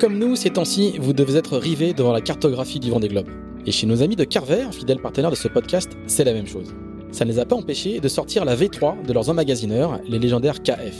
[0.00, 3.26] Comme nous, ces temps-ci, vous devez être rivés devant la cartographie du Vendée Globe.
[3.66, 6.72] Et chez nos amis de Carver, fidèles partenaires de ce podcast, c'est la même chose.
[7.10, 10.62] Ça ne les a pas empêchés de sortir la V3 de leurs emmagasineurs, les légendaires
[10.62, 10.94] KF.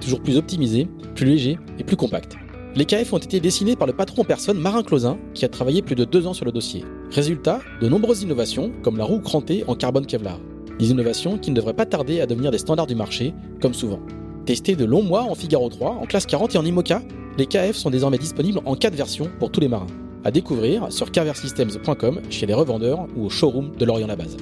[0.00, 0.86] Toujours plus optimisés,
[1.16, 2.36] plus légers et plus compacts.
[2.76, 5.82] Les KF ont été dessinés par le patron en personne Marin Closin, qui a travaillé
[5.82, 6.84] plus de deux ans sur le dossier.
[7.10, 10.38] Résultat, de nombreuses innovations, comme la roue crantée en carbone Kevlar.
[10.78, 13.98] Des innovations qui ne devraient pas tarder à devenir des standards du marché, comme souvent.
[14.46, 17.02] Testés de longs mois en Figaro 3, en classe 40 et en IMOCA,
[17.36, 19.86] les KF sont désormais disponibles en 4 versions pour tous les marins.
[20.24, 24.36] À découvrir sur carversystems.com, chez les revendeurs ou au showroom de Lorient-la-Base.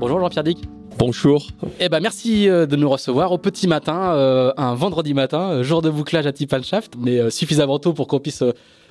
[0.00, 0.58] Bonjour Jean-Pierre Dick.
[0.98, 1.48] Bonjour.
[1.80, 5.62] Eh ben merci euh, de nous recevoir au petit matin, euh, un vendredi matin, euh,
[5.62, 8.44] jour de bouclage à Shaft, mais suffisamment tôt pour qu'on puisse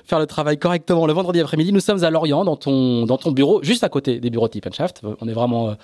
[0.04, 1.72] faire le travail correctement le vendredi après-midi.
[1.72, 5.02] Nous sommes à Lorient, dans ton, dans ton bureau, juste à côté des bureaux Shaft.
[5.20, 5.74] On est vraiment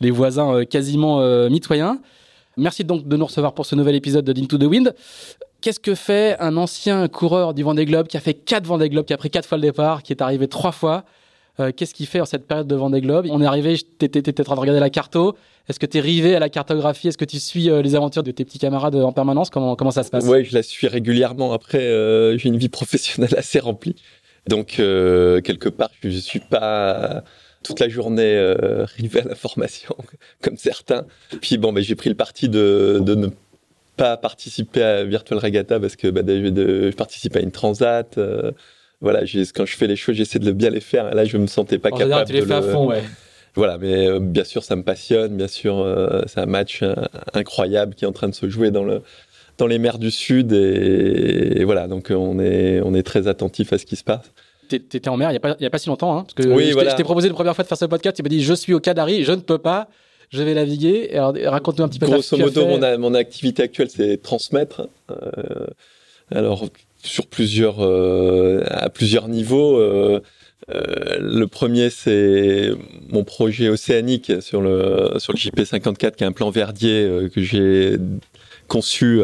[0.00, 2.00] les voisins euh, quasiment euh, mitoyens.
[2.56, 4.94] Merci donc de nous recevoir pour ce nouvel épisode de Into the Wind.
[5.60, 9.06] Qu'est-ce que fait un ancien coureur du Vendée Globe qui a fait quatre Vendée Globe,
[9.06, 11.04] qui a pris quatre fois le départ, qui est arrivé trois fois?
[11.60, 13.26] Euh, Qu'est-ce qu'il fait en cette période de Vendée Globe?
[13.30, 15.36] On est arrivé, t'étais en train de regarder la carto.
[15.68, 17.08] Est-ce que tu es rivé à la cartographie?
[17.08, 19.50] Est-ce que tu suis les aventures de tes petits camarades en permanence?
[19.50, 20.24] Comment, comment ça se passe?
[20.24, 21.52] Oui, je la suis régulièrement.
[21.52, 21.80] Après,
[22.38, 23.96] j'ai une vie professionnelle assez remplie.
[24.48, 27.24] Donc, quelque part, je ne suis pas
[27.62, 29.96] toute la journée euh, à la formation,
[30.42, 31.06] comme certains.
[31.40, 33.28] Puis bon, mais j'ai pris le parti de, de, ne
[33.96, 38.18] pas participer à Virtual Regatta parce que bah, de, de, je participe à une transat.
[38.18, 38.52] Euh,
[39.00, 39.20] voilà,
[39.54, 41.14] quand je fais les choses, j'essaie de bien les faire.
[41.14, 42.26] Là, je me sentais pas capable.
[42.26, 43.02] tu les fais à fond, ouais.
[43.54, 45.36] Voilà, mais euh, bien sûr, ça me passionne.
[45.36, 46.82] Bien sûr, euh, c'est un match
[47.32, 49.02] incroyable qui est en train de se jouer dans le
[49.56, 51.88] dans les mers du Sud et, et voilà.
[51.88, 54.32] Donc on est on est très attentif à ce qui se passe
[54.68, 56.16] t'étais en mer il n'y a, pas, a pas si longtemps.
[56.16, 58.16] Hein, parce que oui, je t'ai proposé la première fois de faire ce podcast.
[58.16, 59.88] Tu m'as dit Je suis au Cadari, je ne peux pas,
[60.30, 61.10] je vais naviguer.
[61.12, 64.88] Alors, raconte-nous un petit peu Grosso modo, mon, mon, activité actuelle, c'est transmettre.
[65.10, 65.66] Euh,
[66.30, 66.68] alors,
[67.02, 69.78] sur plusieurs, euh, à plusieurs niveaux.
[69.78, 70.20] Euh,
[70.68, 72.70] le premier, c'est
[73.08, 77.96] mon projet océanique sur le, sur le JP54, qui est un plan verdier que j'ai
[78.66, 79.22] conçu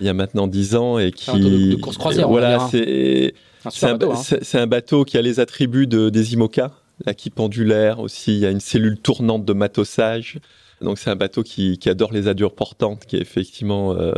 [0.00, 1.32] il y a maintenant 10 ans et qui.
[1.32, 2.28] de, de course croisière.
[2.28, 3.47] Voilà, c'est Hein.
[3.70, 6.72] C'est un, bateau qui a les attributs de, des IMOCA,
[7.04, 10.38] la qui pendulaire aussi, il y a une cellule tournante de matossage.
[10.80, 14.12] Donc c'est un bateau qui, adore les adures portantes, qui est effectivement euh,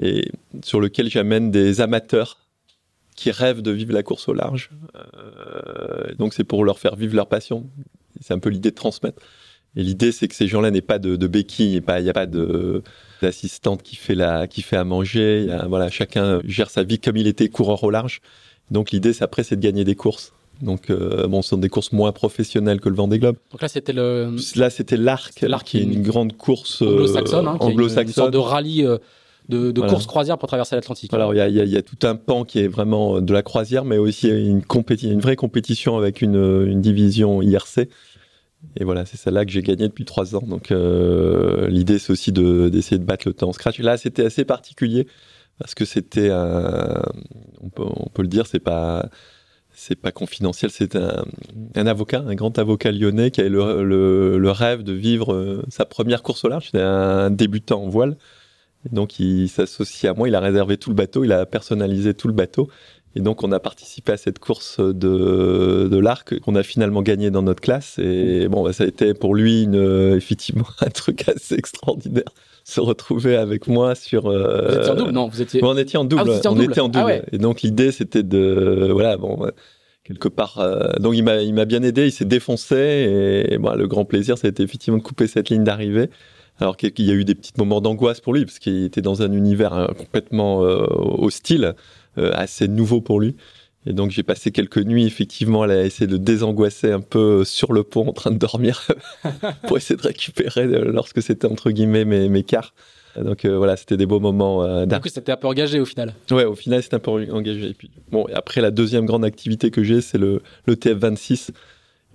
[0.00, 0.30] et
[0.62, 2.38] sur lequel j'amène des amateurs
[3.16, 4.70] qui rêvent de vivre la course au large.
[4.94, 7.68] Euh, donc c'est pour leur faire vivre leur passion.
[8.20, 9.20] C'est un peu l'idée de transmettre.
[9.76, 12.26] Et l'idée c'est que ces gens-là n'aient pas de, de béquilles, il n'y a pas
[12.26, 12.82] de
[13.20, 15.46] d'assistante qui fait la qui fait à manger.
[15.68, 18.20] voilà, chacun gère sa vie comme il était coureur au large.
[18.72, 20.32] Donc l'idée, c'est après, c'est de gagner des courses.
[20.60, 23.36] Donc euh, bon, ce sont des courses moins professionnelles que le Vendée Globe.
[23.50, 24.34] Donc là, c'était le.
[24.56, 28.38] Là, c'était l'Arc, l'Arc qui est une grande course anglo-saxonne, hein, anglo-saxonne, une, sorte de
[28.38, 28.84] rallye.
[28.84, 28.98] Euh,
[29.48, 31.12] de, de course croisière pour traverser l'Atlantique.
[31.12, 33.42] Alors il y a, y, y a, tout un pan qui est vraiment de la
[33.42, 34.62] croisière, mais aussi une,
[35.02, 36.36] une vraie compétition avec une,
[36.68, 37.88] une division IRC.
[38.76, 40.44] Et voilà, c'est celle-là que j'ai gagné depuis trois ans.
[40.46, 43.78] Donc euh, l'idée, c'est aussi d'essayer de, battre le temps en scratch.
[43.80, 45.06] Là, c'était assez particulier
[45.58, 47.02] parce que c'était un,
[47.60, 49.08] on peut, on peut le dire, c'est pas,
[49.70, 51.24] c'est pas confidentiel, c'est un,
[51.86, 55.84] avocat, un grand avocat lyonnais qui a le, le, le rêve de vivre euh, sa
[55.84, 56.66] première course au large.
[56.66, 58.16] C'était un débutant en voile.
[58.90, 62.26] Donc il s'associe à moi, il a réservé tout le bateau, il a personnalisé tout
[62.26, 62.68] le bateau.
[63.14, 67.30] Et donc on a participé à cette course de, de l'arc qu'on a finalement gagné
[67.30, 67.98] dans notre classe.
[67.98, 72.24] Et bon, bah, ça a été pour lui une, effectivement un truc assez extraordinaire
[72.64, 74.26] se retrouver avec moi sur.
[74.26, 74.68] Euh...
[74.68, 75.64] Vous étiez en double, non Vous étiez.
[75.64, 76.22] on était en double.
[76.44, 77.22] Ah, on était en double.
[77.22, 79.48] Ah Et donc l'idée c'était de voilà bon
[80.04, 80.58] quelque part.
[80.58, 80.92] Euh...
[81.00, 84.38] donc il m'a il m'a bien aidé, il s'est défoncé et bon, le grand plaisir
[84.38, 86.08] ça a été effectivement de couper cette ligne d'arrivée.
[86.60, 89.22] Alors qu'il y a eu des petits moments d'angoisse pour lui parce qu'il était dans
[89.22, 91.72] un univers hein, complètement euh, hostile, euh,
[92.16, 93.36] assez nouveau pour lui.
[93.86, 97.82] Et donc j'ai passé quelques nuits effectivement à essayer de désangoisser un peu sur le
[97.82, 98.86] pont en train de dormir
[99.66, 102.74] pour essayer de récupérer euh, lorsque c'était entre guillemets mes, mes quarts.
[103.16, 104.62] Donc euh, voilà, c'était des beaux moments.
[104.62, 106.14] Euh, du coup, c'était un peu engagé au final.
[106.30, 107.70] Ouais, au final, c'était un peu engagé.
[107.70, 111.50] Et puis, bon, et après, la deuxième grande activité que j'ai, c'est le, le TF26,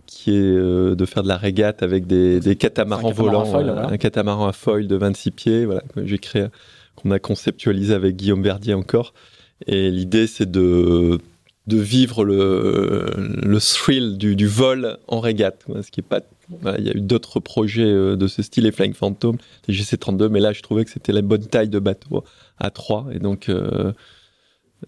[0.08, 4.54] qui est de faire de la régate avec des, des catamarans volants, un catamaran à
[4.54, 6.48] foil de 26 pieds, voilà, que j'ai créé,
[6.96, 9.14] qu'on a conceptualisé avec Guillaume Verdier encore.
[9.65, 11.19] Et l'idée, c'est de
[11.68, 13.13] de vivre le,
[13.44, 16.21] le thrill du, vol en régate, ce qui est pas
[16.77, 19.38] il y a eu d'autres projets euh, de ce style, les Flying Phantom,
[19.68, 22.24] les GC32, mais là, je trouvais que c'était la bonne taille de bateau
[22.57, 23.07] à 3.
[23.12, 23.92] Et donc, euh,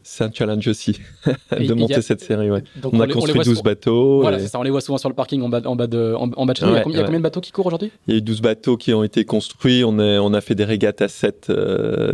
[0.04, 1.00] c'est un challenge aussi
[1.52, 2.52] de monter cette série.
[2.52, 2.64] Ouais.
[2.84, 4.22] on, a construit 12 bateaux.
[4.22, 4.60] Voilà, c'est ça.
[4.60, 6.60] On les voit souvent sur le parking en bas, en bas de, en, bas de
[6.66, 7.92] il, y a combien, de bateaux qui courent aujourd'hui?
[8.08, 9.84] Il y a eu 12 bateaux qui ont été construits.
[9.84, 11.52] On, est, on a fait des régates à 7,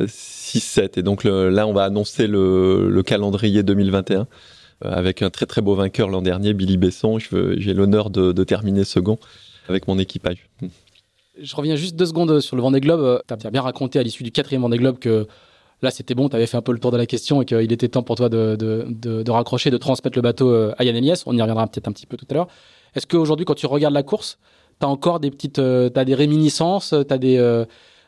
[0.08, 0.98] 6, 7.
[0.98, 4.28] Et donc là, on va annoncer le, le calendrier 2021.
[4.84, 7.18] Euh, avec un très très beau vainqueur l'an dernier, Billy Besson.
[7.20, 9.18] J'ai l'honneur de, terminer second
[9.70, 10.50] avec mon équipage.
[11.40, 13.22] Je reviens juste deux secondes sur le Vendée Globe.
[13.28, 15.28] Tu as bien raconté à l'issue du quatrième Vendée Globe que
[15.82, 17.72] là c'était bon, tu avais fait un peu le tour de la question et qu'il
[17.72, 21.24] était temps pour toi de, de, raccrocher, de transmettre le bateau euh, à Yann Elias.
[21.26, 22.48] On y reviendra peut-être un petit peu tout à l'heure.
[22.96, 24.38] Est-ce qu'aujourd'hui, quand tu regardes la course,
[24.80, 27.66] tu as encore des petites, euh, tu as des réminiscences, tu as des.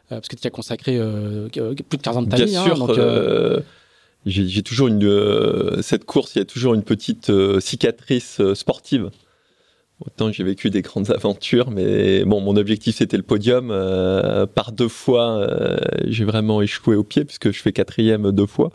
[0.09, 0.99] parce que tu as consacré
[1.49, 2.45] plus de 15 ans de ta vie.
[2.45, 3.63] Bien hein, sûr
[4.27, 8.55] j'ai toujours une euh, cette course, il y a toujours une petite euh, cicatrice euh,
[8.55, 9.09] sportive.
[9.99, 13.69] Autant j'ai vécu des grandes aventures, mais bon, mon objectif c'était le podium.
[14.53, 15.47] par deux fois,
[16.05, 18.71] j'ai vraiment échoué au pied puisque je fais quatrième deux fois.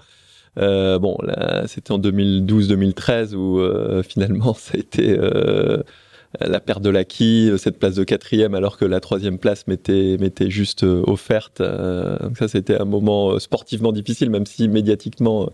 [0.57, 5.17] bon, là, c'était en 2012-2013 où finalement ça a été
[6.41, 10.17] la perte de l'acquis, euh, cette place de quatrième alors que la troisième place m'était
[10.19, 11.61] m'était juste euh, offerte.
[11.61, 15.51] Euh, donc ça c'était un moment sportivement difficile, même si médiatiquement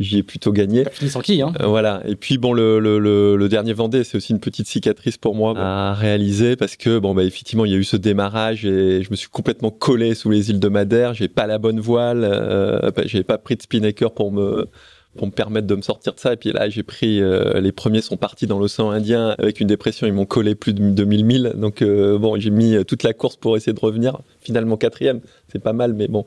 [0.00, 0.84] j'y ai plutôt gagné.
[0.90, 2.02] Fini sans qui, hein Voilà.
[2.06, 5.54] Et puis bon, le, le, le, dernier Vendée, c'est aussi une petite cicatrice pour moi
[5.56, 9.10] à réaliser parce que bon bah effectivement il y a eu ce démarrage et je
[9.10, 11.14] me suis complètement collé sous les îles de Madère.
[11.14, 14.68] J'ai pas la bonne voile, euh, bah, j'ai pas pris de spinnaker pour me
[15.16, 16.32] pour me permettre de me sortir de ça.
[16.32, 19.66] Et puis là, j'ai pris, euh, les premiers sont partis dans l'océan Indien avec une
[19.66, 21.52] dépression, ils m'ont collé plus de 2000 milles.
[21.54, 24.20] Donc euh, bon, j'ai mis euh, toute la course pour essayer de revenir.
[24.40, 26.24] Finalement quatrième, c'est pas mal, mais bon.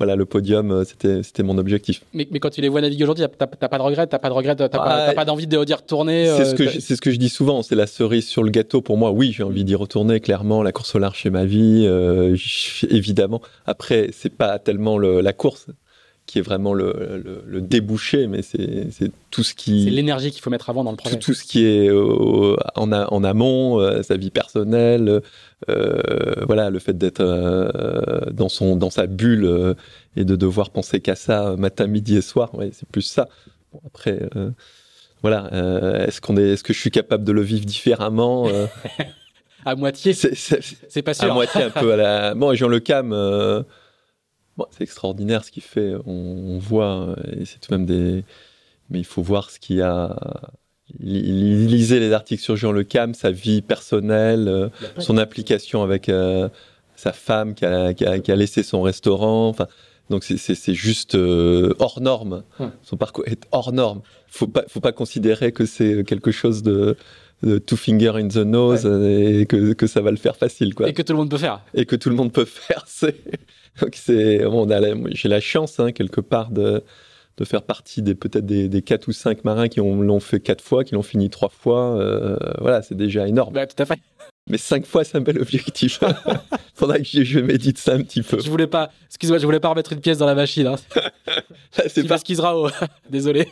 [0.00, 2.02] Voilà, le podium, c'était c'était mon objectif.
[2.14, 4.34] Mais, mais quand tu les vois naviguer aujourd'hui, t'as pas de regret, t'as pas de
[4.34, 6.26] regret, t'as pas, pas d'envie d'y retourner.
[6.36, 8.80] C'est ce que c'est ce que je dis souvent, c'est la cerise sur le gâteau
[8.80, 9.10] pour moi.
[9.10, 10.18] Oui, j'ai envie d'y retourner.
[10.20, 11.86] Clairement, la course au large, c'est ma vie,
[12.88, 13.42] évidemment.
[13.66, 15.66] Après, c'est pas tellement le, la course,
[16.30, 19.84] qui est vraiment le, le, débouché, mais c'est tout ce qui.
[19.84, 21.18] C'est l'énergie qu'il faut mettre avant dans le projet.
[21.18, 25.22] Tout, ce qui est en, en, amont, euh, sa vie personnelle,
[25.68, 26.00] euh,
[26.46, 29.74] voilà, le fait d'être euh, dans son dans sa bulle
[30.14, 32.54] et de devoir penser qu'à ça matin, midi et soir.
[32.54, 33.28] Ouais, c'est plus ça.
[33.72, 34.20] Bon, après,
[35.22, 35.50] voilà,
[36.06, 38.48] est-ce qu'on est, est-ce que je suis capable de le vivre différemment
[39.66, 40.12] À moitié.
[40.14, 41.32] C'est pas sûr.
[41.32, 42.34] À moitié, un peu à la.
[42.36, 43.12] Bon, Jean Le Cam
[44.70, 45.94] c'est extraordinaire ce qu'il fait.
[46.06, 48.24] On, voit, et c'est tout de même des.
[48.90, 50.16] Mais il faut voir ce qu'il y a.
[50.98, 54.68] Lisez les articles sur Jean Le Cam, sa vie personnelle, euh,
[54.98, 56.48] son application avec euh,
[56.96, 59.48] sa femme qui a, qui, a, laissé son restaurant.
[59.48, 59.68] Enfin,
[60.08, 62.42] donc c'est juste euh, hors norme.
[62.82, 64.02] Son parcours est hors norme.
[64.26, 66.96] Faut pas, faut pas considérer que c'est quelque chose de,
[67.66, 70.88] two finger in the nose et que, que, ça va le faire facile quoi.
[70.88, 71.60] Et que tout le monde peut faire.
[71.72, 72.84] Et que tout le monde peut faire.
[72.88, 73.14] C'est
[73.80, 74.80] donc c'est, on a,
[75.10, 76.82] j'ai la chance hein, quelque part de,
[77.36, 80.40] de faire partie des peut-être des, des quatre ou cinq marins qui ont, l'ont fait
[80.40, 81.96] quatre fois, qui l'ont fini trois fois.
[81.98, 83.54] Euh, voilà, c'est déjà énorme.
[83.54, 83.98] Bah, tout à fait.
[84.48, 86.00] Mais cinq fois, c'est un bel objectif.
[86.74, 88.40] Faudra que je, je, médite ça un petit peu.
[88.40, 90.66] Je voulais pas, excuse-moi, je voulais pas remettre une pièce dans la machine.
[90.66, 90.76] Hein.
[91.88, 92.54] c'est pas ce qui sera.
[93.08, 93.48] Désolé.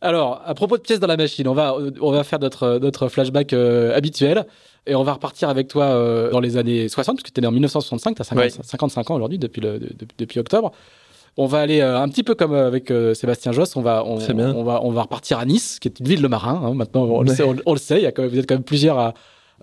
[0.00, 3.08] Alors, à propos de pièces dans la machine, on va, on va faire notre, notre
[3.08, 4.44] flashback euh, habituel.
[4.86, 7.42] Et on va repartir avec toi euh, dans les années 60, parce que tu es
[7.42, 9.80] né en 1965, tu as 55 ans aujourd'hui, depuis, le,
[10.18, 10.72] depuis octobre.
[11.36, 14.18] On va aller euh, un petit peu comme euh, avec Sébastien Josse, on va, on,
[14.18, 16.62] on, va, on va repartir à Nice, qui est une ville de marins.
[16.64, 16.74] Hein.
[16.74, 18.56] maintenant, on, le sait, on, le sait, il y a quand même, vous êtes quand
[18.56, 19.14] même plusieurs à,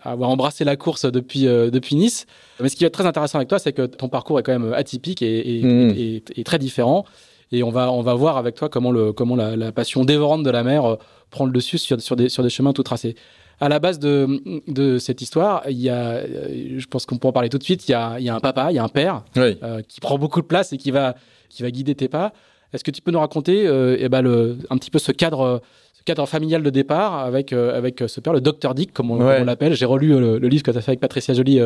[0.04, 2.26] avoir embrassé la course depuis, depuis Nice.
[2.60, 4.58] Mais ce qui va être très intéressant avec toi, c'est que ton parcours est quand
[4.58, 7.06] même atypique et, et, et, très différent.
[7.52, 10.42] Et on va, on va voir avec toi comment, le, comment la, la passion dévorante
[10.42, 10.98] de la mer
[11.30, 13.16] prend le dessus sur, sur, des, sur des chemins tout tracés
[13.62, 17.32] à la base de, de cette histoire, il y a, je pense qu'on peut en
[17.32, 18.84] parler tout de suite, il y a, il y a un papa, il y a
[18.84, 21.14] un père euh, qui prend beaucoup de place et qui va,
[21.48, 22.34] qui va guider tes pas.
[22.74, 25.62] Est-ce que tu peux nous raconter euh, eh ben le, un petit peu ce cadre,
[25.94, 29.20] ce cadre familial de départ avec, euh, avec ce père, le docteur Dick, comme on,
[29.44, 31.62] l'appelle J'ai relu le, livre que tu as fait avec Patricia Joly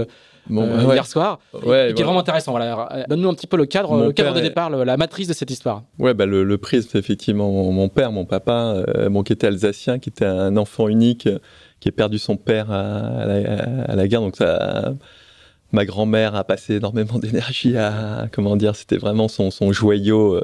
[0.49, 2.51] hier soir, et, qui est vraiment intéressant.
[2.51, 3.05] Voilà.
[3.07, 5.83] Donne-nous un petit peu le cadre, le cadre de départ, la matrice de cette histoire.
[5.97, 10.25] Ouais, bah le, prisme, effectivement mon, père, mon papa, bon, qui était alsacien, qui était
[10.25, 11.29] un enfant unique
[11.85, 13.27] qui a perdu son père à,
[13.95, 14.21] la, guerre.
[14.21, 14.95] Donc ça,
[15.71, 20.33] ma grand-mère a passé énormément d'énergie à, comment dire, c'était vraiment son, son joyau.
[20.33, 20.43] Euh,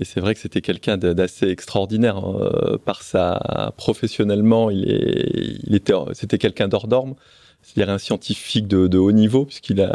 [0.00, 4.70] Et c'est vrai que c'était quelqu'un d'assez extraordinaire euh, par sa professionnellement.
[4.70, 7.14] Il, est, il était, c'était quelqu'un d'hors norme,
[7.60, 9.90] c'est-à-dire un scientifique de, de haut niveau, puisqu'il a,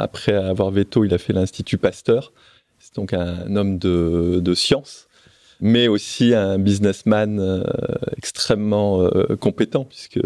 [0.00, 2.32] après avoir veto, il a fait l'Institut Pasteur.
[2.78, 5.08] C'est donc un homme de, de science,
[5.62, 7.62] mais aussi un businessman euh,
[8.18, 10.20] extrêmement euh, compétent, puisque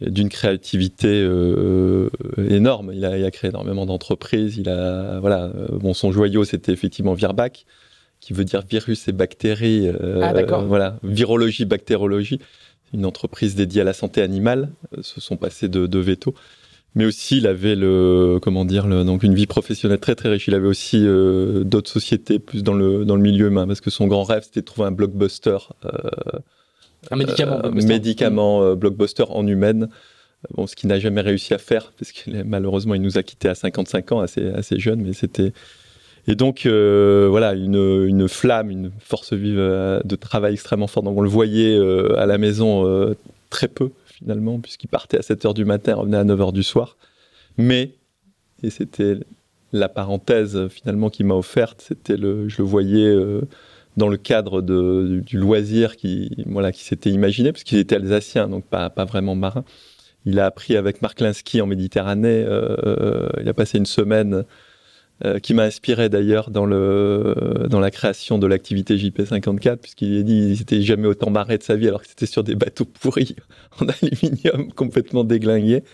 [0.00, 2.90] d'une créativité euh, énorme.
[2.92, 4.56] Il a, il a, créé énormément d'entreprises.
[4.58, 7.64] Il a, voilà, bon, son joyau, c'était effectivement Virbac,
[8.20, 9.88] qui veut dire virus et bactéries.
[9.88, 12.40] Euh, ah, voilà, virologie, bactériologie.
[12.92, 14.70] Une entreprise dédiée à la santé animale.
[14.96, 16.34] Euh, se sont passés de, de veto.
[16.94, 20.46] Mais aussi, il avait le, comment dire, le, donc une vie professionnelle très très riche.
[20.46, 23.90] Il avait aussi euh, d'autres sociétés plus dans le dans le milieu humain, parce que
[23.90, 25.58] son grand rêve c'était de trouver un blockbuster.
[25.84, 25.90] Euh,
[27.10, 27.60] un médicament.
[27.64, 29.88] Euh, médicament euh, blockbuster en humaine.
[30.54, 33.48] Bon, ce qu'il n'a jamais réussi à faire, parce que malheureusement, il nous a quittés
[33.48, 35.52] à 55 ans, assez, assez jeune, mais c'était.
[36.28, 41.06] Et donc, voilà, une, une, flamme, une force vive de travail extrêmement forte.
[41.06, 41.78] Donc, on le voyait
[42.16, 43.14] à la maison
[43.48, 46.62] très peu, finalement, puisqu'il partait à 7 h du matin, revenait à 9 h du
[46.62, 46.96] soir.
[47.56, 47.94] Mais,
[48.62, 49.18] et c'était
[49.72, 53.16] la parenthèse finalement qui m'a offerte, c'était le, je le voyais
[53.96, 58.64] dans le cadre du loisir qui, voilà, qui s'était imaginé, parce qu'il était alsacien, donc
[58.64, 59.64] pas, pas vraiment marin.
[60.26, 62.44] Il a appris avec Mark Linsky en Méditerranée.
[62.46, 64.44] Euh, il a passé une semaine
[65.24, 70.22] euh, qui m'a inspiré d'ailleurs dans, le, dans la création de l'activité JP54, puisqu'il a
[70.22, 72.84] dit qu'il n'était jamais autant marré de sa vie alors que c'était sur des bateaux
[72.84, 73.36] pourris
[73.80, 75.84] en aluminium complètement déglingués.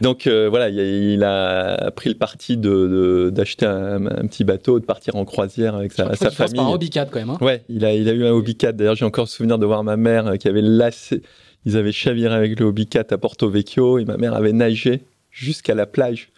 [0.00, 5.16] Donc euh, voilà, il a, pris le parti de, d'acheter un, petit bateau, de partir
[5.16, 6.54] en croisière avec sa, sa famille.
[6.54, 7.30] Par un Hobbycat quand même.
[7.30, 7.38] Hein.
[7.40, 8.72] Ouais, il a, il a eu un Hobbycat.
[8.72, 11.22] D'ailleurs, j'ai encore le souvenir de voir ma mère euh, qui avait lassé.
[11.64, 15.74] Ils avaient chaviré avec le Hobbycat à Porto Vecchio et ma mère avait nagé jusqu'à
[15.74, 16.30] la plage.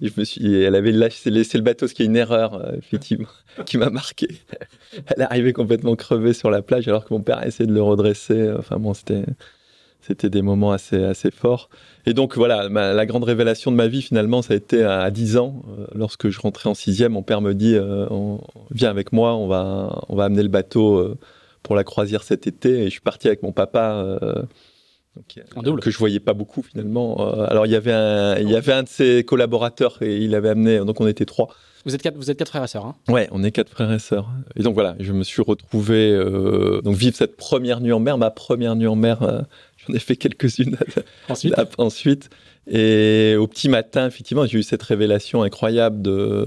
[0.00, 2.54] Et je me suis, elle avait laissé, laissé le bateau, ce qui est une erreur,
[2.54, 3.28] euh, effectivement,
[3.66, 4.28] qui m'a marqué.
[5.06, 7.82] Elle est arrivée complètement crevée sur la plage alors que mon père essayait de le
[7.82, 8.52] redresser.
[8.56, 9.24] Enfin bon, c'était,
[10.00, 11.70] c'était des moments assez, assez forts.
[12.06, 15.36] Et donc voilà, la grande révélation de ma vie finalement, ça a été à, 10
[15.38, 18.06] ans, euh, lorsque je rentrais en sixième, mon père me dit euh,
[18.70, 21.16] viens avec moi, on va, on va amener le bateau
[21.64, 22.82] pour la croisière cet été.
[22.82, 24.16] Et je suis parti avec mon papa.
[25.62, 27.18] Donc, que je voyais pas beaucoup finalement.
[27.44, 30.50] alors il y avait un, il y avait un de ses collaborateurs et il avait
[30.50, 31.48] amené, donc on était trois.
[31.84, 32.84] Vous êtes quatre, vous êtes quatre frères et sœurs.
[32.86, 34.28] Hein ouais, on est quatre frères et sœurs.
[34.54, 36.16] Et donc voilà, je me suis retrouvé
[36.84, 39.46] donc vivre cette première nuit en mer, ma première nuit en mer
[39.86, 40.76] J'en ai fait quelques-unes
[41.28, 41.54] ensuite.
[41.78, 42.30] ensuite.
[42.66, 46.46] Et au petit matin, effectivement, j'ai eu cette révélation incroyable de,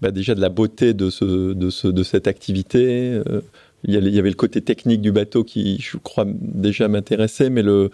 [0.00, 3.20] bah déjà de la beauté de, ce, de, ce, de cette activité.
[3.28, 3.42] Euh,
[3.84, 7.90] il, y avait le côté technique du bateau qui, je crois, déjà m'intéressait, mais le,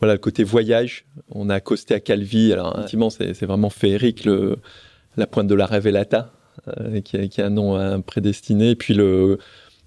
[0.00, 1.04] voilà, le côté voyage.
[1.30, 2.52] On a accosté à Calvi.
[2.52, 4.56] Alors, effectivement, c'est vraiment féerique, le,
[5.16, 6.32] la pointe de la Révélata,
[6.80, 8.70] euh, qui, qui, a un nom prédestiné.
[8.70, 9.38] Et puis le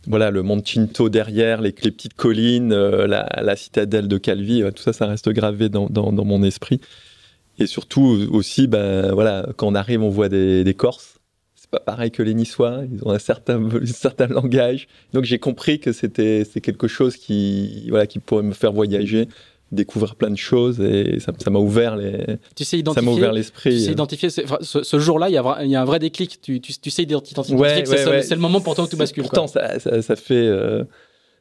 [0.07, 4.93] voilà, le Mont Cinto derrière, les, petites collines, euh, la, citadelle de Calvi, tout ça,
[4.93, 6.81] ça reste gravé dans, mon esprit.
[7.59, 11.20] Et surtout aussi, ben voilà, quand on arrive, on voit des, des Corses.
[11.71, 12.81] Pas pareil que les Niçois.
[12.91, 14.87] Ils ont un certain, un certain langage.
[15.13, 19.27] Donc j'ai compris que c'était, quelque chose qui, voilà, qui pourrait me faire voyager
[19.71, 22.25] découvrir plein de choses et ça, m'a ouvert les
[22.57, 25.75] tu sais identifier, ça m'a ouvert l'esprit tu sais identifier ce, jour-là il y, y
[25.75, 28.83] a un vrai déclic tu, tu, tu sais identifier ouais, c'est, le moment pour toi
[28.83, 30.83] où tout bascule pourtant ça, ça, fait euh,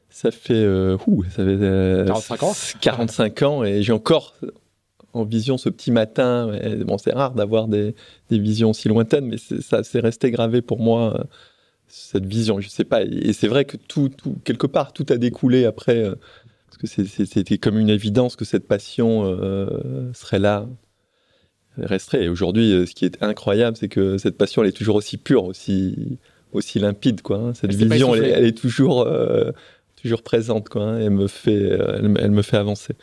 [0.09, 0.97] ça fait euh,
[1.29, 4.35] ça fait 45 euh, ans 45 ans et j'ai encore
[5.13, 7.95] en vision ce petit matin bon c'est rare d'avoir des,
[8.29, 11.27] des, visions si lointaines mais ça c'est resté gravé pour moi
[11.87, 15.17] cette vision je sais pas et c'est vrai que tout, tout quelque part tout a
[15.17, 16.07] découlé après
[16.87, 20.67] c'était comme une évidence que cette passion euh, serait là,
[21.77, 22.25] resterait.
[22.25, 25.17] Et aujourd'hui, euh, ce qui est incroyable, c'est que cette passion, elle est toujours aussi
[25.17, 26.17] pure, aussi,
[26.53, 27.37] aussi limpide, quoi.
[27.37, 27.53] Hein.
[27.53, 29.51] Cette vision, elle, est toujours, euh,
[30.01, 30.83] toujours présente, quoi.
[30.83, 30.99] Hein.
[30.99, 32.95] Elle me fait, elle, me fait avancer.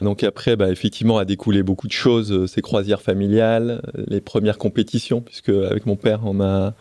[0.00, 5.20] Donc après, bah, effectivement, a découlé beaucoup de choses, ces croisières familiales, les premières compétitions,
[5.20, 6.74] puisque avec mon père, on a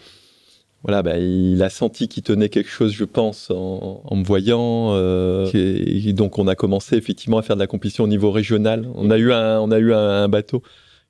[0.86, 4.94] voilà, bah, il a senti qu'il tenait quelque chose, je pense, en, en me voyant.
[4.94, 8.88] Euh, et, donc, on a commencé effectivement à faire de la compétition au niveau régional.
[8.94, 10.62] On a eu un, on a eu un, bateau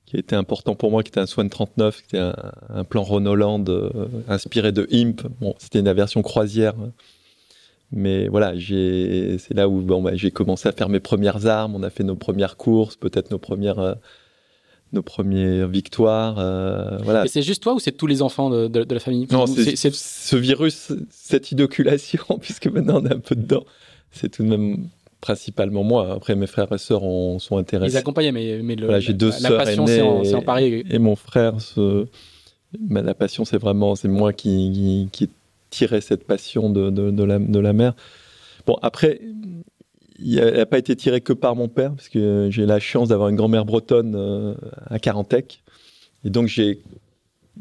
[0.06, 2.34] qui été important pour moi, qui était un Swan 39, qui était un,
[2.70, 3.90] un plan Renault euh,
[4.28, 5.20] inspiré de Imp.
[5.42, 6.72] Bon, c'était une version croisière.
[7.92, 11.74] Mais voilà, c'est là où bon, bah, j'ai commencé à faire mes premières armes.
[11.74, 13.78] On a fait nos premières courses, peut-être nos premières.
[13.78, 13.94] Euh,
[14.92, 16.38] nos premières victoires.
[16.38, 17.24] Euh, voilà.
[17.24, 19.26] Et c'est juste toi ou c'est tous les enfants de, de, la famille?
[19.32, 23.64] Non, c'est ce virus, cette inoculation, puisque maintenant on est un peu dedans.
[24.12, 24.88] C'est tout de même
[25.20, 26.12] principalement moi.
[26.14, 27.94] Après, mes frères et sœurs sont intéressés.
[27.94, 30.84] Ils accompagnaient, mais, mais le, j'ai deux la, passion s'est emparée.
[30.88, 32.06] Et, mon frère, ce,
[32.88, 35.30] la passion, c'est vraiment, c'est moi qui, qui, qui
[35.76, 37.94] tiré cette passion de, de, la, de la mer.
[38.66, 39.20] Bon, après,
[40.18, 43.28] elle n'a pas été tirée que par mon père, parce que j'ai la chance d'avoir
[43.28, 44.56] une grand-mère bretonne
[44.86, 45.62] à Carantec.
[46.24, 46.80] Et donc, j'ai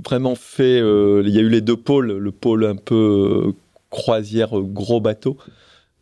[0.04, 0.80] vraiment fait.
[0.80, 3.54] il y a eu les deux pôles, le pôle un peu
[3.90, 5.38] croisière gros bateau,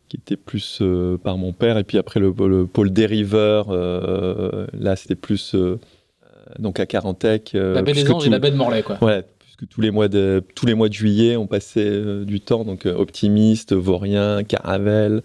[0.08, 2.32] qui était plus euh, par mon père, et puis après le,
[2.66, 5.78] pôle dériveur, euh, là c'était plus euh,
[6.58, 7.52] donc à Carantec.
[7.54, 9.02] la baie des Anges et la baie de Morlaix, quoi.
[9.02, 9.24] Ouais,
[9.70, 13.72] tous les mois de tous les mois de juillet, on passait du temps, donc optimiste,
[13.72, 15.22] vaurien, caravelle,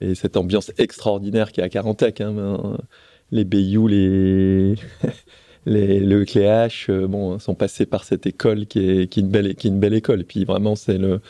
[0.00, 2.20] et cette ambiance extraordinaire qui est à Carantec.
[2.20, 2.78] Hein,
[3.32, 4.74] les Bayou, les
[5.66, 9.66] les, le Cléache, bon, sont passés par cette école qui est, qui une, belle, qui
[9.66, 10.20] est une belle école.
[10.20, 11.20] Et puis vraiment, c'est le,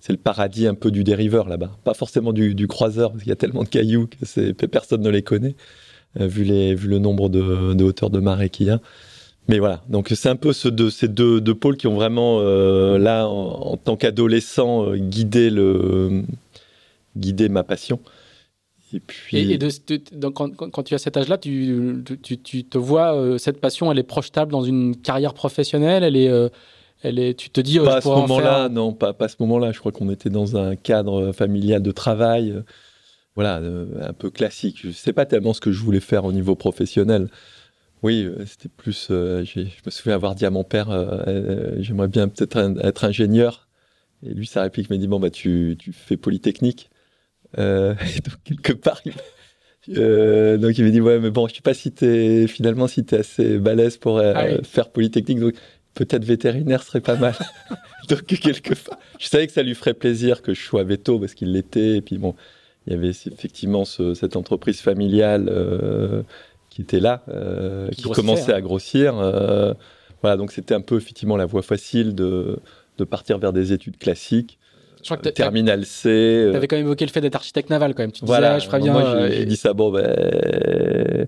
[0.00, 1.78] c'est le paradis un peu du dériveur là-bas.
[1.84, 5.22] Pas forcément du, croiseur, parce qu'il y a tellement de cailloux que personne ne les
[5.22, 5.54] connaît,
[6.20, 8.80] euh, vu, les, vu le nombre de, de hauteurs de marée qu'il y a.
[9.48, 12.38] Mais voilà, donc c'est un peu ce deux, ces deux, deux, pôles qui ont vraiment,
[12.40, 16.22] euh, là, en, tant qu'adolescent, euh, guidé, le,
[17.16, 17.98] guidé ma passion.
[18.94, 19.50] Et, puis...
[19.50, 19.58] et,
[20.12, 23.98] donc quand, quand, tu as cet âge-là, tu, tu, tu, te vois, cette passion, elle
[23.98, 26.30] est projetable dans une carrière professionnelle, elle est
[27.04, 29.72] est, tu te dis, pas à ce moment-là, non, pas, pas à ce moment-là.
[29.72, 32.62] Je crois qu'on était dans un cadre familial de travail, euh,
[33.34, 34.78] voilà, euh, un peu classique.
[34.82, 37.28] Je sais pas tellement ce que je voulais faire au niveau professionnel.
[38.02, 39.06] Oui, euh, c'était plus.
[39.08, 40.88] je me souviens avoir dit à mon père,
[41.78, 43.68] j'aimerais bien peut-être être ingénieur.
[44.24, 46.90] Et lui, sa réplique m'a dit, bon bah tu, tu fais polytechnique.
[47.58, 49.02] et donc quelque part.
[49.04, 53.18] donc il m'a dit ouais mais bon je sais pas si t'es finalement si t'es
[53.18, 55.54] assez balèze pour ah faire polytechnique donc
[55.94, 57.34] peut-être vétérinaire serait pas mal.
[58.08, 58.74] Donc, quelque
[59.18, 61.96] je savais que ça lui ferait plaisir que je sois veto parce qu'il l'était.
[61.98, 62.34] Et puis, bon,
[62.86, 66.22] il y avait effectivement cette entreprise familiale euh,
[66.72, 69.18] qui était là, euh, qui, commençait à grossir.
[69.18, 69.74] Euh,
[70.22, 72.58] voilà, donc c'était un peu effectivement la voie facile de,
[72.98, 74.58] de partir vers des études classiques.
[74.98, 76.48] Je crois que Terminal C.
[76.50, 78.12] Tu avais quand même évoqué le fait d'être architecte naval quand même.
[78.12, 78.92] Tu voilà, disais, ah, je ferais bien.
[78.92, 81.26] Moi, j'ai dit ça, bon, ben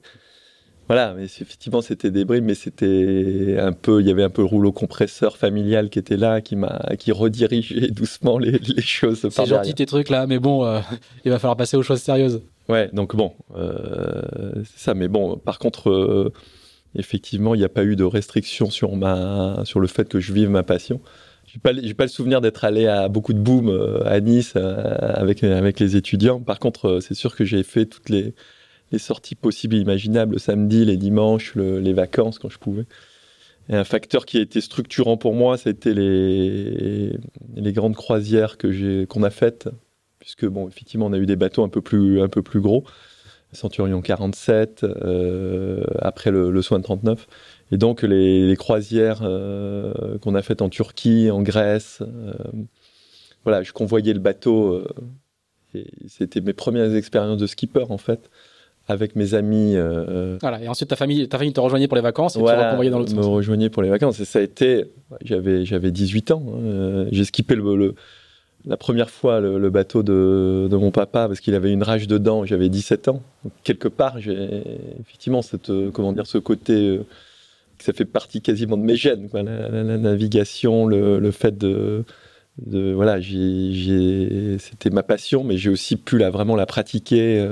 [0.86, 4.42] voilà, mais effectivement, c'était des bribes, mais c'était un peu, il y avait un peu
[4.42, 9.26] le rouleau compresseur familial qui était là, qui m'a, qui redirigeait doucement les, les choses.
[9.30, 10.80] C'est gentil tes trucs là, mais bon, euh,
[11.24, 12.42] il va falloir passer aux choses sérieuses.
[12.68, 14.94] Ouais, donc bon, euh, c'est ça.
[14.94, 16.32] Mais bon, par contre, euh,
[16.94, 20.32] effectivement, il n'y a pas eu de restriction sur ma, sur le fait que je
[20.32, 21.00] vive ma passion.
[21.46, 25.42] J'ai pas, j'ai pas le souvenir d'être allé à beaucoup de boom à Nice avec
[25.42, 26.40] les étudiants.
[26.40, 28.34] Par contre, c'est sûr que j'ai fait toutes les
[28.98, 32.86] sorties possibles et imaginables, le samedi, les dimanches, les vacances quand je pouvais.
[33.68, 37.16] Et un facteur qui a été structurant pour moi, c'était les,
[37.56, 39.68] les grandes croisières qu'on a faites,
[40.24, 42.84] puisque bon, effectivement, on a eu des bateaux un peu plus, un peu plus gros,
[43.52, 47.28] Centurion 47, euh, après le, le Swan 39.
[47.72, 52.32] Et donc les, croisières euh, qu'on a faites en Turquie, en Grèce, euh,
[53.44, 54.82] voilà, je convoyais le bateau.
[55.74, 58.30] et c'était mes premières expériences de skipper en fait
[58.88, 59.74] avec mes amis.
[59.76, 62.44] Euh, voilà, et ensuite ta famille, ta famille te rejoignait pour les vacances et tu
[62.44, 63.18] renvoyais dans l'autre sens.
[63.18, 64.20] me rejoignait pour les vacances.
[64.20, 64.84] Et ça a été,
[65.22, 66.42] j'avais, j'avais 18 ans.
[66.48, 67.94] Hein, euh, j'ai skippé le,
[68.66, 72.44] la première fois le, bateau de, de, mon papa parce qu'il avait une rage dedans.
[72.44, 73.22] J'avais 17 ans.
[73.44, 74.62] Donc, quelque part, j'ai
[75.00, 77.00] effectivement cette, comment dire, ce côté,
[77.78, 79.28] ça fait partie quasiment de mes gènes.
[79.28, 82.04] Quoi, la, navigation, le, le fait de,
[82.58, 87.46] de voilà, c'était ma passion, mais j'ai aussi pu la, vraiment la pratiquer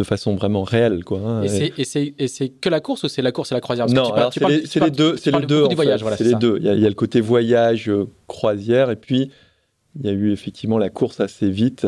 [0.00, 1.04] de façon vraiment réelle.
[1.04, 3.86] Quoi, hein, et c'est que la course ou c'est la course et la croisière?
[3.86, 4.40] Non, c'est
[4.80, 5.16] les, deux.
[5.16, 5.68] C'est les deux.
[6.16, 6.58] c'est les deux.
[6.60, 9.30] Il y, a, le côté voyage, euh, croisière, et puis
[9.98, 11.86] il y a eu effectivement la course assez vite.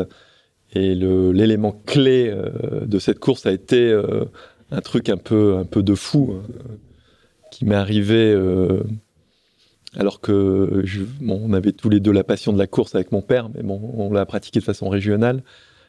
[0.75, 4.25] Et l'élément clé euh, de cette course a été euh,
[4.71, 6.35] un truc un peu, un peu de fou
[7.51, 8.35] qui m'est arrivé
[9.95, 10.83] alors que
[11.21, 13.79] on avait tous les deux la passion de la course avec mon père, mais bon,
[13.95, 15.43] on l'a pratiqué de façon régionale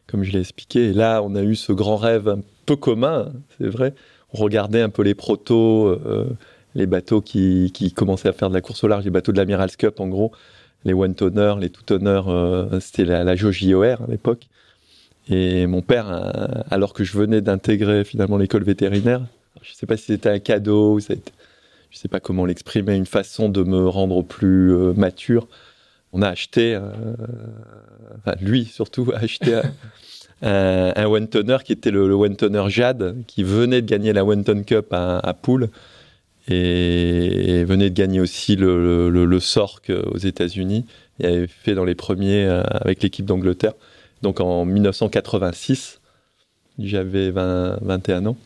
[0.07, 0.91] comme je l'ai expliqué.
[0.91, 3.95] Et là, on a eu ce grand rêve un peu commun, c'est vrai.
[4.33, 6.27] On regardait un peu les protos, euh,
[6.75, 9.37] les bateaux qui, qui, commençaient à faire de la course au large, les bateaux de
[9.37, 10.33] l'Amiral's Cup en gros,
[10.85, 14.47] les one-toners, les two-toners, euh, c'était la, la JOR à l'époque.
[15.29, 19.23] Et mon père, euh, alors que je venais d'intégrer finalement l'école vétérinaire,
[19.63, 21.19] je ne sais pas si c'était un cadeau, je ne
[21.93, 25.47] sais pas comment l'exprimer, une façon de me rendre plus mature
[26.17, 26.79] on a acheté,
[28.19, 29.61] enfin, lui surtout, a acheté
[30.43, 34.25] un, un, one toner qui était le, one toner Jade, qui venait de gagner la
[34.25, 35.71] one ton cup à, à Poole
[36.49, 40.85] et, venait de gagner aussi le, le, Sorc aux États-Unis.
[41.19, 43.75] Il avait fait dans les premiers euh, avec l'équipe d'Angleterre.
[44.23, 46.01] Donc en 1986,
[46.79, 48.37] j'avais 21 ans.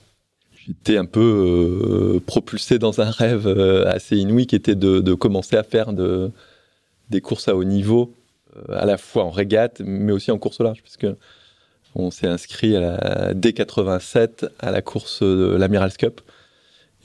[0.66, 5.14] J'étais un peu euh, propulsé dans un rêve euh, assez inouï qui était de, de
[5.14, 6.30] commencer à faire de,
[7.10, 8.12] des courses à haut niveau
[8.70, 11.06] à la fois en régate, mais aussi en course large, puisque
[11.94, 16.20] on s'est inscrit à la D87 à la course de l'Amirals Cup.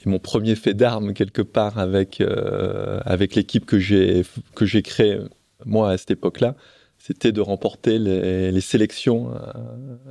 [0.06, 5.18] Mon premier fait d'armes quelque part avec euh, avec l'équipe que j'ai que j'ai créée
[5.64, 6.56] moi à cette époque-là,
[6.98, 9.64] c'était de remporter les, sélections à,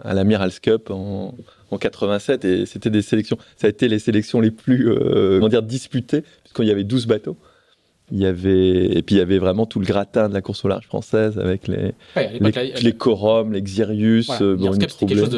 [0.04, 1.36] à l'Amirals Cup en,
[1.72, 5.50] en 87 et c'était des sélections ça a été les sélections les plus euh, comment
[5.50, 7.38] dire disputées puisqu'il y avait 12 bateaux
[8.16, 10.64] il y avait et puis il y avait vraiment tout le gratin de la course
[10.64, 14.72] au large française avec les Ouais, les, là, les Corum, les Xirius, voilà, euh, Bruno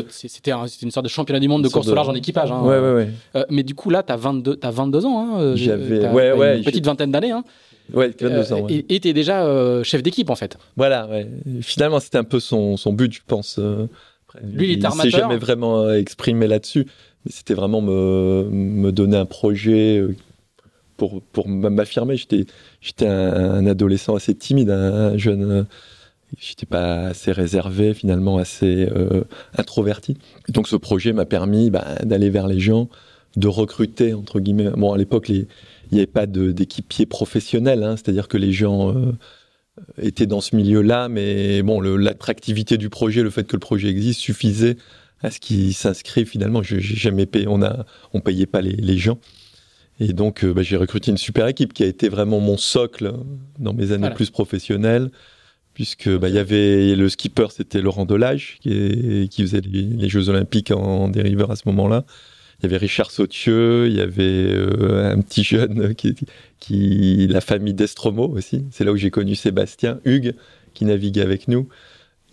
[0.09, 2.51] c'était un- une sorte de championnat du monde de course au large en équipage.
[2.51, 2.61] hein.
[2.63, 3.07] Ouais, ouais.
[3.37, 5.19] Euh, mais du coup, là, tu as 22, t'as 22 ans.
[5.19, 7.31] Hein, euh, J'avais- ouais, Une petite vingtaine d'années.
[7.31, 7.43] Hein.
[7.93, 8.57] Ouais, 22 ans.
[8.57, 8.85] Euh, ouais.
[8.89, 10.57] Et tu es déjà euh, chef d'équipe, en fait.
[10.75, 11.27] Voilà, ouais.
[11.61, 13.57] Finalement, c'était un peu son, son but, je pense.
[13.59, 13.87] euh,
[14.27, 16.87] après, Lui, il était s'est jamais vraiment euh, exprimé là-dessus,
[17.25, 20.15] mais c'était vraiment me, me donner un projet euh,
[20.97, 22.17] pour, pour m'affirmer.
[22.17, 22.45] J'étais,
[22.81, 25.43] j'étais un, adolescent assez timide, un jeune.
[25.43, 25.63] euh,
[26.39, 29.23] J'étais pas assez réservé, finalement assez euh,
[29.57, 30.17] introverti.
[30.49, 32.89] Donc ce projet m'a permis bah, d'aller vers les gens,
[33.37, 34.71] de recruter entre guillemets.
[34.71, 35.47] Bon, à l'époque, il
[35.91, 39.13] n'y avait pas d'équipiers professionnels, hein, c'est-à-dire que les gens euh,
[40.01, 44.19] étaient dans ce milieu-là, mais bon, l'attractivité du projet, le fait que le projet existe,
[44.19, 44.77] suffisait
[45.21, 46.63] à ce qu'il s'inscrive finalement.
[46.63, 49.19] Je jamais payé, on a, on payait pas les, les gens.
[49.99, 53.13] Et donc, euh, bah, j'ai recruté une super équipe qui a été vraiment mon socle
[53.59, 54.15] dans mes années Voilà.
[54.15, 55.09] plus professionnelles,
[55.73, 59.83] puisque bah, il y avait le skipper, c'était Laurent Delage, qui, est- qui faisait les,
[59.83, 62.05] les Jeux Olympiques en, dériveur à ce moment-là.
[62.59, 66.15] Il y avait Richard Sautieux, il y avait euh, un petit jeune qui,
[66.59, 68.63] qui la famille d'Estromo aussi.
[68.71, 70.33] C'est là où j'ai connu Sébastien, Hugues,
[70.73, 71.67] qui naviguait avec nous,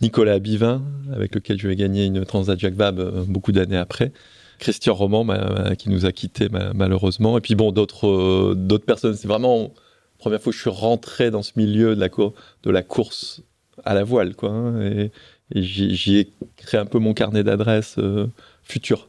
[0.00, 4.12] Nicolas Bivin, avec lequel je vais gagner une Transat Jacques Vabre euh, beaucoup d'années après.
[4.58, 7.36] Christian Roman, ma- ma- qui nous a quittés ma- malheureusement.
[7.38, 9.14] Et puis bon, d'autres euh, d'autres personnes.
[9.14, 12.34] C'est vraiment la première fois que je suis rentré dans ce milieu de la, cour-
[12.62, 13.42] de la course
[13.84, 14.34] à la voile.
[14.34, 15.10] Quoi, hein, et
[15.54, 18.26] et j'y ai créé un peu mon carnet d'adresses euh,
[18.62, 19.08] futur.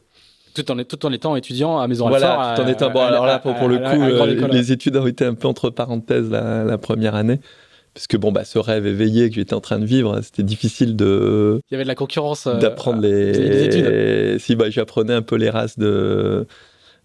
[0.54, 2.54] Tout en, tout en étant étudiant à Maison Voilà, Alfort.
[2.64, 3.00] tout en étant bon.
[3.00, 6.28] Alors là, pour, pour le coup, euh, les études ont été un peu entre parenthèses
[6.30, 7.40] la, la première année,
[7.94, 10.96] parce que bon, bah, ce rêve éveillé que j'étais en train de vivre, c'était difficile
[10.96, 12.46] de Il y avait de la concurrence.
[12.46, 13.64] euh, d'apprendre des les.
[13.64, 14.40] études.
[14.40, 16.46] Si, bah, j'apprenais un peu les races de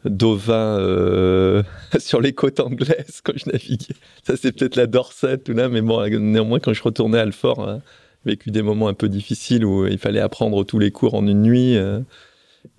[0.06, 1.62] d'ovins euh,
[2.00, 3.96] sur les côtes anglaises quand je naviguais.
[4.26, 7.68] Ça, c'est peut-être la Dorset ou là, mais bon, néanmoins, quand je retournais à Alfort,
[7.68, 7.82] hein,
[8.26, 11.28] j'ai vécu des moments un peu difficiles où il fallait apprendre tous les cours en
[11.28, 11.76] une nuit.
[11.78, 12.00] euh,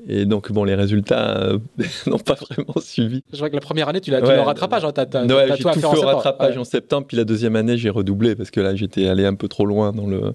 [0.07, 1.59] et donc, bon, les résultats euh,
[2.07, 3.23] n'ont pas vraiment suivi.
[3.33, 4.38] Je vois que la première année, tu l'as Ouais.
[4.38, 4.85] au rattrapage.
[4.85, 6.61] hein, t'as- Ouais, j'ai tout fait au rattrapage Ouais.
[6.61, 9.49] en septembre, puis la deuxième année, j'ai redoublé parce que là, j'étais allé un peu
[9.49, 10.35] trop loin dans le.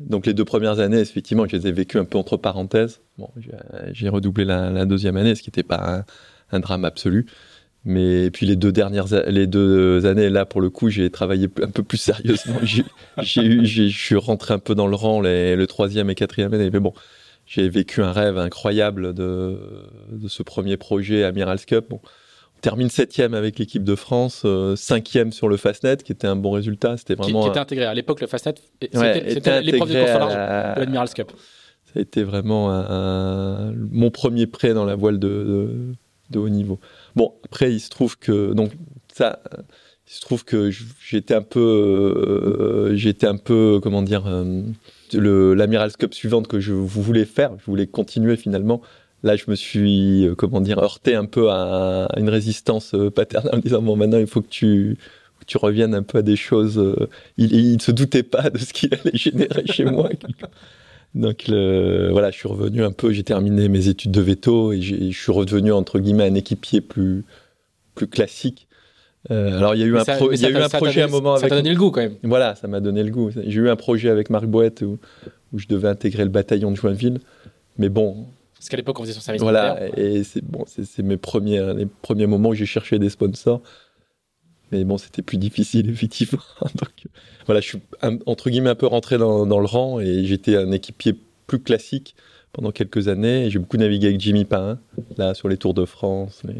[0.00, 3.00] Donc, les deux premières années, effectivement, je les ai vécues un peu entre parenthèses.
[3.16, 3.28] Bon,
[3.92, 6.04] j'ai- redoublé la, la deuxième année, ce qui n'était pas
[6.50, 7.26] un, un drame absolu.
[7.86, 11.48] Mais puis les deux dernières, a- les deux années là, pour le coup, j'ai travaillé
[11.62, 12.56] un peu plus sérieusement.
[12.62, 12.84] J'ai-
[13.20, 16.14] j'ai eu- j'ai- Je suis rentré un peu dans le rang les, le troisième et
[16.14, 16.70] quatrième année.
[16.72, 16.92] Mais bon,
[17.46, 19.58] j'ai vécu un rêve incroyable de,
[20.10, 21.86] de ce premier projet Amirals Cup.
[21.90, 22.00] Bon,
[22.56, 26.36] on termine septième avec l'équipe de France, euh, cinquième sur le Fastnet, qui était un
[26.36, 26.96] bon résultat.
[26.96, 27.84] C'était Qui, vraiment qui un- était intégré.
[27.84, 31.32] À l'époque, le Fastnet, c'était Ouais, l'épreuve de course au large à- de l'Admirals Cup.
[31.92, 35.70] ça a été vraiment un- un- mon premier prêt dans la voile de, de,
[36.30, 36.80] de haut niveau.
[37.14, 38.72] Bon, après, il se trouve que donc
[39.12, 39.40] ça,
[40.08, 44.62] il se trouve que j'étais un peu, euh, j'étais un peu, comment dire, euh,
[45.14, 48.80] le l'Amirals Cup suivante que je voulais faire, je voulais continuer finalement.
[49.22, 53.54] Là, je me suis, euh, comment dire, heurté un peu à, une résistance euh, paternelle
[53.54, 54.98] en disant bon, maintenant, il faut que tu
[55.46, 56.78] tu reviennes un peu à des choses.
[56.78, 60.08] euh, il, ne se doutait pas de ce qu'il allait générer chez moi.
[61.14, 65.12] Donc voilà, je suis revenu un peu, j'ai terminé mes études de veto et j'ai-
[65.12, 67.24] je suis revenu entre guillemets un équipier plus
[67.94, 68.66] plus classique.
[69.30, 70.50] Euh, alors il y a eu Mais un, ça- pro- mais il y a ça
[70.50, 72.00] eu t'a- un ça projet à un moment Ça t'a avec donné le goût quand
[72.02, 72.16] même.
[72.24, 73.30] voilà, ça m'a donné le goût.
[73.30, 74.98] J'ai eu un projet avec Marc Boët où,
[75.52, 77.20] où je devais intégrer le bataillon de Joinville,
[77.78, 81.16] mais bon, Parce qu'à l'époque, on faisait son service voilà, et c'est bon, c'est mes
[81.16, 83.62] premiers les premiers moments où j'ai cherché des sponsors.
[84.72, 86.42] Mais bon, c'était plus difficile, effectivement.
[86.62, 86.90] Donc,
[87.46, 90.56] voilà, je suis un- entre guillemets un peu rentré dans, dans le rang et j'étais
[90.56, 91.14] un équipier
[91.46, 92.14] plus classique
[92.52, 93.50] pendant quelques années.
[93.50, 94.78] J'ai beaucoup navigué avec Jimmy Pain,
[95.16, 96.42] là, sur les Tours de France.
[96.44, 96.54] Mais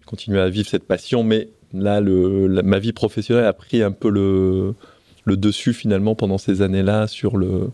[0.00, 3.92] je continue à vivre cette passion, mais là, le, ma vie professionnelle a pris un
[3.92, 4.74] peu le
[5.36, 7.70] dessus finalement pendant ces années-là sur le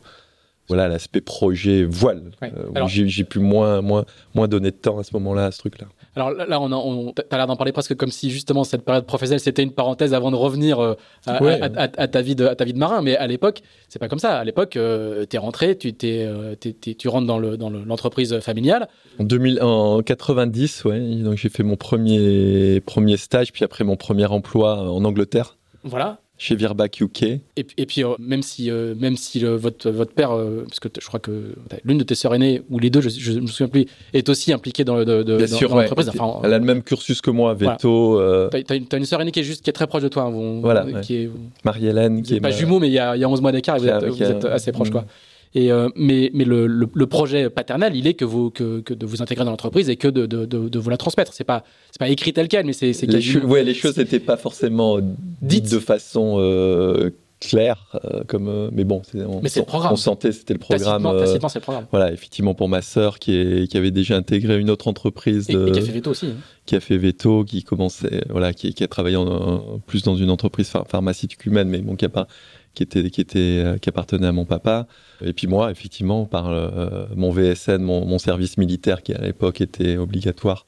[0.71, 2.51] voilà l'aspect projet voile Ouais.
[2.77, 4.05] euh, j'ai pu moins moins
[4.35, 5.87] moins donner de temps à ce moment-là à ce truc-là.
[6.17, 9.07] Alors là, on a, on, t'as l'air d'en parler presque comme si justement cette période
[9.07, 10.95] professionnelle c'était une parenthèse avant de revenir euh,
[11.27, 11.61] à, Ouais.
[11.61, 13.01] à- à- à ta vie de, à ta vie de marin.
[13.01, 14.39] Mais à l'époque, c'est pas comme ça.
[14.39, 16.55] À l'époque, euh, t'es rentré, tu t'es, euh,
[16.99, 18.89] tu rentres dans le dans le- l'entreprise familiale.
[19.21, 23.97] En 2000, en 90, ouais, donc j'ai fait mon premier premier stage, puis après mon
[23.97, 25.57] premier emploi en Angleterre.
[25.85, 26.19] Voilà.
[26.43, 27.23] Chez Virbac UK.
[27.23, 27.41] Et,
[27.77, 30.89] et puis, euh, même si, euh, même si le- votre, votre père, euh, parce que
[30.99, 31.53] je crois que
[31.85, 34.51] l'une de tes sœurs aînées, ou les deux, je ne me souviens plus, est aussi
[34.51, 35.83] impliquée dans, de, de- Bien dans- sûr, dans ouais.
[35.83, 36.09] l'entreprise.
[36.09, 37.75] Enfin, Elle a le même cursus que moi, Voilà.
[37.75, 40.09] Veto, euh, T'as t'as une, sœur aînée qui est juste qui est très proche de
[40.09, 40.23] toi.
[40.23, 41.03] hein, vous- Voilà, ouais.
[41.03, 41.31] qui est,
[41.65, 43.43] Marie-Hélène, qui êtes est pas ma- jumeaux, mais il y a, il y a 11
[43.43, 44.89] mois d'écart et vous êtes, vous êtes assez proches.
[44.89, 44.93] Mm.
[44.93, 45.05] Quoi.
[45.55, 48.95] Et, euh, mais mais le, le- le projet paternel, il est que, vous, que, que
[48.95, 51.33] de vous intégrer dans l'entreprise et que de, de, de, de vous la transmettre.
[51.33, 53.97] C'est pas, c'est pas écrit tel quel, mais c'est c'est les, cho- ouais, les choses
[53.99, 54.99] n'étaient pas forcément
[55.43, 57.11] dites de façon euh,
[57.41, 59.93] claire, euh, comme, mais bon, c'est- on, Mais c'est le programme.
[59.93, 61.03] on sentait, c'était le programme.
[61.03, 61.87] Tacitement, c'est le programme.
[61.91, 65.55] voilà, effectivement, pour ma sœur qui, est, qui avait déjà intégré une autre entreprise Et,
[65.55, 66.27] de- et qui a fait veto aussi.
[66.27, 66.35] hein.
[66.67, 70.15] qui a fait veto, qui commençait, voilà, qui, qui a travaillé en, en- plus dans
[70.17, 72.29] une entreprise phar- pharmaceutique humaine, mais bon, qui, a pas,
[72.75, 74.87] qui était, qui était, euh, qui appartenait à mon papa.
[75.23, 79.61] Et puis moi, effectivement, par euh, mon VSN, mon, mon service militaire qui à l'époque
[79.61, 80.67] était obligatoire,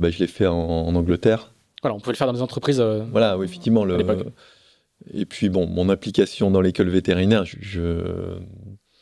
[0.00, 1.52] bah, je l'ai fait en, en Angleterre.
[1.82, 2.80] Voilà, on pouvait le faire dans des entreprises.
[2.80, 3.84] euh, Voilà, oui, effectivement.
[3.84, 3.96] Le,
[5.12, 8.38] et puis bon, mon implication dans l'école vétérinaire, je, je-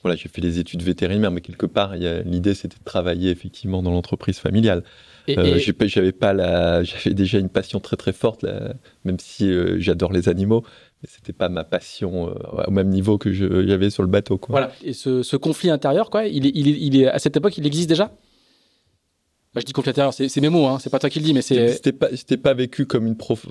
[0.03, 3.91] voilà, j'ai fait les études vétérinaires, mais quelque part, l'idée c'était de travailler effectivement dans
[3.91, 4.83] l'entreprise familiale.
[5.43, 5.59] Euh,
[5.89, 8.73] j'avais pas la, j'avais déjà une passion très très forte, là,
[9.05, 10.65] même si euh, j'adore les animaux,
[11.05, 12.35] c'était pas ma passion euh,
[12.67, 14.39] au même niveau que j'avais sur le bateau.
[14.39, 14.53] Quoi.
[14.53, 14.73] Voilà.
[14.85, 17.57] Et ce, ce conflit intérieur, quoi, il est, il est, il est, à cette époque,
[17.57, 18.13] il existe déjà?
[19.53, 21.35] Bah, Je dis conflit intérieur, c'est mes mots, hein, c'est pas toi qui le dis,
[21.35, 21.73] mais c'est.
[21.73, 22.09] C'était pas,
[22.41, 23.47] pas vécu comme une prof,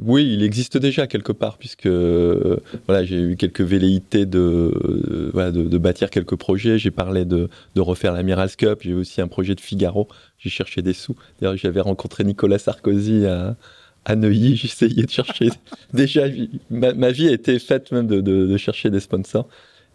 [0.00, 5.30] Oui, il existe déjà quelque part, puisque euh, voilà, j'ai eu quelques velléités de, euh,
[5.32, 6.78] voilà, de, de bâtir quelques projets.
[6.78, 8.78] J'ai parlé de, de refaire l'Amiral's Cup.
[8.82, 10.06] J'ai eu aussi un projet de Figaro.
[10.38, 11.16] J'ai cherché des sous.
[11.40, 13.56] D'ailleurs, j'avais rencontré Nicolas Sarkozy à,
[14.04, 14.56] à Neuilly.
[14.56, 15.50] J'essayais de chercher.
[15.92, 16.24] déjà,
[16.70, 19.48] ma, vie a été faite même de chercher des sponsors.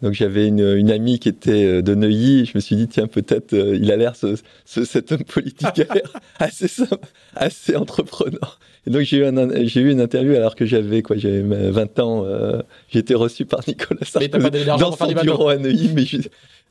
[0.04, 2.46] Donc j'avais une, une amie qui était euh, de Neuilly.
[2.46, 4.36] Je me suis dit tiens peut-être euh, il a l'air ce,
[4.66, 8.60] ce- cet homme politique a l'air assez simple, assez entrepreneur.
[8.86, 11.72] Et donc j'ai eu un, j'ai eu une interview alors que j'avais quoi j'avais euh,
[11.72, 12.24] 20 ans.
[12.26, 12.62] euh,
[12.92, 15.90] j'ai été reçu par Nicolas Sarkozy dans son bureau à Neuilly.
[15.96, 16.18] Mais je-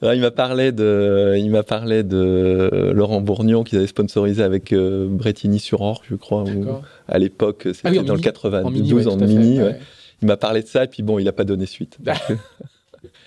[0.02, 4.72] alors, il m'a parlé de il m'a parlé de Laurent Bourgnon qu'ils avaient sponsorisé avec
[4.72, 6.44] euh, Bretigny-sur-Orge je crois.
[6.44, 6.82] D'accord.
[7.08, 8.22] à l'époque c'était Ah oui, dans le mini.
[8.22, 9.58] 92 En mini, en mini.
[9.58, 9.64] ouais.
[9.64, 9.78] ouais.
[10.20, 11.96] Il m'a parlé de ça et puis bon il a pas donné suite.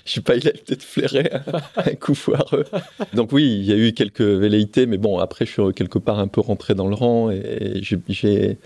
[0.05, 2.65] Je sais pas, il a peut-être flairé un, un coup foireux.
[3.13, 6.19] Donc oui, il y a eu quelques velléités, mais bon, après, je suis quelque part
[6.19, 8.57] un peu rentré dans le rang et j'ai-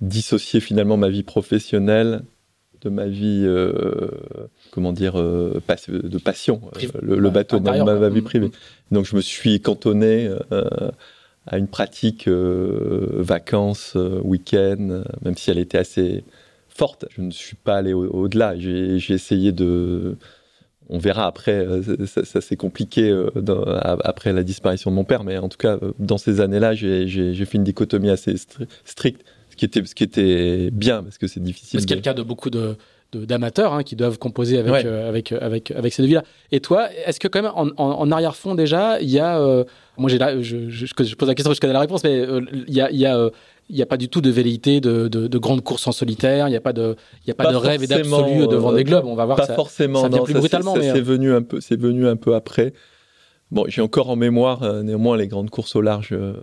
[0.00, 2.22] dissocié finalement ma vie professionnelle
[2.82, 4.10] de ma vie, euh,
[4.70, 8.24] comment dire, euh, pas- de passion, Priv- euh, le, le bateau, ma, ma- vie Mm,
[8.24, 8.46] privée.
[8.46, 8.94] mm.
[8.94, 10.90] Donc je me suis cantonné euh,
[11.48, 16.22] à une pratique vacances, week-end, même si elle était assez
[16.68, 17.06] forte.
[17.16, 18.54] Je ne suis pas allé au- au-delà.
[18.56, 20.16] J'ai essayé de.
[20.90, 25.04] On verra après, euh, ça, ça s'est compliqué euh, dans- après la disparition de mon
[25.04, 28.66] père, mais en tout cas, euh, dans ces années-là, j'ai fait une dichotomie assez stri-
[28.84, 31.78] stricte, ce qui était, ce qui était bien, parce que c'est difficile.
[31.78, 32.76] C'est ce qui est de- le cas de beaucoup de
[33.14, 34.82] d'amateurs hein, qui doivent composer avec, Ouais.
[34.84, 36.24] euh, avec, avec, avec ces devis-là.
[36.52, 39.38] Et toi, est-ce que quand même en, en- en arrière-fond déjà, il y a...
[39.40, 39.64] euh,
[39.96, 42.74] moi, j'ai je, je, je pose la question, je connais la réponse, mais euh, il
[42.74, 42.90] y a...
[42.90, 43.30] Il y a
[43.68, 46.48] il n'y a pas du tout de velléité de, de, de grandes courses en solitaire,
[46.48, 48.72] il n'y a pas de, il y a pas Pas de rêve et d'absolu devant
[48.72, 49.04] euh, des globes.
[49.06, 50.00] On va voir pas que ça, forcément.
[50.02, 52.16] ça vient non, plus ça, brutalement, c'est- euh, c'est venu un peu, c'est venu un
[52.16, 52.72] peu après.
[53.50, 56.34] Bon, j'ai encore en mémoire euh, néanmoins les grandes courses au large, euh,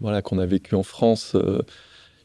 [0.00, 1.36] voilà, qu'on a vécues en France.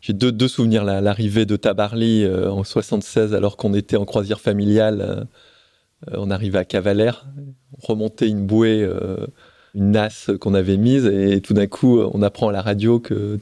[0.01, 0.83] j'ai deux, deux souvenirs.
[0.83, 5.27] la- L'arrivée de Tabarly en 76, alors qu'on était en croisière familiale.
[6.13, 7.25] on arrivait à Cavalère,
[7.81, 8.87] on remontait une bouée,
[9.77, 13.37] une nasse qu'on avait mise, et tout d'un coup, on apprend à la radio que,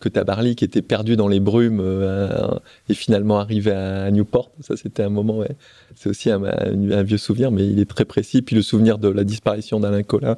[0.00, 2.28] que Tabarly, qui était perdu dans les brumes, euh,
[2.88, 4.50] est finalement arrivé à Newport.
[4.60, 5.56] Ça, c'était un moment, ouais.
[5.94, 8.42] C'est aussi un, un- un vieux souvenir, mais il est très précis.
[8.42, 10.36] Puis le souvenir de la disparition d'Alain Collin,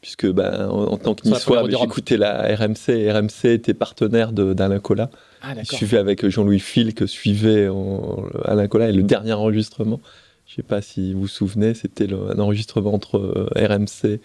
[0.00, 4.32] puisque ben, en, en tant que niçois, ben, j'écoutais la RMC, et RMC était partenaire
[4.32, 5.08] de- d'Alain Collin.
[5.42, 5.76] Ah, Il d'accord.
[5.78, 10.00] suivait avec Jean-Louis Phil, que suivait en- Alain Collin, et le dernier enregistrement,
[10.46, 14.20] je sais pas si vous vous souvenez, c'était un enregistrement entre euh, RMC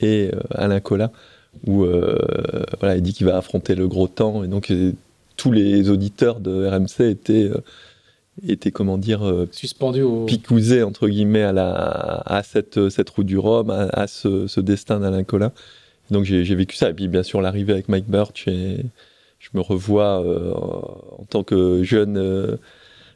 [0.00, 1.10] et euh, Alain Collin,
[1.66, 2.18] où euh,
[2.80, 4.72] voilà, il dit qu'il va affronter le gros temps, et donc
[5.36, 7.50] tous les auditeurs de RMC étaient,
[8.46, 10.26] étaient comment dire, euh, Suspendu au.
[10.84, 15.00] entre guillemets à, la, à cette, cette route du Rhum, à, à ce, ce destin
[15.00, 15.52] d'Alain Collin.
[16.10, 18.84] Donc j'ai j'ai vécu ça, et puis bien sûr l'arrivée avec Mike Birch, et
[19.38, 22.56] je me revois euh, en tant que jeune, euh,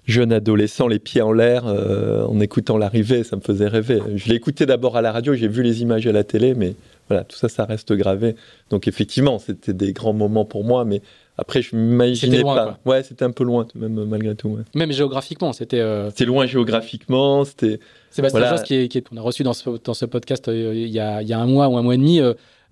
[0.07, 4.01] jeune adolescent, les pieds en l'air, euh, en écoutant l'arrivée, ça me faisait rêver.
[4.17, 6.75] Je l'ai écouté d'abord à la radio, j'ai vu les images à la télé, mais
[7.09, 8.35] voilà, tout ça, ça reste gravé.
[8.71, 11.01] Donc effectivement, c'était des grands moments pour moi, mais
[11.37, 12.79] après, je m'imaginais pas.
[12.85, 14.49] Ouais, c'était un peu loin, même malgré tout.
[14.51, 14.62] ouais.
[14.75, 15.81] Même géographiquement, c'était.
[15.81, 18.57] euh, C'était loin géographiquement, c'était Sébastien Voilà.
[18.57, 21.29] Josse, qui qu'on a reçu dans ce, dans ce podcast euh, il, y a, il
[21.29, 22.21] y a un mois ou un mois et demi,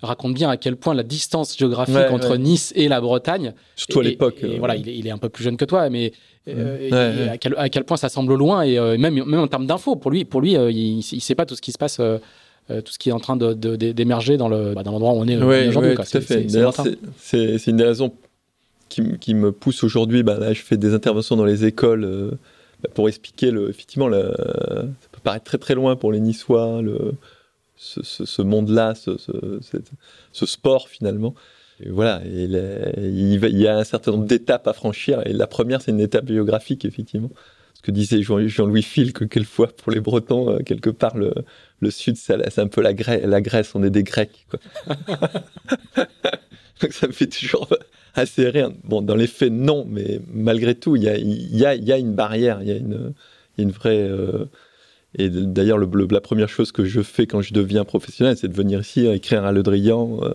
[0.02, 3.54] raconte bien à quel point la distance géographique entre Nice et la Bretagne.
[3.76, 4.44] Surtout à l'époque.
[4.58, 6.12] Voilà, il est, il est, un peu plus jeune que toi, mais
[6.46, 10.10] à, quel, à, quel, point ça semble loin et même, même en termes d'infos, pour
[10.10, 11.96] lui, pour lui il, ne sait pas tout ce qui se passe.
[11.96, 15.36] tout ce qui est en train d'émerger dans le bah, dans l'endroit où on est
[15.36, 15.94] aujourd'hui.
[15.94, 16.48] tout à fait.
[17.18, 18.12] C'est une des raisons
[18.88, 20.22] qui, qui me pousse aujourd'hui.
[20.22, 22.36] Bah, là, je fais des interventions dans les écoles
[22.82, 26.82] bah, pour expliquer le, effectivement, le, ça peut paraître très très loin pour les Niçois,
[26.82, 27.14] le,
[27.76, 29.16] ce, ce, monde-là, ce,
[30.32, 31.34] ce, sport finalement.
[31.82, 35.90] Et voilà, il, y a un certain nombre d'étapes à franchir, et la première, c'est
[35.90, 37.30] une étape géographique, effectivement.
[37.74, 41.34] Ce que disait Jean-Louis Phil, que quelquefois, pour les Bretons, euh, quelque part, le,
[41.80, 44.46] le Sud, c'est un peu la, Grèce, la Grèce, on est des Grecs.
[44.48, 44.96] Quoi.
[46.80, 47.68] Donc ça me fait toujours
[48.14, 48.70] assez rire.
[48.84, 51.98] Bon, dans les faits, non, mais malgré tout, il y a, y, a, y a,
[51.98, 53.12] une barrière, il y, a une,
[53.58, 54.02] une vraie.
[54.02, 54.46] Euh,
[55.18, 58.54] et d'ailleurs, le, la première chose que je fais quand je deviens professionnel, c'est de
[58.54, 60.34] venir ici écrire à Le Drian euh,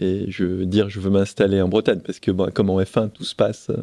[0.00, 3.24] et je dire je veux m'installer en Bretagne parce que bon, comme en F1, tout
[3.24, 3.76] se passe euh,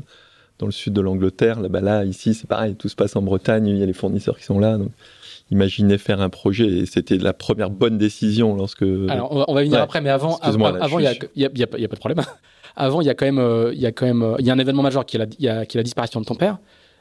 [0.59, 1.59] dans le sud de l'Angleterre.
[1.59, 3.67] Là-bas, là, ici, c'est pareil, tout se passe en Bretagne.
[3.67, 4.77] Il y a les fournisseurs qui sont là.
[4.77, 4.91] Donc,
[5.51, 8.83] imaginez faire un projet et c'était la première bonne décision lorsque.
[8.83, 11.49] Alors, on va, on va venir après, mais avant, avant, il n'y a, y a,
[11.55, 12.23] y a, pas de problème.
[12.77, 14.53] Avant, il y a quand même, euh, il y a quand même, il y a
[14.53, 16.57] un événement majeur qui est la, qui est la disparition de ton père.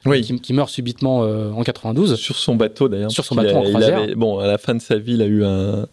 [0.07, 0.23] Oui.
[0.41, 2.17] Qui, meurt subitement euh, en 92.
[2.17, 3.11] Sur son bateau d'ailleurs.
[3.11, 4.07] Sur son bateau en croisière.
[4.17, 5.87] bon, à la fin de sa vie, il a eu un.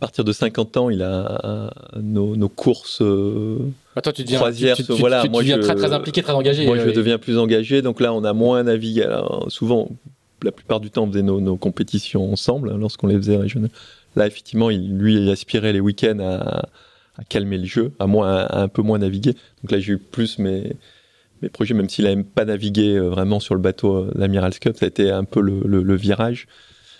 [0.00, 3.02] À partir de 50 ans, il a nos, nos courses.
[3.02, 3.58] Euh,
[4.02, 6.64] toi, tu deviens, tu, tu, voilà, moi, deviens très, très impliqué, très engagé.
[6.64, 7.82] Moi, je deviens plus engagé.
[7.82, 9.06] Donc là, on a moins navigué.
[9.48, 9.90] Souvent,
[10.42, 13.70] la plupart du temps, on faisait nos, nos compétitions ensemble hein, lorsqu'on les faisait régionales.
[14.16, 16.68] Là, effectivement, il, lui, il aspirait les week-ends à,
[17.18, 19.34] à, calmer le jeu, à, moins, à un peu moins naviguer.
[19.62, 20.72] Donc là, j'ai eu plus mes,
[21.42, 24.76] mes projets, même s'il n'aime pas naviguer euh, vraiment sur le bateau euh, l'Amiral Cup,
[24.76, 26.48] ça a été un peu le, le, virage.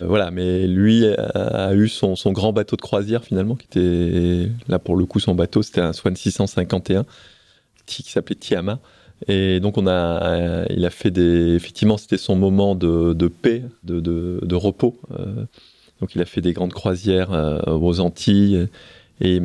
[0.01, 4.79] Euh, voilà, mais lui a, eu son, grand bateau de croisière finalement, qui était là
[4.79, 7.05] pour le coup son bateau, c'était un Swan 651
[7.85, 8.79] qui s'appelait Tiama.
[9.27, 13.99] Et donc on a, il a fait des, effectivement c'était son moment de, paix, de,
[13.99, 14.99] de, repos.
[15.99, 17.29] donc il a fait des grandes croisières
[17.67, 18.67] aux Antilles
[19.19, 19.41] et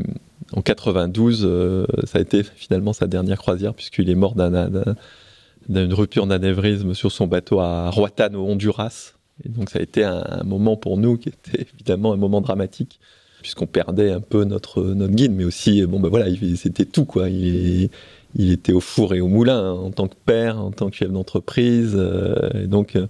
[0.53, 6.95] en 92, ça a été finalement sa dernière croisière puisqu'il est mort d'une rupture d'anévrisme
[6.95, 9.16] sur son bateau à Roatan au Honduras.
[9.45, 13.01] Donc ça a été un, moment pour nous qui était évidemment un moment dramatique
[13.43, 17.29] puisqu'on perdait un peu notre notre guide, mais aussi bon ben voilà, c'était tout quoi.
[17.29, 17.91] Il,
[18.39, 21.11] était au four et au moulin hein, en tant que père, en tant que chef
[21.11, 23.07] d'entreprise, euh, donc euh,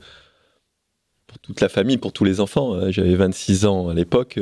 [1.27, 2.75] pour toute la famille, pour tous les enfants.
[2.75, 4.39] Euh, j'avais 26 ans à l'époque,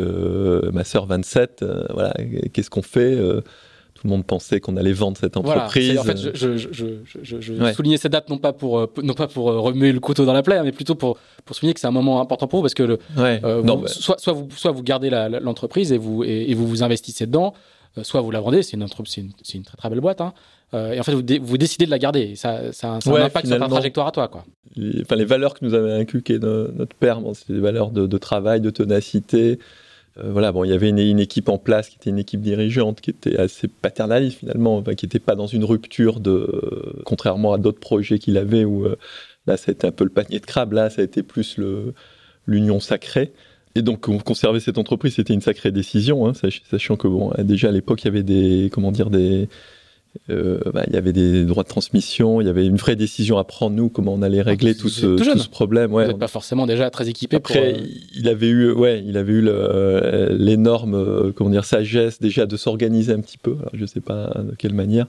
[0.73, 1.63] ma sœur 27.
[1.63, 2.15] Euh, voilà,
[2.53, 3.19] qu'est-ce qu'on fait
[4.05, 5.99] le monde pensait qu'on allait vendre cette entreprise.
[5.99, 6.69] en fait, je, je,
[7.23, 10.33] je, je soulignais cette date non pas pour non pas pour remuer le couteau dans
[10.33, 12.75] la plaie, mais plutôt pour pour souligner que c'est un moment important pour vous parce
[12.75, 12.99] que le,
[13.63, 17.27] non, bah soit soit vous soit vous gardez l'entreprise et vous et, vous vous investissez
[17.27, 17.55] dedans,
[18.03, 18.63] soit vous la vendez.
[18.63, 20.21] C'est une une, une, très très belle boîte.
[20.21, 20.33] Hein.
[20.75, 22.35] Euh, et en fait, vous, vous, décidez de la garder.
[22.35, 24.29] Ça, ça, ça a un impact sur ta trajectoire à toi.
[24.29, 24.45] Quoi.
[24.77, 28.07] Les, enfin, les valeurs que nous avait inculquées notre père, bon, c'était des valeurs de,
[28.07, 29.59] de, travail, de ténacité.
[30.19, 33.01] Euh, voilà, bon, il y avait une, équipe en place qui était une équipe dirigeante
[33.01, 37.81] qui était assez paternaliste finalement, qui n'était pas dans une rupture de, contrairement à d'autres
[37.81, 38.97] projets qu'il avait où euh,
[39.47, 40.73] là, ça a été un peu le panier de crabe.
[40.73, 41.95] Là, ça a été plus le
[42.47, 43.33] l'union sacrée.
[43.75, 46.33] Et donc conserver cette entreprise, c'était une sacrée décision, hein,
[46.71, 49.49] sachant que bon, déjà à l'époque, il y avait des, comment dire, des,
[50.31, 53.37] euh, bah, il y avait des droits de transmission, il y avait une vraie décision
[53.39, 55.93] à prendre nous comment on allait ah, régler tout, ce, tout, ce, problème.
[55.93, 57.37] Ouais, Vous n'êtes pas forcément déjà très équipé.
[57.37, 59.49] Après, pour, euh, il avait eu, ouais, il avait eu
[60.31, 63.57] l'énorme, euh, comment dire, sagesse déjà de s'organiser un petit peu.
[63.61, 65.07] Alors, je sais pas de quelle manière.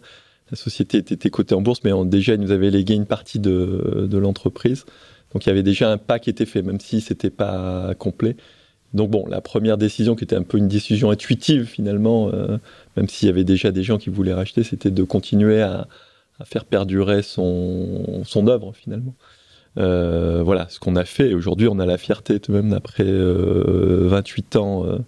[0.51, 4.07] La société était cotée en bourse, mais déjà il nous avait légué une partie de,
[4.09, 4.85] de l'entreprise.
[5.33, 8.35] Donc il y avait déjà un pas qui était fait, même si c'était pas complet.
[8.95, 12.57] Donc bon, la première décision qui était un peu une décision intuitive finalement, euh,
[12.95, 15.87] même s'il y avait déjà des gens qui voulaient racheter, c'était de continuer à,
[16.45, 19.13] faire perdurer son, œuvre finalement.
[19.77, 21.33] Euh, voilà ce qu'on a fait.
[21.33, 24.99] Aujourd'hui, on a la fierté tout de même après euh, 28 ans euh,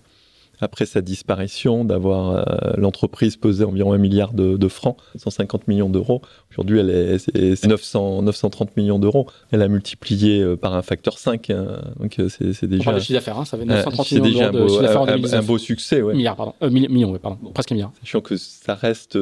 [0.60, 5.90] après sa disparition, d'avoir euh, l'entreprise pesait environ un milliard de, de, francs, 150 millions
[5.90, 6.22] d'euros.
[6.52, 9.28] Aujourd'hui, elle est, c'est 900, 930 millions d'euros.
[9.52, 11.50] Elle a multiplié euh, par un facteur 5.
[11.50, 11.82] Hein.
[12.00, 12.92] donc euh, c'est, déjà.
[12.92, 15.44] On chiffre d'affaires, hein, ça fait 930 millions déjà d'euros de chiffre d'affaires en 2019.
[15.44, 16.14] Un, beau succès, ouais.
[16.16, 16.54] Milliard, pardon.
[16.64, 17.38] Euh, millions, oui, pardon.
[17.54, 17.92] Presque un milliard.
[18.00, 19.18] Sachant que ça reste,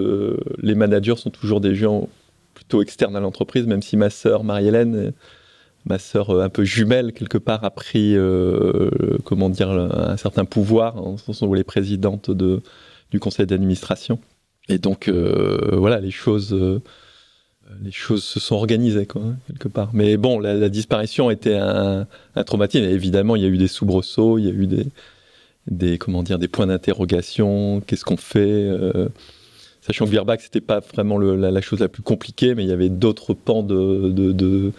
[0.59, 2.07] les managers sont toujours des gens
[2.53, 5.11] plutôt externes à l'entreprise, même si ma sœur Marie-Hélène
[5.85, 8.89] ma sœur euh, un peu jumelle quelque part a pris euh,
[9.23, 12.61] comment dire un certain pouvoir en ce sens où elle est présidente de
[13.11, 14.19] du conseil d'administration.
[14.67, 16.55] Et donc euh, voilà les choses
[17.81, 19.91] les choses se sont organisées quoi hein, quelque part.
[19.93, 22.07] Mais bon la, disparition était un,
[22.45, 22.85] traumatisme.
[22.85, 24.67] Et évidemment il y a eu des soubresauts il y a eu
[25.67, 27.81] des comment dire des points d'interrogation.
[27.81, 28.69] Qu'est-ce qu'on fait
[29.81, 32.89] Sachant que Virbac c'était pas vraiment la, chose la plus compliquée, mais il y avait
[32.89, 34.71] d'autres pans de,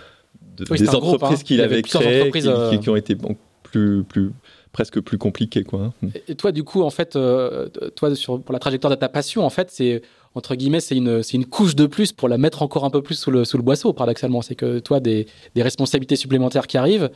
[0.56, 1.42] de Oui, des groupe, entreprises hein.
[1.44, 4.30] qu'il avait avait créées, entreprises, qui, euh, qui- qui ont été bon, plus plus
[4.72, 5.92] presque plus compliquées quoi.
[6.02, 6.08] hein.
[6.28, 9.44] Et toi, du coup, en fait, euh, toi, sur, pour la trajectoire de ta passion,
[9.44, 10.02] en fait, c'est
[10.36, 13.02] entre guillemets, c'est une, c'est une couche de plus pour la mettre encore un peu
[13.02, 14.42] plus sous le, sous le boisseau, paradoxalement.
[14.42, 17.10] C'est que toi, des, des responsabilités supplémentaires qui arrivent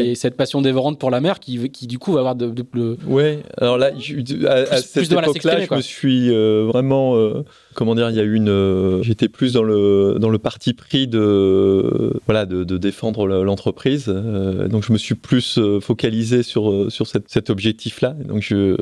[0.00, 2.64] et cette passion dévorante pour la mer qui, qui du coup, va avoir de, de-
[2.74, 4.16] de- Ouais, alors là, je-
[4.46, 7.44] à, cette époque-là, je me suis euh, vraiment, euh,
[7.74, 10.72] comment dire, il y a eu une, euh, j'étais plus dans le dans le parti
[10.74, 16.90] pris de voilà de, de défendre le- l'entreprise, donc je me suis plus focalisé sur
[16.90, 18.14] sur cette, cet objectif-là.
[18.26, 18.74] Donc je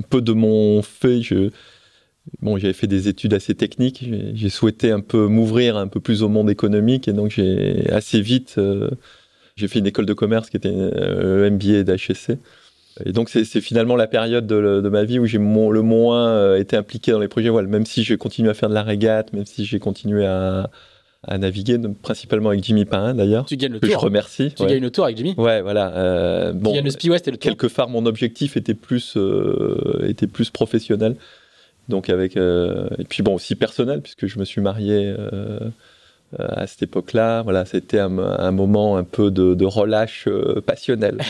[0.00, 1.50] un peu de mon fait, je
[2.42, 4.04] bon, j'avais fait des études assez techniques,
[4.34, 8.20] j'ai- souhaité un peu m'ouvrir un peu plus au monde économique et donc j'ai assez
[8.20, 8.90] vite euh,
[9.56, 12.38] j'ai fait une école de commerce qui était euh, le MBA d'HSC.
[13.06, 16.28] Et donc, c'est finalement la période de, de ma vie où j'ai mo- le moins
[16.30, 18.82] euh, été impliqué dans les projets voiles, même si j'ai continué à faire de la
[18.82, 20.68] régate, même si j'ai continué à,
[21.24, 24.02] à naviguer, principalement avec Jimmy Pain d'ailleurs, tu gagnes le que je tour.
[24.02, 24.52] remercie.
[24.56, 24.68] Tu ouais.
[24.68, 25.34] gagnes le tour avec Jimmy.
[25.38, 25.92] Ouais, voilà.
[25.96, 27.50] euh, tu bon, gagnes le Speed West et le tour.
[27.52, 31.14] quelque part, mon objectif était plus, euh, était plus professionnel.
[31.88, 32.36] Donc, avec.
[32.36, 35.14] euh, et puis, bon, aussi personnel, puisque je me suis marié.
[35.18, 35.70] euh,
[36.38, 41.18] à cette époque-là, voilà, c'était un, un moment un peu de, de relâche euh, passionnel.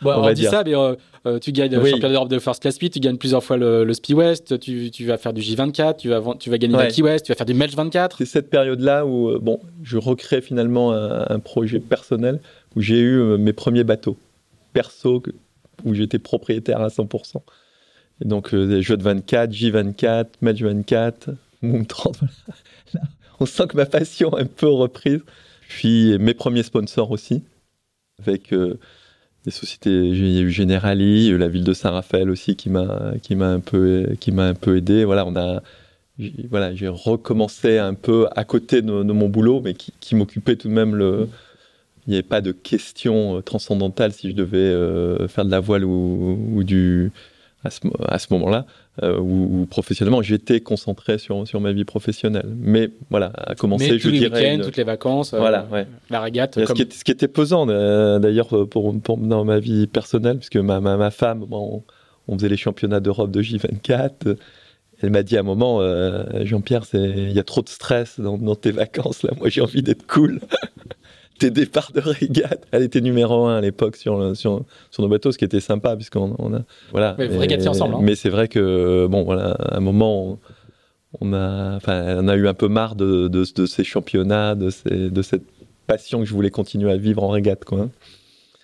[0.00, 0.50] Bon, on on, va dit dire.
[0.52, 0.94] ça, mais euh,
[1.26, 1.90] euh, tu gagnes le Oui.
[1.90, 4.92] championnat d'Europe de First Class Speed, tu gagnes plusieurs fois le, le Speed West, tu,
[4.92, 6.84] tu vas faire du J24, tu vas, tu vas gagner Ouais.
[6.84, 8.16] la Key West, tu vas faire du Melch 24.
[8.18, 12.38] C'est cette période-là où bon, je recrée finalement un, un projet personnel
[12.76, 14.16] où j'ai eu mes premiers bateaux
[14.72, 15.20] perso
[15.84, 17.42] où j'étais propriétaire à 100%.
[18.20, 21.30] Donc euh, des jeux de 24, J24, Match 24,
[21.62, 22.18] Moom 30.
[22.18, 22.32] voilà.
[22.94, 23.00] Là,
[23.40, 25.20] on sent que ma passion est un peu reprise.
[25.68, 27.42] Puis mes premiers sponsors aussi,
[28.20, 28.78] avec euh,
[29.44, 29.90] des sociétés.
[29.90, 33.60] Il y a eu Generali, la ville de Saint-Raphaël aussi qui m'a qui m'a un
[33.60, 35.04] peu qui m'a un peu aidé.
[35.04, 35.62] Voilà, on a
[36.50, 40.72] voilà, j'ai recommencé un peu à côté de, mon boulot, mais qui, m'occupait tout de
[40.72, 41.28] même le.
[42.06, 45.60] Il n'y avait pas de question euh, transcendantale si je devais euh, faire de la
[45.60, 47.12] voile ou du
[47.64, 48.66] à ce, mo- à ce moment-là,
[49.02, 52.46] euh, ou, ou professionnellement, j'étais concentré sur, sur ma vie professionnelle.
[52.56, 54.40] Mais voilà, à commencer, Mais je tous les dirais.
[54.40, 55.86] week-ends, une- toutes les vacances, euh, ouais.
[56.10, 56.54] la régate.
[56.66, 60.36] ce, qui était, ce qui était pesant euh, d'ailleurs pour, pour- dans ma vie personnelle,
[60.38, 61.82] puisque ma, ma, ma femme, bon,
[62.28, 64.36] on, on faisait les championnats d'Europe de J24.
[65.00, 68.36] Elle m'a dit à un moment, euh, Jean-Pierre, il y a trop de stress dans,
[68.36, 69.30] dans tes vacances là.
[69.38, 70.40] Moi, j'ai envie d'être cool.
[71.38, 72.66] Tes départs de régate.
[72.72, 75.60] Elle était numéro un à l'époque sur, le- sur, sur nos bateaux, ce qui était
[75.60, 76.60] sympa puisqu'on on a
[76.90, 77.16] voilà.
[77.18, 78.00] Vous Mais- ensemble, hein.
[78.02, 80.32] Mais c'est vrai que bon voilà, à un moment.
[80.32, 80.38] on-
[81.22, 84.68] on a, enfin, on a eu un peu marre de, de, de ces championnats, de,
[84.68, 85.44] ces, de cette
[85.86, 87.64] passion que je voulais continuer à vivre en régate.
[87.64, 87.78] Quoi.
[87.80, 87.90] hein.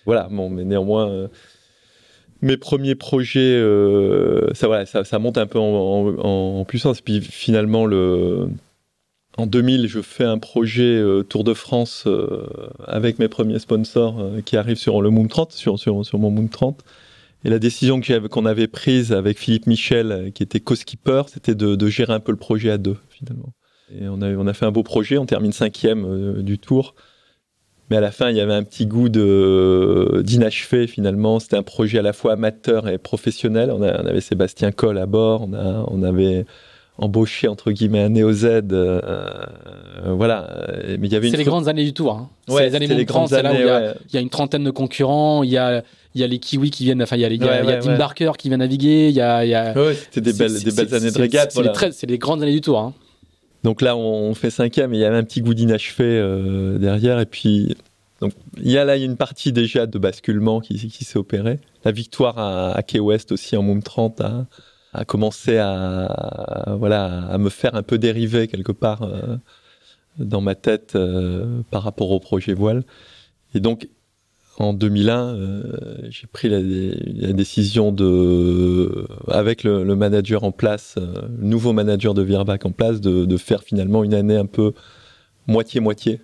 [0.05, 1.27] Voilà, bon, mais néanmoins, euh,
[2.43, 5.63] mes premiers projets, euh, ça, voilà, ça, ça monte un peu en,
[6.19, 7.01] en- en puissance.
[7.01, 8.47] Puis finalement, le,
[9.37, 12.47] en 2000, je fais un projet euh, Tour de France euh,
[12.85, 15.77] avec mes premiers sponsors euh, qui arrivent sur le Moon 30, sur,
[16.13, 16.83] mon Moon 30.
[17.43, 22.13] Et la décision qu'on avait prise avec Philippe Michel, qui était co-skipper, c'était de, gérer
[22.13, 23.53] un peu le projet à deux, finalement.
[23.91, 26.95] Et on a, fait un beau projet, on termine cinquième du tour.
[27.91, 31.39] Mais à la fin, il y avait un petit goût d'inachevé finalement.
[31.39, 33.69] C'était un projet à la fois amateur et professionnel.
[33.69, 36.47] On, avait Sébastien Coll à bord, on avait
[36.97, 38.45] embauché entre guillemets un Néo Z.
[38.45, 40.49] euh, euh, voilà.
[40.69, 42.13] Euh, Mais il y avait C'est les grandes années du tour.
[42.13, 42.29] hein.
[42.47, 43.93] Ouais, c'est les années c'était Mont 30, c'est là où il y, a, ouais.
[44.09, 45.83] il y a une trentaine de concurrents, il y a,
[46.13, 47.47] il y a les Kiwis qui viennent, enfin il y a, les- il y a,
[47.51, 47.97] Ouais, il y a ouais, Tim ouais.
[47.97, 49.37] Barker qui vient naviguer, il y a...
[49.37, 51.51] a- Ouais, c'était des belles, des belles années de régate.
[51.51, 51.91] C'est les, voilà.
[51.91, 52.79] c'est les grandes années du tour.
[52.79, 52.93] hein.
[53.63, 56.77] Donc là, on, on fait cinquième et il y avait un petit goût d'inachevé euh,
[56.77, 57.19] derrière.
[57.19, 57.75] Et puis,
[58.21, 58.31] donc,
[58.61, 61.59] il y a là une partie déjà de basculement qui, qui s'est opérée.
[61.83, 64.45] La victoire à, à Key West aussi en Moom 30 a,
[64.95, 69.37] a commencé à, à- voilà, à me faire un peu dériver quelque part euh,
[70.17, 72.83] dans ma tête euh, par rapport au projet voile.
[73.53, 73.89] Et donc,
[74.57, 75.63] en 2001, euh,
[76.09, 76.61] j'ai pris la,
[77.33, 83.37] décision de, avec le, manager en place, le nouveau manager de Virbac en place, de
[83.37, 84.73] faire finalement une année un peu
[85.47, 86.21] moitié-moitié.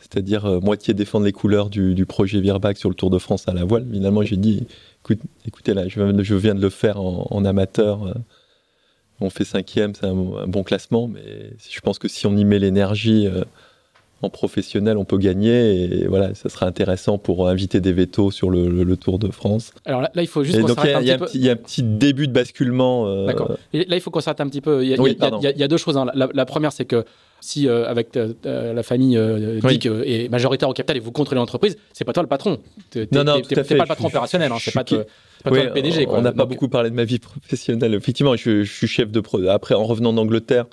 [0.00, 3.52] C'est-à-dire euh, moitié défendre les couleurs du, projet Virbac sur le Tour de France à
[3.52, 3.86] la voile.
[3.90, 4.66] Finalement, j'ai dit,
[5.02, 6.00] écoute, écoutez là, je,
[6.34, 8.06] viens- de le faire en, en amateur.
[8.06, 8.14] euh,
[9.20, 12.44] on fait cinquième, c'est un, un bon classement, mais je pense que si on y
[12.44, 13.44] met l'énergie, euh,
[14.22, 16.02] en professionnel, on peut gagner.
[16.02, 19.72] Et voilà, ça sera intéressant pour inviter des vétos sur le, Tour de France.
[19.86, 20.58] Alors là, il faut juste.
[20.60, 23.06] donc il y, a un petit début de basculement.
[23.06, 23.56] Euh, D'accord.
[23.72, 24.84] Là, il faut qu'on s'arrête un petit peu.
[24.84, 25.96] Il y, a deux choses.
[25.96, 26.06] Hein.
[26.14, 27.04] La, première, c'est que
[27.40, 28.34] si euh, avec euh,
[28.74, 29.18] la famille
[29.62, 32.58] Dick est majoritaire au capital et vous contrôlez l'entreprise, c'est pas toi le patron.
[33.12, 34.52] non, non, t'es pas le patron opérationnel.
[34.52, 34.56] Hein.
[34.60, 35.04] C'est pas, toi
[35.46, 36.06] le PDG.
[36.08, 37.94] On n'a pas beaucoup parlé de ma vie professionnelle.
[37.94, 39.22] Effectivement, je, je suis chef de.
[39.48, 40.66] Après, en revenant d'Angleterre.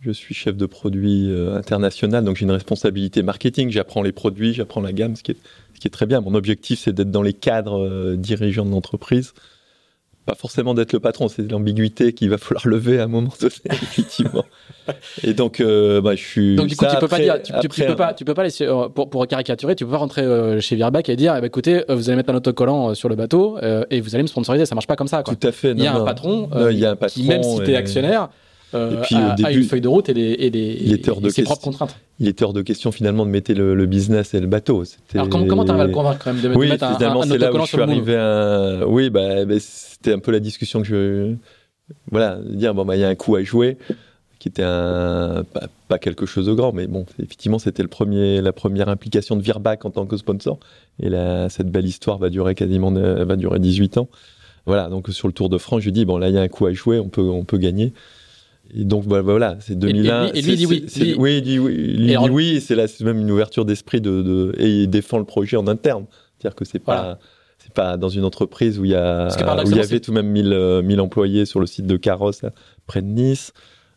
[0.00, 3.70] Je suis chef de produit euh, international, donc j'ai une responsabilité marketing.
[3.70, 5.36] J'apprends les produits, j'apprends la gamme, ce qui, est,
[5.74, 6.20] ce qui est très bien.
[6.20, 9.32] Mon objectif, c'est d'être dans les cadres euh, dirigeants de l'entreprise.
[10.26, 13.54] Pas forcément d'être le patron, c'est l'ambiguïté qu'il va falloir lever à un moment donné,
[13.64, 14.44] effectivement.
[15.22, 16.56] Et donc, euh, bah, je suis.
[16.56, 19.08] Donc, du coup, tu peux pas dire, tu, peux pas, tu peux pas laisser, pour,
[19.08, 22.16] pour caricaturer, tu peux pas rentrer chez Virbac et dire, eh ben, écoutez, vous allez
[22.16, 23.58] mettre un autocollant sur le bateau
[23.90, 24.66] et vous allez me sponsoriser.
[24.66, 25.34] Ça marche pas comme ça, quoi.
[25.34, 25.72] Tout à fait.
[25.72, 27.76] il, y a un patron, il y a un patron qui, même si tu es
[27.76, 28.28] actionnaire,
[28.74, 31.62] euh, et puis, au début, une feuille de route et, les, et, les, ses propres
[31.62, 31.96] contraintes.
[32.20, 34.84] Il était hors de question finalement de mettre le, business et le bateau.
[35.14, 37.28] Alors comment tu arrives à le convaincre quand même de, oui, mettre finalement, un, un,
[37.28, 38.86] c'est là où je suis arrivé à...
[38.86, 41.34] Oui, bah, bah, c'était un peu la discussion que je...
[42.10, 43.76] Voilà, dire, bon, bah, il y a un coup à jouer
[44.38, 45.44] qui était un,
[45.88, 49.42] pas, quelque chose de grand, mais bon, effectivement, c'était le premier, la première implication de
[49.42, 50.58] Virbac en tant que sponsor.
[51.00, 54.08] Et là, cette belle histoire va durer quasiment, va durer 18 ans.
[54.66, 56.48] Voilà, donc sur le Tour de France, je dis, bon, là, il y a un
[56.48, 57.92] coup à jouer, on peut, on peut gagner.
[58.76, 60.32] Et donc bah, voilà, c'est 2001.
[60.34, 60.84] Et, lui, il dit oui.
[61.18, 61.74] oui, il dit oui.
[61.76, 62.60] Il dit oui.
[62.60, 65.66] C'est là, c'est même une ouverture d'esprit de, de, et il défend le projet en
[65.66, 66.06] interne.
[66.38, 67.18] C'est-à-dire que c'est pas,
[67.58, 69.28] c'est pas dans une entreprise où il y a,
[69.64, 72.42] où il y avait tout de même 1000, 1000 employés sur le site de Carrosse
[72.86, 73.52] près de Nice.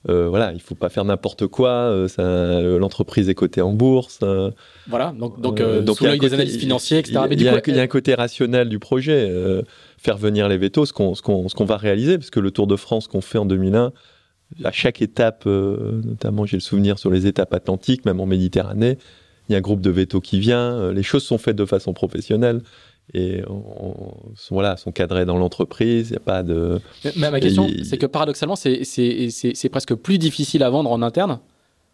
[0.10, 1.70] Euh, voilà, il faut pas faire n'importe quoi.
[1.70, 4.20] Euh, l'entreprise est cotée en bourse.
[4.24, 4.52] Euh,
[4.88, 7.20] voilà, donc donc, euh, donc sous l'œil des analyses financières, etc.
[7.32, 9.34] Il y, a un côté rationnel du projet.
[9.98, 12.52] faire venir les vétos, ce qu'on ce qu'on ce qu'on va réaliser, parce que le
[12.52, 13.92] Tour de France qu'on fait en 2001
[14.64, 18.98] à chaque étape, euh, notamment j'ai le souvenir sur les étapes atlantiques, même en Méditerranée,
[19.50, 21.66] il y a un groupe de veto qui vient, euh, les choses sont faites de
[21.66, 22.62] façon professionnelle
[23.14, 23.94] et on,
[24.36, 26.80] sont, voilà, sont cadrées dans l'entreprise, il n'y a pas de...
[27.16, 31.40] Mais ma question, c'est que paradoxalement, c'est presque plus difficile à vendre en interne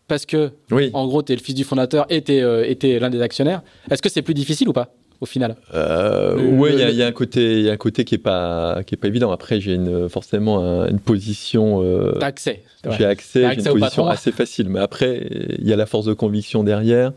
[0.08, 0.52] parce que,
[0.94, 3.62] en gros, tu es le fils du fondateur et tu es, es l'un des actionnaires.
[3.90, 4.94] Est-ce que c'est plus difficile ou pas?
[5.22, 5.56] Au final.
[5.74, 8.82] Euh, oui, il y, a un côté, il y a un côté qui est pas,
[8.86, 9.32] qui est pas évident.
[9.32, 11.82] Après, j'ai une, forcément une position.
[11.84, 12.64] Euh, accès.
[12.98, 14.70] J'ai accès, j'ai une position assez facile.
[14.70, 15.28] Mais après,
[15.60, 17.14] il y a la force de conviction derrière.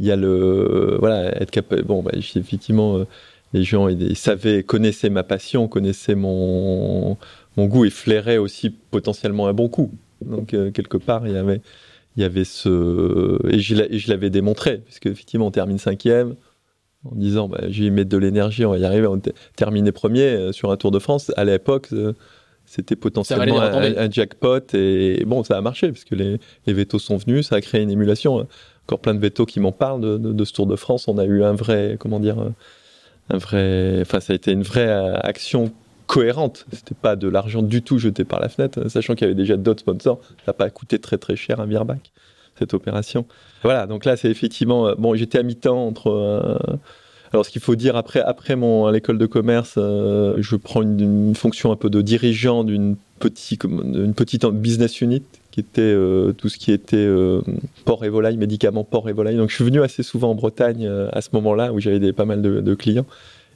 [0.00, 1.82] Il y a le, voilà, être capable.
[1.82, 3.06] Bon, bah, effectivement, euh,
[3.52, 7.16] les gens ils, savaient, connaissaient ma passion, connaissaient mon,
[7.56, 9.90] mon goût et flairaient aussi potentiellement un bon coup.
[10.24, 11.60] Donc euh, quelque part, il y avait,
[12.16, 16.34] il y avait ce et je l'avais démontré puisque effectivement on termine cinquième
[17.04, 19.92] en disant bah, je vais mettre de l'énergie, on va y arriver, on va terminer
[19.92, 21.32] premier euh, sur un Tour de France.
[21.36, 22.12] À l'époque, euh,
[22.66, 27.48] c'était potentiellement un, jackpot et bon, ça a marché puisque les, les vétos sont venus,
[27.48, 28.46] ça a créé une émulation.
[28.86, 31.08] Encore plein de vétos qui m'en parlent de, ce Tour de France.
[31.08, 32.38] On a eu un vrai, comment dire,
[33.30, 35.72] un vrai, enfin, ça a été une vraie euh, action
[36.06, 36.66] cohérente.
[36.72, 39.56] C'était pas de l'argent du tout jeté par la fenêtre, sachant qu'il y avait déjà
[39.56, 40.20] d'autres sponsors.
[40.22, 42.12] Ça n'a pas coûté très très cher un Virbac
[42.58, 43.26] cette opération.
[43.62, 44.88] Voilà, donc là, c'est effectivement.
[44.88, 46.08] Euh, bon, j'étais à mi-temps entre.
[46.08, 46.56] Euh,
[47.32, 50.80] alors, ce qu'il faut dire après, après mon à l'école de commerce, euh, je prends
[50.80, 55.94] une, fonction un peu de dirigeant d'une petite, une petite business unit qui était
[56.38, 57.08] tout ce qui était
[57.84, 59.36] port et volaille, médicaments port et volaille.
[59.36, 62.40] Donc, je suis venu assez souvent en Bretagne à ce moment-là où j'avais pas mal
[62.40, 63.06] de clients.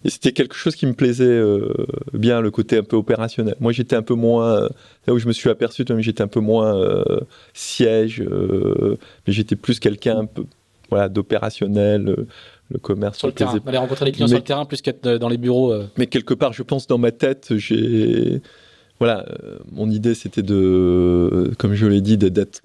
[0.05, 1.73] Et c'était quelque chose qui me plaisait euh,
[2.13, 3.55] bien, le côté un peu opérationnel.
[3.61, 4.69] Moi, j'étais un peu moins, euh,
[5.07, 7.21] là où je me suis aperçu, j'étais un peu moins euh,
[7.55, 10.45] siège, mais j'étais plus quelqu'un un peu
[10.91, 12.27] voilà, d'opérationnel,
[12.71, 13.19] le commerce.
[13.19, 15.73] Sur le terrain, aller rencontrer les clients sur le terrain plus qu'être dans les bureaux.
[15.97, 18.43] Mais quelque part, je pense, dans ma tête, j'ai.
[18.99, 19.27] Voilà,
[19.73, 22.63] mon idée, c'était de, comme je l'ai dit, d'être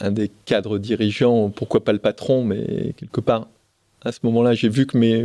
[0.00, 3.48] un des cadres dirigeants, pourquoi pas le patron, mais quelque part,
[4.02, 5.24] à ce moment-là, j'ai vu que mes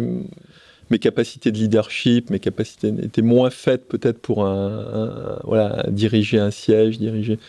[0.89, 6.51] mes capacités de leadership, mes capacités étaient moins faites peut-être pour un, voilà, diriger un
[6.51, 7.39] siège, diriger.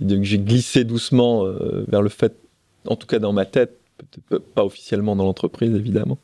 [0.00, 2.34] donc j'ai glissé doucement euh, vers le fait,
[2.86, 6.18] en tout cas dans ma tête, peut-être pas officiellement dans l'entreprise évidemment,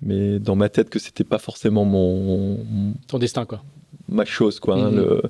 [0.00, 3.62] mais dans ma tête que c'était pas forcément mon ton destin quoi.
[4.08, 4.76] Ma chose quoi.
[4.76, 4.96] Hein, mhm.
[4.96, 5.22] le,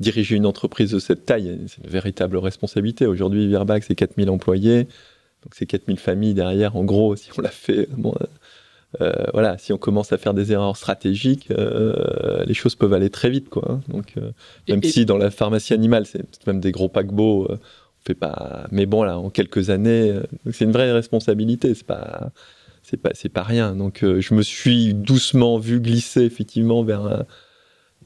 [0.00, 3.06] diriger une entreprise de cette taille, c'est une véritable responsabilité.
[3.06, 4.84] Aujourd'hui, Virbac, c'est 4000 employés.
[5.42, 7.88] Donc c'est 4000 familles derrière, en gros, si on l'a fait.
[7.96, 8.14] Bon,
[9.00, 13.10] euh, voilà, si on commence à faire des erreurs stratégiques, euh, les choses peuvent aller
[13.10, 13.64] très vite, quoi.
[13.68, 13.80] Hein.
[13.88, 14.32] Donc, euh,
[14.68, 17.58] même si dans la pharmacie animale, c'est même des gros paquebots, on
[18.06, 18.66] fait pas.
[18.70, 20.14] Mais bon, là, en quelques années,
[20.50, 21.74] c'est une vraie responsabilité.
[21.74, 22.30] C'est pas,
[22.82, 23.76] c'est pas, c'est pas rien.
[23.76, 27.26] Donc, je me suis doucement vu glisser effectivement vers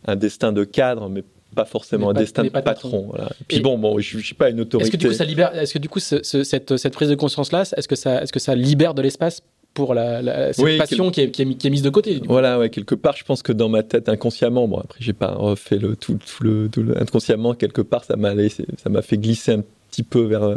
[0.07, 1.23] un, destin de cadre, mais
[1.55, 3.07] pas forcément un destin de patron.
[3.11, 3.31] Voilà.
[3.47, 4.89] Puis bon, bon, je, ne suis pas une autorité.
[4.89, 7.63] Est-ce que du coup, ça libère Est-ce que du coup, cette, cette, prise de conscience-là,
[7.77, 9.43] est-ce que ça, est-ce que ça libère de l'espace
[9.75, 12.21] pour la, cette passion qui, est, qui, est, mise de côté.
[12.27, 15.33] Voilà, ouais, quelque part, je pense que dans ma tête, inconsciemment, bon, après, j'ai pas
[15.33, 16.69] refait le tout, le,
[17.01, 18.33] inconsciemment, quelque part, ça m'a
[18.77, 20.57] ça m'a fait glisser un petit peu vers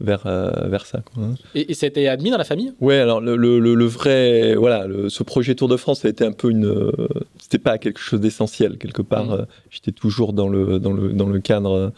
[0.00, 1.00] vers, euh, vers ça.
[1.00, 1.34] Quoi, hein.
[1.54, 2.72] Et, et c'était admis dans la famille?
[2.80, 6.24] Ouais, alors le, le, le, vrai, voilà, ce projet Tour de France, ça a été
[6.24, 6.92] un peu une, euh,
[7.38, 9.26] c'était pas quelque chose d'essentiel quelque part.
[9.26, 9.32] Mmh.
[9.32, 11.92] Euh, j'étais toujours dans le dans le dans le cadre,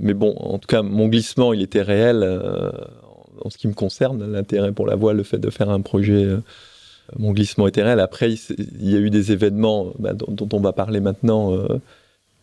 [0.00, 2.22] mais bon, en tout cas, mon glissement, il était réel
[3.42, 6.26] en ce qui me concerne, l'intérêt pour la voile, le fait de faire un projet.
[7.18, 8.00] mon glissement était réel.
[8.00, 11.56] Après, il, y a eu des événements bah, dont, dont, on va parler maintenant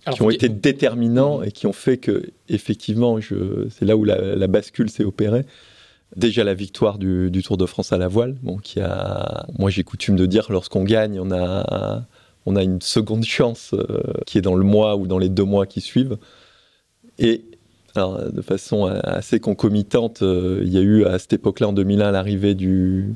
[0.09, 3.19] qui ont été déterminants et qui ont fait que, effectivement,
[3.69, 5.45] c'est là où la, bascule s'est opérée.
[6.15, 9.83] Déjà la victoire du, Tour de France à la voile, bon, qui a, moi j'ai
[9.83, 12.05] coutume de dire, lorsqu'on gagne, on a,
[12.45, 15.43] on a une seconde chance euh, qui est dans le mois ou dans les deux
[15.43, 16.17] mois qui suivent.
[17.19, 17.43] Et
[17.95, 22.11] alors, de façon assez concomitante, euh, il y a eu à cette époque-là, en 2001,
[22.11, 23.13] l'arrivée du,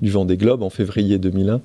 [0.00, 1.60] du Vendée Globe en février 2001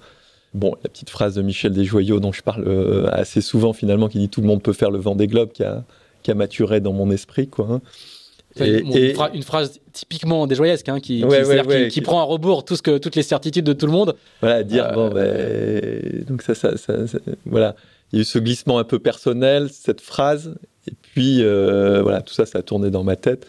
[0.54, 4.20] Bon, la petite phrase de Michel Desjoyaux dont je parle euh, assez souvent finalement, qui
[4.20, 5.84] dit tout le monde peut faire le vent des globes, qui a,
[6.22, 7.68] qui a maturé dans mon esprit, quoi.
[7.72, 7.82] Hein.
[8.60, 11.26] Et, une, phrase typiquement déjoyesque, hein, qui,
[11.90, 14.16] qui, prend à rebours tout ce que, toutes les certitudes de tout le monde.
[14.42, 16.94] Voilà, dire, bon, euh, ben, donc ça, ça, ça,
[17.48, 17.76] voilà.
[18.14, 20.56] Il y a eu ce glissement un peu personnel, cette phrase,
[20.88, 23.48] et puis, euh, voilà, tout ça, ça a tourné dans ma tête.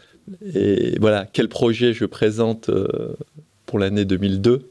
[0.55, 2.71] Et voilà, quel projet je présente
[3.67, 4.71] pour l'année 2002,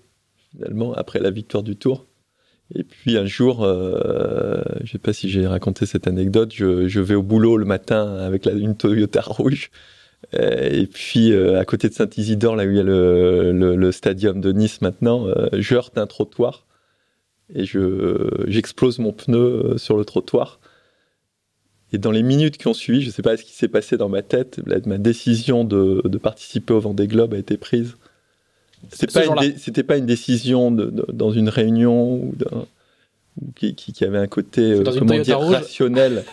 [0.51, 2.05] finalement, après la victoire du Tour.
[2.75, 6.99] Et puis un jour, euh, je ne sais pas si j'ai raconté cette anecdote, je,
[6.99, 9.69] vais au boulot le matin avec une Toyota rouge.
[10.35, 13.91] Euh, et puis euh, à côté de Saint-Isidore, là où il y a le, le,
[13.91, 16.65] stadium de Nice maintenant, je heurte un trottoir
[17.53, 20.59] et j'explose mon pneu sur le trottoir.
[21.91, 23.97] Et dans les minutes qui ont suivi, je ne sais pas ce qui s'est passé
[23.97, 27.95] dans ma tête, ma décision de, de participer au Vendée Globe a été prise.
[28.91, 32.35] C'était pas, une pas une décision de, dans une réunion ou,
[33.55, 36.23] qui, qui, avait un côté euh, comment dire, rationnel.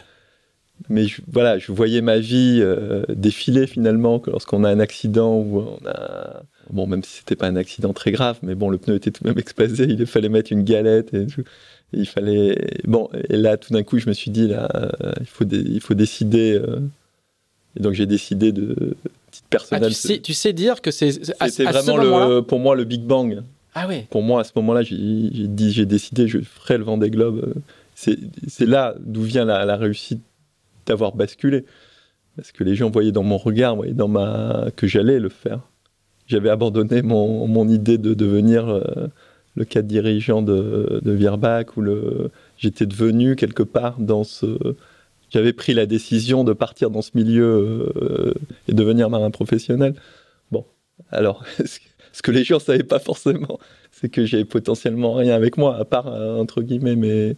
[0.89, 5.61] Mais je, voilà, je voyais ma vie euh, défiler finalement lorsqu'on a un accident ou
[5.61, 8.95] on a bon même si c'était pas un accident très grave, mais bon le pneu
[8.95, 11.27] était tout de même explosé, il fallait mettre une galette et,
[11.93, 15.27] il fallait bon et là tout d'un coup je me suis dit là euh, il
[15.27, 16.61] faut il faut décider
[17.77, 18.97] et donc j'ai décidé de
[19.71, 21.13] ah, tu, sais, tu, sais, dire que c'est.
[21.49, 23.43] C'est vraiment le, pour moi le Big Bang.
[23.75, 24.07] Ah ouais.
[24.11, 27.55] Pour moi, à ce moment-là, j'ai dit, j'ai décidé, je ferai le Vendée Globe.
[27.95, 28.17] C'est
[28.61, 30.23] là d'où vient la, réussite
[30.91, 31.65] d'avoir basculé,
[32.37, 35.61] parce que les gens voyaient dans mon regard, voyaient dans ma que j'allais le faire.
[36.27, 39.09] J'avais abandonné mon, mon, idée de devenir euh,
[39.57, 42.31] le cadre dirigeant de, de Vierbach ou le.
[42.57, 44.77] J'étais devenu quelque part dans ce
[45.31, 48.35] j'avais pris la décision de partir dans ce milieu euh,
[48.69, 49.95] et devenir marin professionnel.
[50.51, 50.65] Bon,
[51.11, 51.45] alors,
[52.13, 53.59] ce que les gens ne savaient pas forcément,
[53.93, 57.37] c'est que j'avais potentiellement rien avec moi, à part, euh, entre guillemets, mes,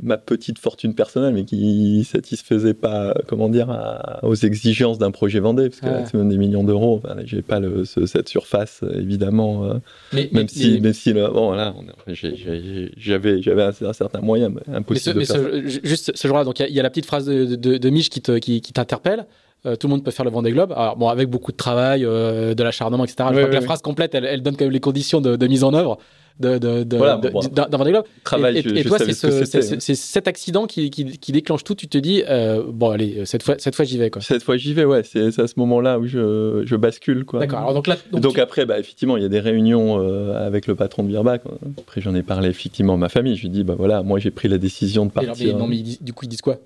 [0.00, 3.76] ma petite fortune personnelle, mais qui satisfaisait pas, comment dire,
[4.22, 7.00] aux exigences d'un projet Vendée, parce que c'est même des millions d'euros.
[7.02, 9.64] Enfin, j'ai pas le, cette surface, évidemment.
[9.64, 9.74] Euh,
[10.12, 11.74] mais, même, si, même si, bon, voilà,
[12.06, 15.18] j'avais, j'avais un, certain moyen, impossible.
[15.18, 18.10] Mais, ce, juste ce jour-là, donc il y, a la petite phrase de, de, Mich
[18.10, 19.26] qui, te, qui, t'interpelle.
[19.66, 20.72] Euh, tout le monde peut faire le Vendée Globe.
[20.72, 23.28] Alors, bon, avec beaucoup de travail, euh, de l'acharnement, etc.
[23.30, 25.46] je crois que la phrase complète, elle, elle, donne quand même les conditions de, de
[25.46, 25.98] mise en œuvre
[26.40, 28.04] de, de, de, voilà, Globe.
[28.24, 31.74] Travail, et, et, toi, c'est cet accident qui, qui, qui, déclenche tout.
[31.74, 34.10] Tu te dis, euh, bon, allez, cette fois, cette fois j'y vais.
[34.10, 34.22] Quoi.
[34.22, 35.02] Cette fois, j'y vais, ouais.
[35.04, 37.26] C'est à ce moment-là où je, je bascule.
[37.34, 37.74] D'accord.
[37.74, 41.02] Donc, là, donc, après, bah, effectivement, il y a des réunions euh, avec le patron
[41.02, 41.40] de Birbach.
[41.78, 43.36] Après, j'en ai parlé effectivement à ma famille.
[43.36, 45.56] Je lui dis, bah voilà, moi, j'ai pris la décision de partir.
[45.58, 46.58] non, mais du coup, ils disent quoi?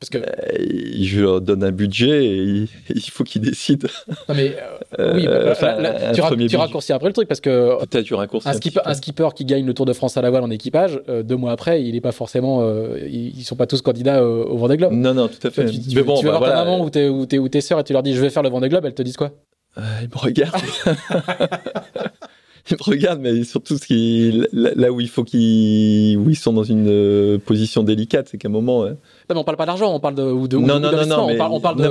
[0.00, 3.88] Parce que euh, je leur donne un budget et il faut qu'ils décident.
[4.30, 4.56] Non mais
[4.98, 8.54] euh, oui, bah, bah, tu, raccourcis après le truc parce que peut-être tu raccourcis un,
[8.54, 11.22] skipper, un, skipper, qui gagne le Tour de France à la voile en équipage, euh,
[11.22, 14.92] deux mois après, il n'est pas forcément, ils, sont pas tous candidats au, Vendée Globe.
[14.92, 15.66] Non non, tout à fait.
[15.66, 17.60] Tu, mais bon, tu vas bah, voir ta maman ou tes, ou, tes, ou tes
[17.60, 19.32] sœurs et tu leur dis je vais faire le Vendée Globe, elles te disent quoi?
[19.76, 20.56] Ils me regardent.
[22.70, 26.54] ils me regardent, mais surtout ce qui, là où il faut qu'ils, où ils sont
[26.54, 28.84] dans une position délicate, c'est qu'à un moment.
[28.84, 28.96] Non,
[29.34, 31.36] mais on parle pas d'argent, on parle de, ou de non, non, non, non, on,
[31.36, 31.84] parle, on parle de.
[31.84, 31.88] je,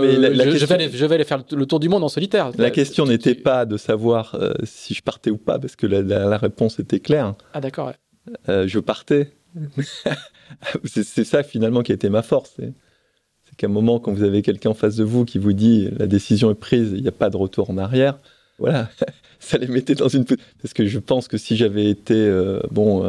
[0.66, 2.52] vais aller, je, vais aller, faire le tour du monde en solitaire.
[2.58, 6.02] La question n'était pas de savoir euh, si je partais ou pas, parce que la,
[6.02, 7.36] la, réponse était claire.
[7.54, 7.88] Ah d'accord.
[7.88, 8.34] Ouais.
[8.50, 9.32] Euh, je partais.
[10.86, 12.56] c'est ça finalement qui a été ma force.
[12.58, 15.90] C'est qu'à un moment, quand vous avez quelqu'un en face de vous qui vous dit
[15.98, 18.20] la décision est prise, il n'y a pas de retour en arrière.
[18.60, 18.90] Voilà,
[19.40, 20.26] ça les mettait dans une.
[20.62, 23.04] Parce que je pense que si j'avais été euh, bon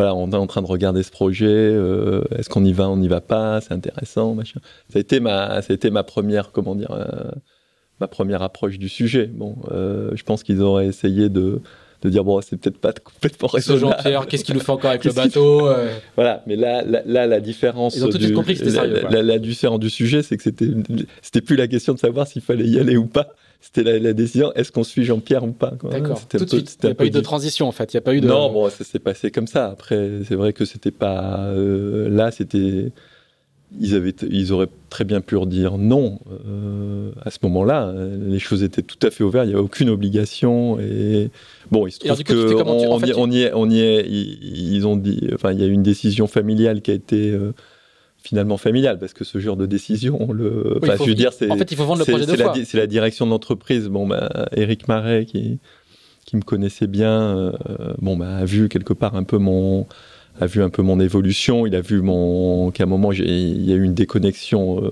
[0.00, 1.46] voilà, on est en train de regarder ce projet.
[1.46, 4.60] euh, Est-ce qu'on y va, on n'y va pas C'est intéressant, machin.
[4.88, 7.30] Ça a été ma, ça a été ma première, comment dire, euh,
[8.00, 9.26] ma première approche du sujet.
[9.26, 11.60] Bon, euh, je pense qu'ils auraient essayé de,
[12.02, 13.96] de dire bon, c'est peut-être pas complètement Ce raisonnable.
[13.98, 15.68] Jean-Pierre, qu'est-ce qu'il nous fait encore avec le bateau
[16.16, 17.94] Voilà, mais là, là, là, la différence.
[17.96, 19.90] Ils ont tout de suite compris que c'était la- sérieux, La, la- la différence du
[19.90, 20.68] sujet, c'est que c'était,
[21.20, 23.28] c'était plus la question de savoir s'il fallait y aller ou pas.
[23.60, 25.74] C'était la, la décision est-ce qu'on suit Jean-Pierre ou pas.
[25.90, 26.26] D'accord.
[26.28, 26.78] Tout de suite.
[26.82, 27.92] Il n'y a pas eu de transition en fait.
[27.92, 28.26] Il n'y a pas eu de.
[28.26, 29.66] Non, bon, ça s'est passé comme ça.
[29.66, 31.40] Après, c'est vrai que c'était pas.
[31.48, 32.90] euh, là, c'était.
[33.80, 37.94] Ils, avaient, ils auraient très bien pu redire non euh, à ce moment-là.
[38.26, 40.80] Les choses étaient tout à fait ouvertes, il n'y avait aucune obligation.
[40.80, 41.30] Et
[41.70, 42.54] bon, il se trouve coup, Tu-
[42.88, 44.04] en fait, y, on y est, on y est.
[44.08, 45.28] Ils, ils ont dit.
[45.34, 47.52] Enfin, il y a eu une décision familiale qui a été euh,
[48.22, 50.78] finalement familiale parce que ce genre de décision, on le.
[50.82, 51.50] Oui, faut- je veux dire, c'est.
[51.50, 53.88] En fait, il faut vendre le projet c'est la, c'est la direction de l'entreprise.
[53.88, 55.58] Bon, bah, Eric Marais, qui,
[56.26, 57.52] qui me connaissait bien, euh,
[57.98, 59.86] bon, bah, a vu quelque part un peu mon,
[60.40, 61.66] a vu un peu mon évolution.
[61.66, 64.90] Il a vu mon, qu'à un moment, j'ai- il y a eu une déconnexion euh,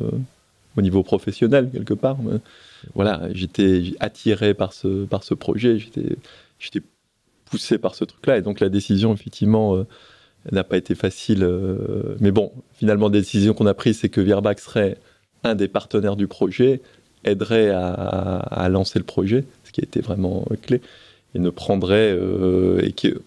[0.77, 2.17] au niveau professionnel quelque part.
[2.23, 2.39] Mais
[2.95, 5.79] voilà, j'étais attiré par ce, par ce projet.
[5.79, 6.17] J'étais,
[6.59, 6.81] j'étais
[7.51, 8.39] poussé par ce truc-là.
[8.39, 9.87] Et donc la décision, effectivement, euh,
[10.53, 11.43] n'a pas été facile.
[11.43, 14.97] euh, mais bon, finalement, la décision qu'on a prise, c'est que Virbac serait
[15.45, 16.81] un des partenaires du projet,
[17.25, 20.81] aiderait à, lancer le projet, ce qui été vraiment clé,
[21.35, 23.21] et ne prendrait, euh, et que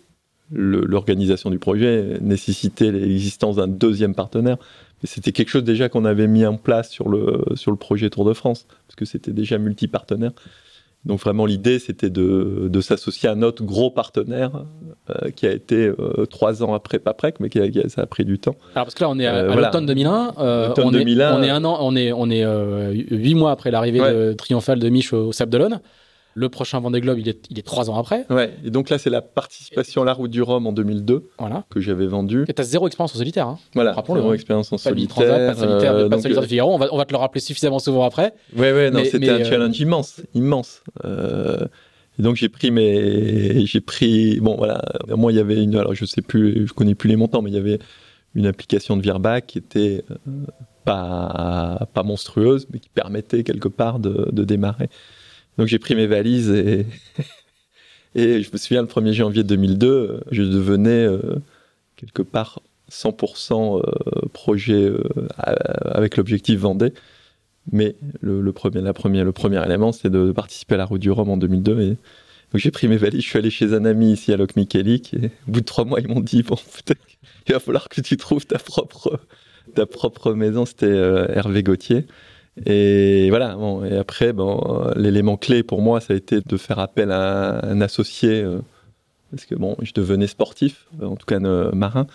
[0.53, 4.57] l'organisation du projet nécessitait l'existence d'un deuxième partenaire.
[5.03, 8.26] C'était quelque chose déjà qu'on avait mis en place sur le, sur le projet Tour
[8.26, 10.32] de France, parce que c'était déjà multi-partenaire.
[11.04, 14.52] Donc vraiment l'idée c'était de, de s'associer à un autre gros partenaire
[15.10, 18.02] euh, qui a été euh, trois ans après Paprec, mais qui a, qui a- ça
[18.02, 18.56] a pris du temps.
[18.76, 19.68] Alors parce que là on est à, Euh, à voilà.
[19.70, 20.34] l'automne 2001.
[20.39, 22.45] euh, L'automne on, est, 2001, on est un an, on est on est
[23.10, 24.14] huit mois après l'arrivée Ouais.
[24.14, 25.80] de triomphale de Mich au, au Sable d'Olonne.
[26.34, 28.26] Le prochain Vendée Globe, il est il est trois ans après.
[28.30, 28.54] Ouais.
[28.64, 31.66] Et donc là c'est la participation à la route du Rhum en 2002 Voilà.
[31.70, 32.46] que j'avais vendue.
[32.48, 33.48] Et t'as zéro expérience en solitaire.
[33.48, 33.60] Hein.
[33.74, 34.34] Voilà, zéro hein.
[34.34, 35.16] expérience en Pas solitaire.
[35.16, 36.74] Transat, pas de solitaire, euh, pas de solitaire de Figaro.
[36.74, 38.34] On va, on va te le rappeler suffisamment souvent après.
[38.56, 40.84] Ouais, ouais, non, c'était un euh, challenge immense, immense.
[41.06, 41.66] Euh,
[42.20, 45.94] et donc j'ai pris mes, j'ai pris, bon voilà, moi il y avait une, alors
[45.96, 47.80] je sais plus, je connais plus les montants, mais il y avait
[48.36, 50.32] une application de Virbac qui était euh,
[50.86, 54.90] pas pas monstrueuse, mais qui permettait quelque part de, de démarrer.
[55.58, 56.86] Donc j'ai pris mes valises et
[58.16, 61.36] je me souviens le 1er janvier 2002, euh, je devenais euh,
[61.95, 63.82] quelque part 100% euh,
[64.34, 65.04] projet euh,
[65.86, 66.93] avec l'objectif Vendée.
[67.72, 71.12] Mais le, premier, la première, le premier élément, c'était de participer à la route du
[71.12, 71.82] Rhum en 2002.
[71.82, 71.97] Et donc
[72.56, 75.14] j'ai pris mes valises, je suis allé chez un ami ici à Loc Michelic.
[75.14, 76.99] Et au bout de trois mois, ils m'ont dit bon, peut-être
[77.45, 79.20] qu'il va falloir que tu trouves ta propre,
[79.76, 80.66] ta propre maison.
[80.66, 82.08] C'était Hervé Gauthier.
[82.66, 83.56] Et voilà.
[83.56, 87.66] Bon, et après, bon, l'élément clé pour moi, ça a été de faire appel à
[87.66, 88.41] un associé.
[88.41, 88.60] euh,
[89.32, 92.06] parce que bon, je devenais sportif, en tout cas euh, marin.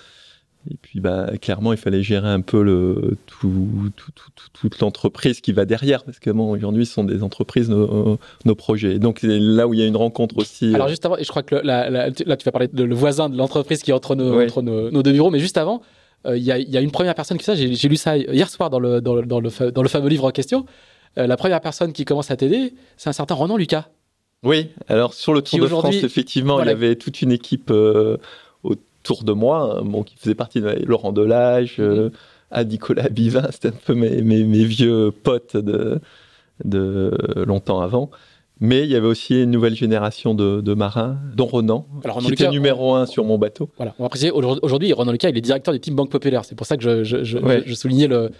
[0.70, 4.78] Et puis, bah, clairement, il fallait gérer un peu le, tout, tout- tout- tout- toute
[4.80, 8.96] l'entreprise qui va derrière, parce que bon, aujourd'hui, ce sont des entreprises, nos, nos projets.
[8.96, 10.74] Et donc, c'est là où il y a une rencontre aussi.
[10.74, 12.66] Alors euh, juste avant, et je crois que le- la- la- là tu vas parler
[12.68, 15.38] de le voisin de l'entreprise qui est entre nos, entre nos, nos deux bureaux, mais
[15.38, 15.82] juste avant,
[16.24, 17.54] il y, a, il y a une première personne qui ça.
[17.54, 20.08] J'ai lu ça hier soir dans le, dans le, dans le, fa- dans le fameux
[20.08, 20.66] livre en question.
[21.18, 23.88] Euh, la première personne qui commence à t'aider, c'est un certain Ronan Lucas.
[24.42, 26.72] Oui, alors sur le Tour de France, effectivement, Voilà.
[26.72, 28.16] il y avait toute une équipe euh,
[28.62, 32.10] autour de moi, hein, bon, qui faisait partie de Laurent Delage, euh,
[32.50, 36.00] à Nicolas Bivin, c'était un peu mes, mes, mes vieux potes de,
[36.64, 37.12] de
[37.46, 38.10] longtemps avant.
[38.58, 42.26] Mais il y avait aussi une nouvelle génération de, de marins, dont Ronan, Alors, Ronan
[42.28, 43.68] qui était numéro un sur mon bateau.
[43.76, 46.44] Voilà, on va préciser, aujourd'hui, Ronan Lucas, il est directeur du Team Banque Populaire.
[46.46, 47.62] C'est pour ça que je, je, je, Ouais.
[47.64, 48.30] je- je soulignais le.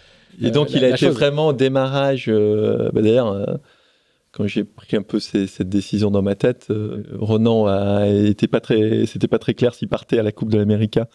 [0.41, 1.15] Et donc, Euh, il a été chose.
[1.15, 2.27] vraiment au démarrage.
[2.29, 3.45] euh, bah, D'ailleurs, euh,
[4.33, 8.47] quand j'ai pris un peu ces- cette décision dans ma tête, euh, Ronan a été
[8.49, 11.09] pas très, c'était pas très clair s'il partait à la Coupe de l'América.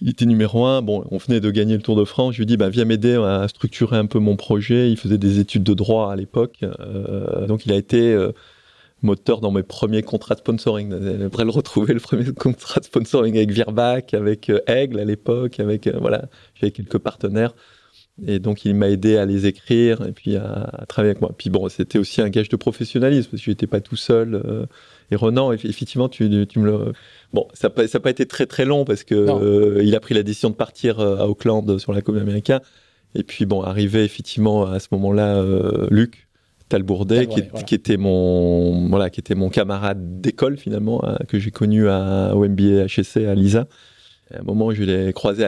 [0.00, 0.82] Il était numéro un.
[0.82, 2.34] Bon, on venait de gagner le Tour de France.
[2.34, 4.90] Je lui dit, bah, viens m'aider à structurer un peu mon projet.
[4.90, 6.58] Il faisait des études de droit à l'époque.
[6.62, 8.32] Euh, donc, il a été euh,
[9.02, 10.90] moteur dans mes premiers contrats de sponsoring.
[10.90, 15.60] J'aimerais le retrouver, le premier contrat de sponsoring avec Virbac, avec euh, Aigle à l'époque,
[15.60, 16.24] avec, voilà,
[16.54, 17.54] j'avais quelques partenaires.
[18.26, 21.32] Et donc, il m'a aidé à les écrire et puis à, à travailler avec moi.
[21.36, 24.34] Puis bon, c'était aussi un gage de professionnalisme parce que j'étais pas tout seul.
[24.36, 24.66] euh,
[25.10, 26.92] et Renan, eff- effectivement, tu, tu me le.
[27.32, 30.22] Bon, ça n'a pas, été très très long parce que euh, il a pris la
[30.22, 32.60] décision de partir euh, à Auckland sur la Coupe américaine.
[33.16, 36.28] Et puis bon, arrivé effectivement à ce moment-là, euh, Luc
[36.68, 37.64] Talbourdet, qui, est- voilà.
[37.64, 42.32] qui était mon voilà, qui était mon camarade d'école finalement, hein, que j'ai connu à,
[42.34, 43.66] au MBA HSC à Lisa.
[44.32, 45.46] À un moment, je l'ai croisé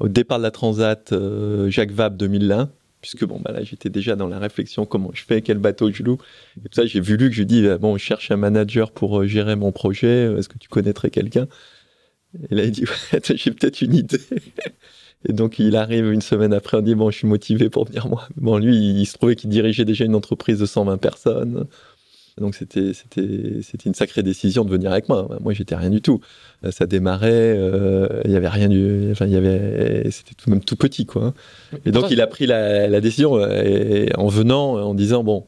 [0.00, 4.14] au départ de la Transat euh, Jacques Vabre 2001, puisque bon, bah là, j'étais déjà
[4.14, 6.18] dans la réflexion comment je fais, quel bateau je loue.
[6.64, 8.92] Et tout ça, j'ai vu Luc, je lui dit, bah, bon, je cherche un manager
[8.92, 11.48] pour euh, gérer mon projet, est-ce que tu connaîtrais quelqu'un?
[12.50, 12.84] Et là, il dit,
[13.34, 14.20] j'ai peut-être une idée.
[15.28, 18.06] Et donc, il arrive une semaine après, on dit, bon, je suis motivé pour venir
[18.06, 18.28] moi.
[18.36, 21.66] Bon, lui, il se trouvait qu'il dirigeait déjà une entreprise de 120 personnes.
[22.38, 25.26] Donc, c'était, c'était, c'était une sacrée décision de venir avec moi.
[25.40, 26.20] Moi, j'étais rien du tout.
[26.70, 30.62] Ça démarrait, euh, il y avait rien du, enfin, il y avait, c'était tout même
[30.62, 31.32] tout petit, quoi.
[31.86, 35.46] Et donc, il a pris la, la décision et, en venant, en disant, bon,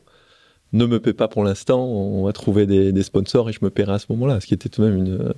[0.72, 3.70] ne me paie pas pour l'instant, on va trouver des, des, sponsors et je me
[3.70, 4.40] paierai à ce moment-là.
[4.40, 5.34] Ce qui était tout de même une,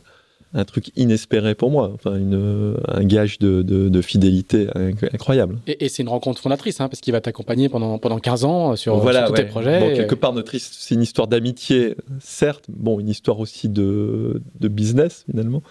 [0.53, 4.69] un truc inespéré pour moi, enfin une, un gage de, de, de fidélité
[5.13, 5.59] incroyable.
[5.67, 8.77] Et, et c'est une rencontre fondatrice, hein, parce qu'il va t'accompagner pendant, pendant 15 ans
[8.77, 9.81] sur, voilà, sur tous tes projets.
[9.81, 14.69] Bon, quelque part, notre c'est une histoire d'amitié, certes, bon, une histoire aussi de, de
[14.69, 15.63] business finalement.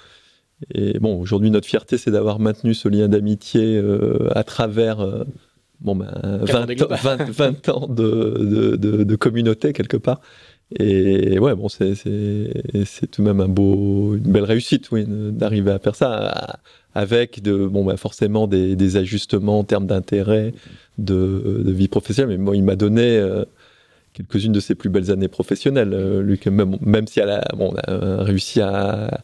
[0.73, 5.23] Et bon, aujourd'hui, notre fierté, c'est d'avoir maintenu ce lien d'amitié euh, à travers euh,
[5.79, 6.11] bon, ben,
[6.43, 10.19] 20, 20, 20, ans de, de, de, communauté quelque part.
[10.77, 16.59] Et ouais, bon, c'est tout de même une belle réussite, oui, d'arriver à faire ça
[16.93, 20.53] avec bon, bah, forcément des, ajustements en termes d'intérêt,
[20.99, 22.37] de, vie professionnelle.
[22.37, 23.45] Mais bon, il m'a donné euh,
[24.13, 25.93] quelques-unes de ses plus belles années professionnelles.
[25.93, 26.37] Euh,
[26.81, 29.21] même, si elle a, on a réussi à,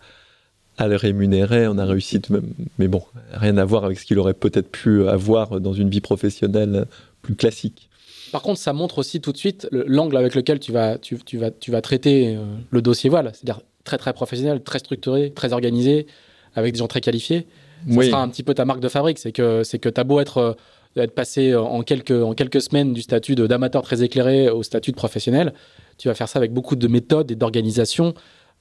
[0.78, 4.00] à le rémunérer, on a réussi tout de même, mais bon, rien à voir avec
[4.00, 6.86] ce qu'il aurait peut-être pu avoir dans une vie professionnelle
[7.22, 7.90] plus classique.
[8.32, 11.38] Par contre, ça montre aussi tout de suite l'angle avec lequel tu vas, tu, tu
[11.38, 15.54] vas, tu vas traiter euh, le dossier voile, c'est-à-dire très très professionnel, très structuré, très
[15.54, 16.08] organisé,
[16.56, 17.48] avec des gens très qualifiés.
[17.90, 20.20] Ça sera un petit peu ta marque de fabrique, c'est que c'est que t'as beau
[20.20, 20.54] être euh,
[20.98, 24.96] être passé en quelques en quelques semaines du statut d'amateur très éclairé au statut de
[24.96, 25.54] professionnel,
[25.98, 28.14] tu vas faire ça avec beaucoup de méthodes et d'organisation.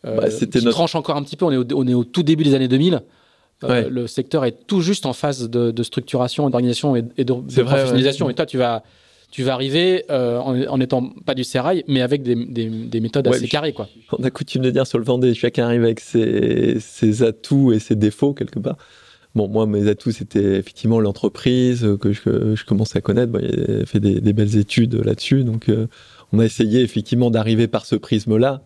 [0.05, 0.71] Euh, bah, qui notre...
[0.71, 1.47] tranche encore un petit peu.
[1.47, 3.01] On est au, on est au tout début des années 2000.
[3.62, 7.33] Euh, le secteur est tout juste en phase de, de structuration, d'organisation et, et, de,
[7.33, 8.29] de professionnalisation.
[8.29, 8.83] Et toi, tu vas
[9.35, 13.49] tu vas arriver euh, en, étant pas du sérail, mais avec des, des, méthodes assez
[13.49, 13.72] carrées.
[13.72, 13.89] Quoi.
[14.16, 17.80] On a coutume de dire sur le Vendée, chacun arrive avec ses, ses atouts et
[17.80, 18.76] ses défauts quelque part.
[19.35, 23.32] Bon, moi, mes atouts, c'était effectivement l'entreprise que je, je, commençais à connaître.
[23.32, 25.43] Bon, j'ai fait des, des, belles études là-dessus.
[25.43, 25.89] Donc, euh,
[26.32, 28.62] on a essayé effectivement d'arriver par ce prisme-là.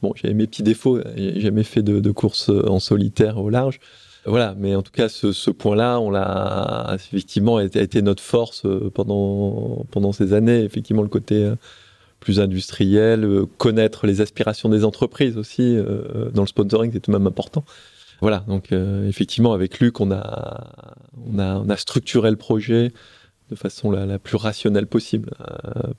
[0.00, 0.98] Bon, j'avais mes petits défauts.
[1.14, 3.80] J'ai jamais fait de, de course en solitaire au large.
[4.26, 8.66] Voilà, mais en tout cas, ce, ce point-là, on l'a effectivement a été notre force
[8.66, 10.62] euh, pendant pendant ces années.
[10.62, 11.56] Effectivement, le côté euh,
[12.20, 15.78] plus industriel, euh, connaître les aspirations des entreprises aussi
[16.34, 17.64] dans le sponsoring, c'est tout de même important.
[18.20, 20.84] Voilà, donc effectivement, avec Luc, on a
[21.32, 22.92] on a on a structuré le projet
[23.50, 25.30] de façon la, plus rationnelle possible,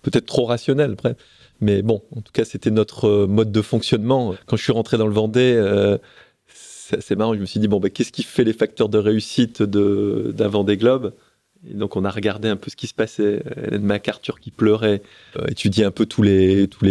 [0.04, 1.16] peut-être trop rationnelle, après.
[1.60, 4.36] Mais bon, en tout cas, c'était notre mode de fonctionnement.
[4.46, 5.98] Quand je suis rentré dans le Vendée
[7.00, 7.34] c'est marrant.
[7.34, 10.78] Je me suis dit, bon, bah, qu'est-ce qui fait les facteurs de réussite d'un Vendée
[10.78, 11.14] Globe
[11.70, 13.44] et donc on a regardé un peu ce qui se passait.
[13.68, 15.02] Hélène MacArthur qui pleurait,
[15.38, 15.46] euh,
[15.86, 16.82] un peu tous les, toutes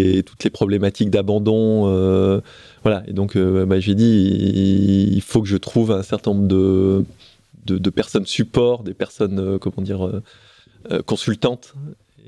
[0.44, 1.88] les problématiques d'abandon.
[1.88, 2.40] Euh,
[2.82, 3.03] voilà.
[3.09, 7.05] Et donc euh, bah, j'ai dit, il, faut que je trouve un certain nombre de,
[7.66, 10.09] de, de personnes support, des personnes, euh, comment dire,
[11.05, 11.74] consultantes.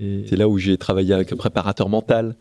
[0.01, 2.35] Et c'est là où j'ai travaillé avec un préparateur mental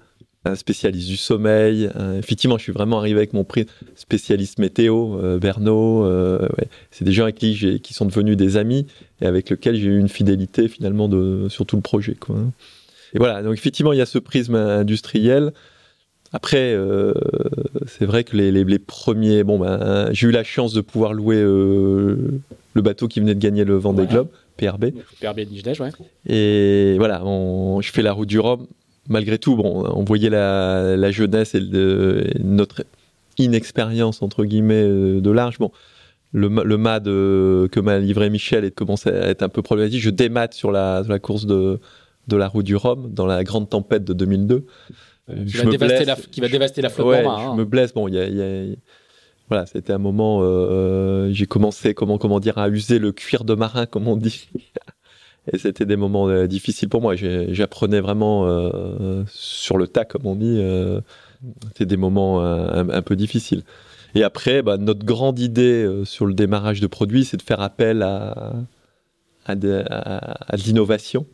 [0.56, 1.90] spécialiste du sommeil.
[2.18, 3.66] effectivement, je suis vraiment arrivé avec mon prix
[3.96, 6.06] spécialiste météo, euh, Berno.
[6.06, 6.68] Euh, ouais.
[6.90, 8.88] C'est des gens avec qui, qui sont devenus des amis
[9.22, 12.16] et avec lesquels j'ai eu une fidélité finalement de, sur tout le projet.
[12.16, 12.38] Quoi.
[13.14, 15.54] Et voilà, donc effectivement, il y a ce prisme industriel.
[16.34, 17.14] Après, euh,
[17.88, 21.14] c'est vrai que les, les, les, premiers, bon, ben, j'ai eu la chance de pouvoir
[21.14, 22.42] louer euh,
[22.74, 24.92] le bateau qui venait de gagner le Vendée Globe, PRB.
[25.20, 25.90] PRB de ouais.
[26.26, 28.66] Et voilà, on, je fais la route du Rhum
[29.08, 32.84] malgré tout, bon, on voyait la, la jeunesse et, le, et, notre
[33.38, 35.58] inexpérience entre guillemets euh, de large.
[35.58, 35.72] Bon,
[36.34, 40.02] le, le MAD euh, que m'a livré Michel et commence à être un peu problématique.
[40.02, 41.80] Je démate sur la, sur la course de,
[42.28, 44.66] de la roue du Rhum dans la grande tempête de 2002.
[45.30, 47.52] Euh, qui, va dévaster, la, qui va dévaster la flotte ouais, hein.
[47.52, 47.94] Je me blesse.
[47.94, 48.76] Bon, il y a, y a,
[49.50, 50.40] voilà, c'était un moment.
[50.42, 54.50] Euh, j'ai commencé, comment comment dire, à user le cuir de marin, comme on dit.
[55.52, 57.16] Et c'était des moments euh, difficiles pour moi.
[57.16, 60.58] J'apprenais vraiment euh, sur le tas, comme on dit.
[60.60, 61.02] Euh,
[61.70, 63.64] c'était des moments un, peu difficiles.
[64.14, 68.04] Et après, bah, notre grande idée sur le démarrage de produits, c'est de faire appel
[68.04, 68.54] à,
[69.56, 69.84] de,
[70.64, 71.26] l'innovation.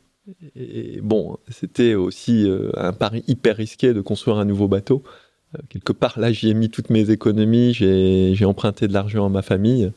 [0.55, 5.03] Et bon, c'était aussi un pari hyper risqué de construire un nouveau bateau.
[5.68, 9.41] quelque part, là, j'y ai mis toutes mes économies, j'ai emprunté de l'argent à ma
[9.41, 9.91] famille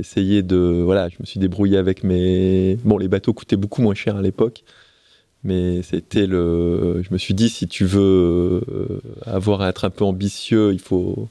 [0.00, 3.82] j'ai essayé de voilà je me suis débrouillé avec mes bon les bateaux coûtaient beaucoup
[3.82, 4.64] moins cher à l'époque
[5.44, 9.90] mais c'était le je me suis dit si tu veux euh, avoir à être un
[9.90, 11.28] peu ambitieux il faut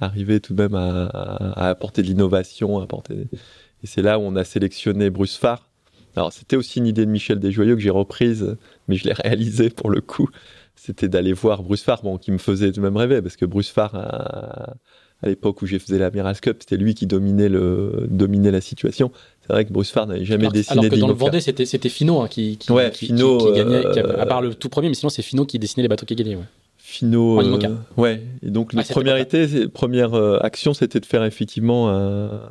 [0.00, 3.26] arriver tout de même à, apporter de l'innovation apporter
[3.82, 5.68] et c'est là où on a sélectionné Bruce Farr.
[6.14, 8.56] Alors c'était aussi une idée de Michel Desjoyeux que j'ai reprise
[8.86, 10.28] mais je l'ai réalisé pour le coup.
[10.76, 13.70] C'était d'aller voir Bruce Farr qui me faisait tout de même rêver parce que Bruce
[13.70, 14.74] Farr a,
[15.22, 19.10] à l'époque où j'ai faisais l'Amiral Cup, c'était lui qui dominait, le, dominait la situation.
[19.46, 21.14] C'est vrai que Bruce Farr n'avait jamais alors, dessiné alors que dans le.
[21.14, 24.42] Vendée, c'était, c'était Fino hein, qui, qui, Ouais, qui, Finot, qui- gagnait, euh, à part
[24.42, 26.36] le tout premier, mais sinon c'est Fino qui dessinait les bateaux qui gagnaient.
[26.36, 26.42] Ouais.
[26.78, 27.40] Finot,
[27.96, 28.22] ouais.
[28.42, 32.42] Et donc, Ah, cette première, été, première euh, action, c'était de faire effectivement un-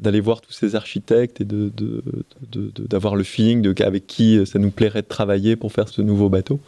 [0.00, 2.02] d'aller voir tous ces architectes et de, de-
[2.50, 5.88] de- de- d'avoir le feeling de, avec qui ça nous plairait de travailler pour faire
[5.88, 6.58] ce nouveau bateau.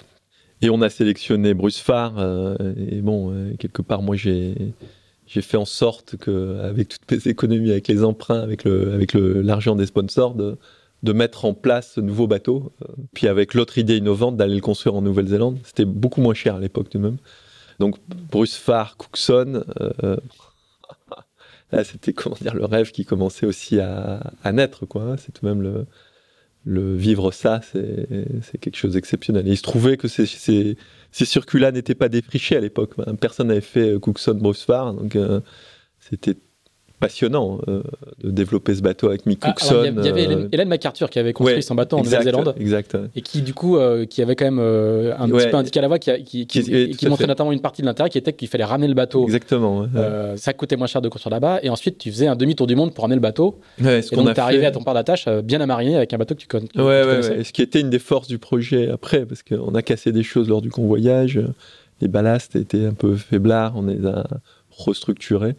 [0.62, 2.14] Et on a sélectionné Bruce Farr.
[2.18, 2.57] euh,
[2.90, 4.55] et bon, euh, quelque part, moi, j'ai
[5.29, 9.12] j'ai fait en sorte que, avec toutes mes économies, avec les emprunts, avec le, avec
[9.12, 10.57] le, l'argent des sponsors, de,
[11.12, 12.72] mettre en place ce nouveau bateau.
[12.83, 16.57] Euh, Puis avec l'autre idée innovante d'aller le construire en Nouvelle-Zélande, c'était beaucoup moins cher
[16.57, 17.18] à l'époque tout de même.
[17.79, 19.64] Donc Bruce Farr, Cookson,
[20.03, 20.16] euh,
[21.85, 25.16] c'était comment dire le rêve qui commençait aussi à, naître quoi.
[25.18, 25.62] C'est tout de même
[26.64, 28.09] le, vivre ça, c'est
[28.43, 29.47] c'est quelque chose d'exceptionnel.
[29.47, 30.76] Et il se trouvait que ces, ces,
[31.19, 32.95] ces circuits-là n'étaient pas défrichés à l'époque.
[33.21, 35.41] Personne n'avait fait euh, Cookson, Bruce donc euh,
[35.99, 36.37] c'était
[37.01, 37.82] passionnant euh,
[38.24, 39.70] de développer ce bateau avec Mick Ah, Cookson.
[39.82, 42.03] alors, il y avait euh, Hélène, Hélène MacArthur qui avait construit ouais, son bateau en
[42.03, 42.96] Nouvelle-Zélande Exact.
[43.14, 45.44] et qui du coup euh, qui avait quand même euh, un Ouais.
[45.44, 47.26] petit peu indiqué à la voix qui, et montrait fait.
[47.28, 49.22] notamment une partie de l'intérêt qui était qu'il fallait ramener le bateau.
[49.24, 49.80] Exactement.
[49.80, 49.88] ouais.
[50.36, 52.92] Ça coûtait moins cher de construire là-bas et ensuite tu faisais un demi-tour du monde
[52.94, 56.12] pour ramener le bateau et donc t'es arrivé à ton port d'attache bien amarré avec
[56.12, 57.30] un bateau que tu, con- tu connaissais.
[57.30, 57.44] ouais.
[57.44, 60.49] Ce qui était une des forces du projet après, parce qu'on a cassé des choses
[60.49, 61.40] lors du convoyage.
[62.01, 64.24] Les ballasts étaient un peu faiblards, on les a
[64.70, 65.55] restructurés.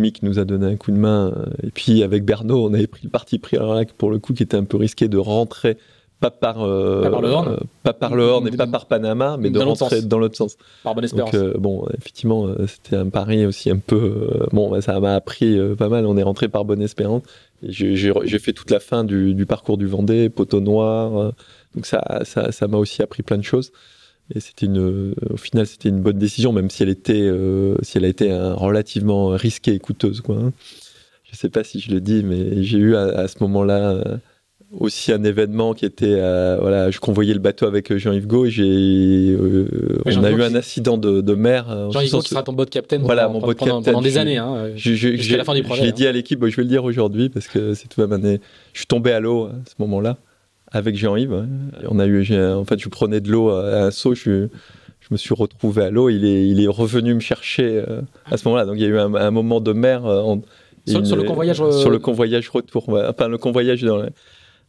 [0.00, 1.32] Mick nous a donné un coup de main.
[1.36, 4.18] euh, Et puis avec Bernot, on avait pris le parti pris, alors là, pour le
[4.18, 5.76] coup, qui était un peu risqué de rentrer,
[6.18, 8.86] pas par, euh, Pas par le Horn euh, pas par le Horn et pas par
[8.86, 10.06] Panama, mais de Dans rentrer sens.
[10.06, 10.56] dans l'autre sens.
[10.84, 11.32] par bonne espérance.
[11.32, 14.28] Donc euh, bon, effectivement, c'était un pari aussi un peu.
[14.52, 16.04] bon, bah, ça m'a appris pas mal.
[16.04, 17.22] On est rentré par bonne espérance.
[17.62, 21.32] J'ai- fait toute la fin du, du parcours du Vendée, poteau noir.
[21.74, 23.72] donc ça, ça, ça m'a aussi appris plein de choses.
[24.34, 27.74] Et c'était une, euh, au final, c'était une bonne décision, même si elle était, euh,
[27.82, 30.36] si elle a été euh, relativement risquée et coûteuse, quoi.
[30.36, 30.52] hein.
[31.30, 34.16] Je sais pas si je le dis, mais j'ai eu à, à ce moment-là euh,
[34.78, 36.14] aussi un événement qui était,
[36.60, 38.64] voilà, je convoyais le bateau avec Jean-Yves Gault et j'ai,
[39.36, 39.66] euh,
[40.06, 41.68] on a eu un accident de, de mer.
[41.68, 44.02] en Jean-Yves Gault qui sera ton boat captain Voilà, pendant, mon boat pendant- captain, pendant
[44.02, 44.36] des je- années.
[44.38, 44.70] Hein.
[44.76, 45.92] Jusqu'à j'ai- la fin du je projet, l'ai hein.
[45.96, 48.40] dit à l'équipe, bon, je vais le dire aujourd'hui parce que c'est tout même année.
[48.72, 50.18] Je suis tombé à l'eau à ce moment-là
[50.72, 51.46] avec Jean-Yves.
[51.88, 52.20] On a eu,
[52.54, 54.14] en fait, je prenais de l'eau à un saut.
[54.14, 54.48] Je,
[55.10, 56.08] me suis retrouvé à l'eau.
[56.08, 58.64] Il est, il est revenu me chercher euh, à ce moment-là.
[58.64, 60.40] Donc il y a eu un, un moment de mer euh, en-
[60.86, 62.88] Sur- sur le convoyage, euh, sur le convoyage retour.
[62.88, 64.04] Enfin, le convoyage dans,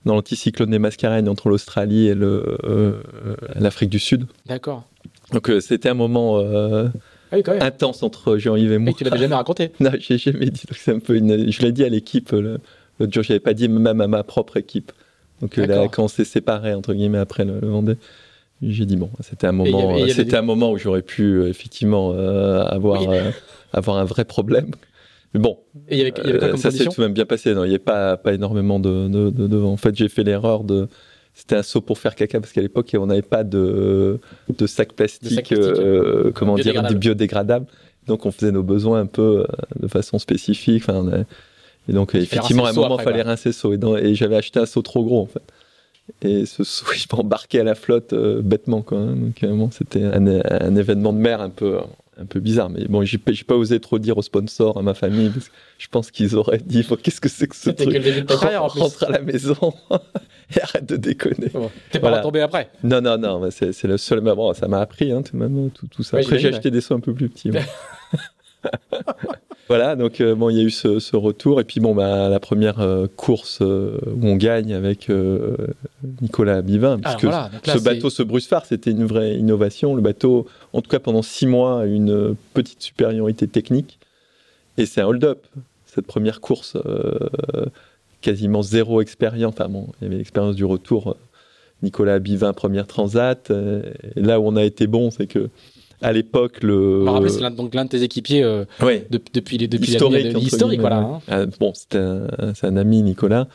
[0.06, 2.99] l'anticyclone des Mascareignes entre l'Australie et euh,
[3.56, 4.26] l'Afrique du Sud.
[4.47, 4.84] D'accord.
[5.32, 6.88] Donc c'était un moment euh,
[7.32, 8.89] Ah oui, intense entre Jean-Yves et moi.
[8.91, 9.72] Et tu l'avais jamais raconté.
[9.80, 10.64] Non, j'ai jamais dit.
[10.68, 11.52] Donc un peu une...
[11.52, 13.24] Je l'ai dit à l'équipe l'autre jour.
[13.24, 14.91] Je l'avais pas dit même à ma propre équipe.
[15.42, 17.96] Donc euh, là, quand on s'est séparés entre guillemets après le, le Vendée,
[18.62, 19.92] j'ai dit bon, c'était un moment.
[19.92, 23.08] avait- avait C'était des- un moment où j'aurais pu euh, effectivement euh, avoir Oui.
[23.18, 23.32] euh,
[23.74, 24.68] avoir un vrai problème.
[25.34, 27.26] Mais bon, Et y avait, y avait quoi comme ça s'est tout de même bien
[27.26, 27.54] passé.
[27.56, 30.24] Non, il n'y a pas pas énormément de, de, de- de- En fait, j'ai fait
[30.24, 30.88] l'erreur de.
[31.34, 34.20] C'était un saut pour faire caca parce qu'à l'époque on n'avait pas de
[34.60, 35.54] de sac plastique, plastique.
[35.54, 37.00] euh, comment dire, Biodégradable.
[37.00, 37.66] biodégradable.
[38.08, 39.46] Donc on faisait nos besoins un peu
[39.80, 40.84] de façon spécifique.
[40.86, 41.24] Enfin, on a-
[41.92, 43.74] et donc effectivement, à un moment, il fallait rincer le seau.
[43.74, 45.44] Et, dans- et j'avais acheté un seau trop gros en fait.
[46.24, 48.98] Et ce seau, je m'embarquais à la flotte euh, bêtement quoi.
[49.00, 49.16] hein.
[49.16, 51.78] Donc vraiment, c'était un, un événement de mer un peu
[52.18, 52.70] un peu bizarre.
[52.70, 55.88] Mais bon, j'ai pas, osé trop dire aux sponsors, à ma famille, parce que je
[55.88, 57.96] pense qu'ils auraient dit Bon, qu'est-ce que c'est que ce que truc?
[58.58, 58.80] en plus?
[58.80, 59.56] Rentre à la maison
[60.56, 61.50] et arrête de déconner.
[61.54, 61.70] Bon.
[61.92, 62.18] T'es pas Voilà.
[62.18, 62.70] retombé après?
[62.84, 64.20] Non, non, non, c'est le seul.
[64.22, 66.18] Bon, ça m'a appris, hein, tout, même, tout, tout ça.
[66.18, 67.52] Ouais, Après, j'ai acheté des sauts un peu plus petits.
[69.72, 71.61] voilà, donc euh, bon, il y a eu ce, ce retour.
[71.61, 75.09] Et puis, bon, bah, la première euh, course euh, où on gagne avec
[76.22, 79.95] Nicolas Bivin, Alors puisque voilà, là, ce bateau, ce Bruce Phare, c'était une vraie innovation.
[79.95, 83.97] Le bateau, en tout cas pendant six mois, a une petite supériorité technique.
[84.78, 85.45] Et c'est un hold-up.
[85.86, 86.76] Cette première course,
[88.19, 89.53] quasiment zéro expérience.
[89.53, 91.15] Enfin bon, il y avait l'expérience du retour.
[91.82, 93.49] Nicolas Bivin, première transat.
[93.51, 95.49] et là où on a été bon, c'est que
[96.02, 97.06] à l'époque, le.
[97.28, 100.30] C'est l'un donc l'un de tes équipiers euh, Ouais, de- depuis les depuis historique, la
[100.32, 100.97] entre historique, guillemets, voilà.
[100.97, 101.20] hein.
[101.28, 101.95] Ah, bon, c'est
[102.66, 103.47] un, ami, Nicolas.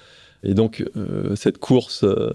[0.45, 2.31] Et donc, euh, cette course, euh,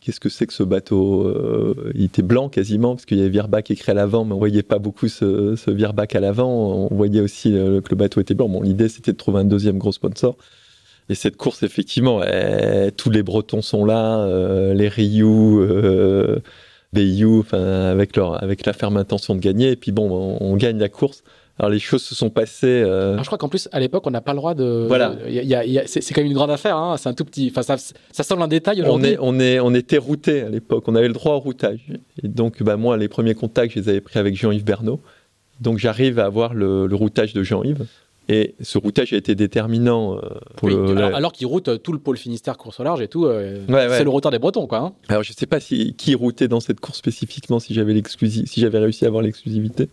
[0.00, 3.30] qu'est-ce que c'est que ce bateau euh, Il était blanc quasiment, parce qu'il y avait
[3.30, 6.88] Virbac écrit à l'avant, mais on voyait pas beaucoup ce, ce Virbac à l'avant.
[6.90, 8.48] On voyait aussi euh, que le bateau était blanc.
[8.48, 10.36] Bon, l'idée, c'était de trouver un deuxième gros sponsor.
[11.08, 15.60] Et cette course, effectivement, eh, tous les Bretons sont là, euh, les Rioux,
[16.94, 17.58] enfin,
[17.90, 19.70] avec, leur, avec la ferme intention de gagner.
[19.72, 21.22] Et puis bon, on, on gagne la course.
[21.58, 22.82] Alors les choses se sont passées.
[22.84, 24.86] euh, Alors, je crois qu'en plus, à l'époque, on n'a pas le droit de.
[24.88, 25.14] Voilà.
[25.86, 26.76] c'est quand même une grande affaire.
[26.76, 26.96] hein.
[26.96, 27.48] C'est un tout petit.
[27.50, 27.76] Enfin, ça,
[28.10, 29.10] ça semble un détail on, aujourd'hui.
[29.12, 31.80] est, on, est, on était routé à l'époque, on avait le droit au routage.
[32.22, 35.00] Et donc, bah, moi, les premiers contacts, je les avais pris avec Jean-Yves Bernot.
[35.60, 37.84] Donc, j'arrive à avoir le, le routage de Jean-Yves.
[38.28, 40.20] Et ce routage a été déterminant euh,
[40.56, 40.90] pour Oui, le.
[40.96, 43.24] alors, la- alors qu'ils routent euh, tout le pôle Finistère course au large et tout,
[43.26, 43.98] euh, Ouais, ouais.
[43.98, 44.78] c'est le retard des Bretons, quoi.
[44.78, 44.92] hein.
[45.08, 48.60] Alors je sais pas si qui routait dans cette course spécifiquement, si j'avais l'exclusi- si
[48.60, 49.88] j'avais réussi à avoir l'exclusivité,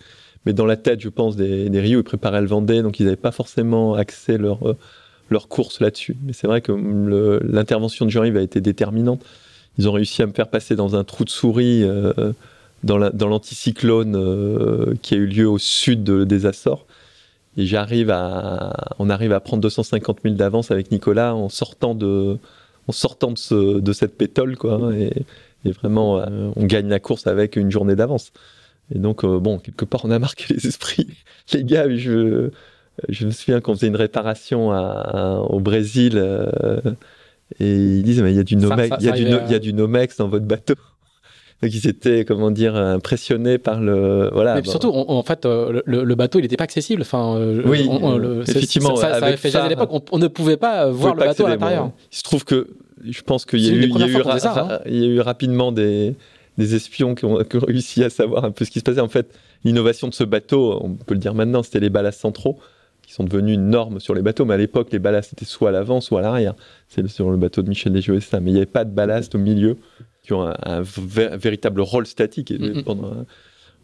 [0.46, 3.06] mais dans la tête, je pense des, des Rio, ils préparaient le Vendée, donc ils
[3.06, 4.78] n'avaient pas forcément axé leur euh,
[5.32, 6.16] leur course là-dessus.
[6.24, 9.22] Mais c'est vrai que le- l'intervention de Jean-Yves a été déterminante.
[9.80, 12.14] Ils ont réussi à me faire passer dans un trou de souris euh,
[12.84, 16.86] dans la- dans l'anticyclone qui a eu lieu au sud de- des Açores.
[17.60, 22.38] Et j'arrive à, on arrive à prendre 250 000 d'avance avec Nicolas en sortant de,
[22.88, 24.76] en sortant de, ce- de cette pétole, quoi.
[24.76, 25.12] hein, Et,
[25.66, 28.32] et vraiment, euh, on gagne la course avec une journée d'avance.
[28.96, 31.08] Et donc, euh, bon, quelque part, on a marqué les esprits.
[31.54, 32.50] Les gars, je,
[33.10, 36.80] je me souviens qu'on faisait une réparation à- au Brésil euh,
[37.60, 39.18] et ils disent, mais il y a du Ça- Nomex, ça- il y a ça
[39.18, 40.76] du, arrivait No- à- il y a du Nomex dans votre bateau.
[41.62, 44.56] Donc ils étaient, comment dire, impressionnés par le, voilà.
[44.56, 44.72] Mais bon.
[44.72, 47.02] surtout, on- en fait, euh, le, le bateau, il n'était pas accessible.
[47.02, 49.70] Enfin, euh, Oui, on- on- le- c'est- effectivement, ça, ça, ça avait fait jaser à
[49.70, 49.90] l'époque.
[50.12, 51.86] On, ne pouvait pas euh, voir le pas bateau à l'intérieur.
[51.88, 51.92] bon.
[52.12, 52.68] Il se trouve que
[53.04, 56.16] je pense qu'il y a eu, y a ça, y a rapidement des,
[56.58, 59.02] des espions qui ont, qui ont réussi à savoir un peu ce qui se passait.
[59.02, 59.28] En fait,
[59.66, 62.58] l'innovation de ce bateau, on peut le dire maintenant, c'était les ballasts centraux
[63.02, 64.46] qui sont devenus une norme sur les bateaux.
[64.46, 66.54] Mais à l'époque, les ballasts étaient soit à l'avant, soit à l'arrière.
[66.88, 68.40] C'est sur le bateau de Michel Desjouesta.
[68.40, 69.78] Mais il n'y avait pas de ballast au milieu
[70.30, 72.52] qui ont un, un vé- véritable rôle statique.
[72.52, 72.84] Et Mhm.
[72.88, 73.26] un-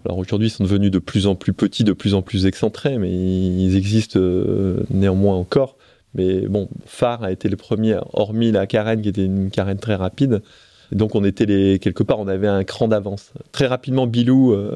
[0.05, 2.99] alors aujourd'hui, ils sont devenus de plus en plus petits, de plus en plus excentrés,
[2.99, 5.75] mais ils existent euh, néanmoins encore.
[6.13, 9.95] Mais bon, Phare a été le premier, hormis la carène qui était une carène très
[9.95, 10.43] rapide.
[10.91, 13.33] Et donc on était les quelque part, on avait un cran d'avance.
[13.51, 14.75] Très rapidement, Bilou, euh,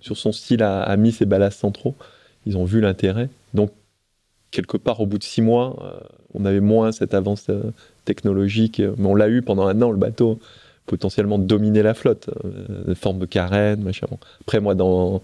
[0.00, 1.94] sur son style, a, a mis ses ballasts centraux.
[2.46, 3.28] Ils ont vu l'intérêt.
[3.52, 3.70] Donc
[4.50, 6.00] quelque part, au bout de six mois, euh,
[6.32, 7.64] on avait moins cette avance euh,
[8.06, 9.90] technologique, mais on l'a eu pendant un an.
[9.90, 10.40] Le bateau
[10.90, 14.08] potentiellement dominer la flotte, euh, forme de carène, machin.
[14.42, 15.22] Après moi, dans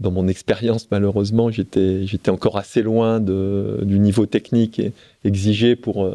[0.00, 4.80] dans mon expérience, malheureusement, j'étais encore assez loin de, du niveau technique
[5.24, 6.14] exigé pour euh,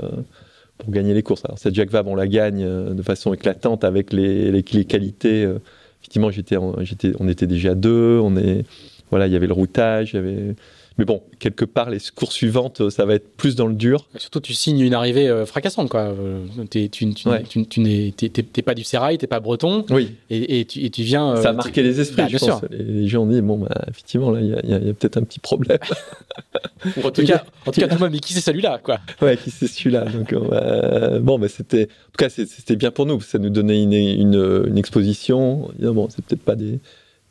[0.77, 1.43] pour gagner les courses.
[1.45, 5.43] Alors cette Jacques Vabre, on la gagne euh, de façon éclatante avec les, les, qualités.
[5.43, 5.59] euh,
[5.99, 8.19] effectivement, j'étais, en- j'étais, on était déjà deux.
[8.23, 8.63] On est,
[9.09, 10.55] voilà, il y avait le routage, il y avait.
[10.99, 14.07] Mais bon, quelque part, les courses suivantes, euh, ça va être plus dans le dur.
[14.15, 16.01] Et Surtout, tu signes une arrivée euh, fracassante, quoi.
[16.01, 17.41] Euh, t'es- tu, tu, Ouais.
[17.43, 20.11] tu- tu n'es t'es- t'es- t'es pas du Sérail, t'es pas breton, Oui.
[20.29, 21.35] et, et tu, et tu viens.
[21.37, 22.59] ça a marqué les esprits, Bah, je bien pense.
[22.59, 22.69] sûr.
[22.71, 24.87] Les, gens ont dit bon, bah, effectivement, là, il y a, il y a- il
[24.87, 25.79] y a peut-être un petit problème.
[27.03, 28.99] En tout cas, en tout cas, tout le monde, mais qui c'est celui-là, quoi?
[29.21, 30.03] Ouais, qui c'est celui-là?
[30.05, 33.15] Donc, euh, bon, bah, c'était, en tout cas, c'était bien pour nous.
[33.17, 35.69] parce que Ça nous donnait une, une, une exposition.
[35.79, 36.79] Bon, c'est peut-être pas des,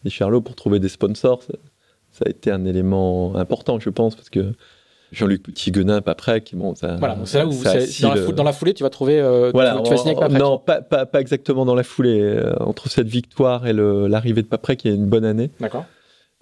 [0.05, 1.43] des charlots pour trouver des sponsors.
[2.13, 4.53] Ça, a été un élément important, je pense, parce que
[5.13, 6.97] Jean-Luc Petit-Guenin, Paprec, bon, ça.
[6.97, 9.21] Voilà, donc c'est là où, ça dans, la foule- dans la foulée, tu vas trouver.
[9.21, 12.21] euh, Voilà, tu, vas signer avec non, pas, pas, pas exactement dans la foulée.
[12.21, 15.51] Euh, entre cette victoire et l'arrivée de Paprec, il y a une bonne année.
[15.61, 15.85] D'accord.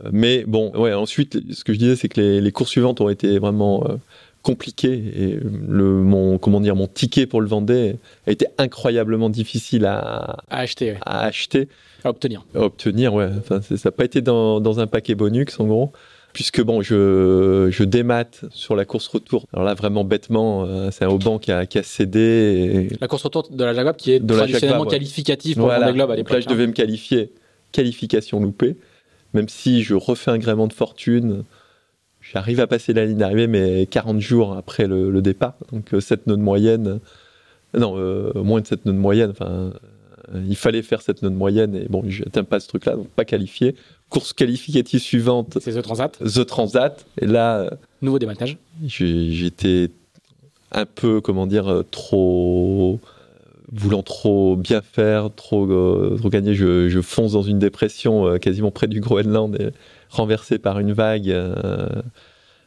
[0.04, 3.00] Euh, Mais bon, ouais, ensuite, ce que je disais, c'est que les, les courses suivantes
[3.00, 3.96] ont été vraiment euh,
[4.42, 5.02] compliquées.
[5.16, 7.96] Et le, mon, comment dire, mon ticket pour le Vendée
[8.26, 10.98] a été incroyablement difficile à, À acheter, ouais.
[11.04, 11.68] à acheter,
[12.04, 12.44] à obtenir.
[12.54, 13.14] à obtenir.
[13.14, 13.28] Ouais.
[13.38, 15.92] Enfin, ça n'a pas été dans, dans un paquet Bonux, en gros.
[16.32, 19.46] Puisque bon, je, je démate sur la course retour.
[19.52, 22.88] Alors là, vraiment bêtement, euh, c'est un Auban qui a, qui a cédé.
[22.92, 24.90] et- La course retour de la Jaguar qui est De traditionnellement ouais.
[24.90, 25.92] qualificative pour le Voilà.
[25.92, 26.48] Globe à Donc là, l'époque.
[26.48, 27.32] je devais me qualifier.
[27.72, 28.76] Qualification loupée.
[29.34, 31.42] Même si je refais un gréement de fortune,
[32.20, 35.54] j'arrive à passer la ligne d'arrivée, mais 40 jours après le, le départ.
[35.72, 37.00] Donc 7 nœuds de moyenne.
[37.76, 39.30] Non, euh, moins de 7 nœuds de moyenne.
[39.30, 39.70] Enfin, euh,
[40.34, 41.74] il fallait faire 7 nœuds de moyenne.
[41.74, 43.74] Et bon, je n'atteins pas ce truc-là, donc pas qualifié.
[44.08, 47.06] Course qualificative suivante, C'est The Transat, The Transat.
[47.20, 47.70] Et là, euh,
[48.02, 48.56] nouveau démattage.
[48.84, 49.90] j'ai- j'étais
[50.72, 52.98] un peu, comment dire, euh, trop.
[53.02, 53.06] euh,
[53.72, 56.54] voulant trop bien faire, trop, euh, trop gagner.
[56.54, 59.68] Je, je fonce dans une dépression euh, quasiment près du Groenland et
[60.10, 61.86] renversé par une vague euh,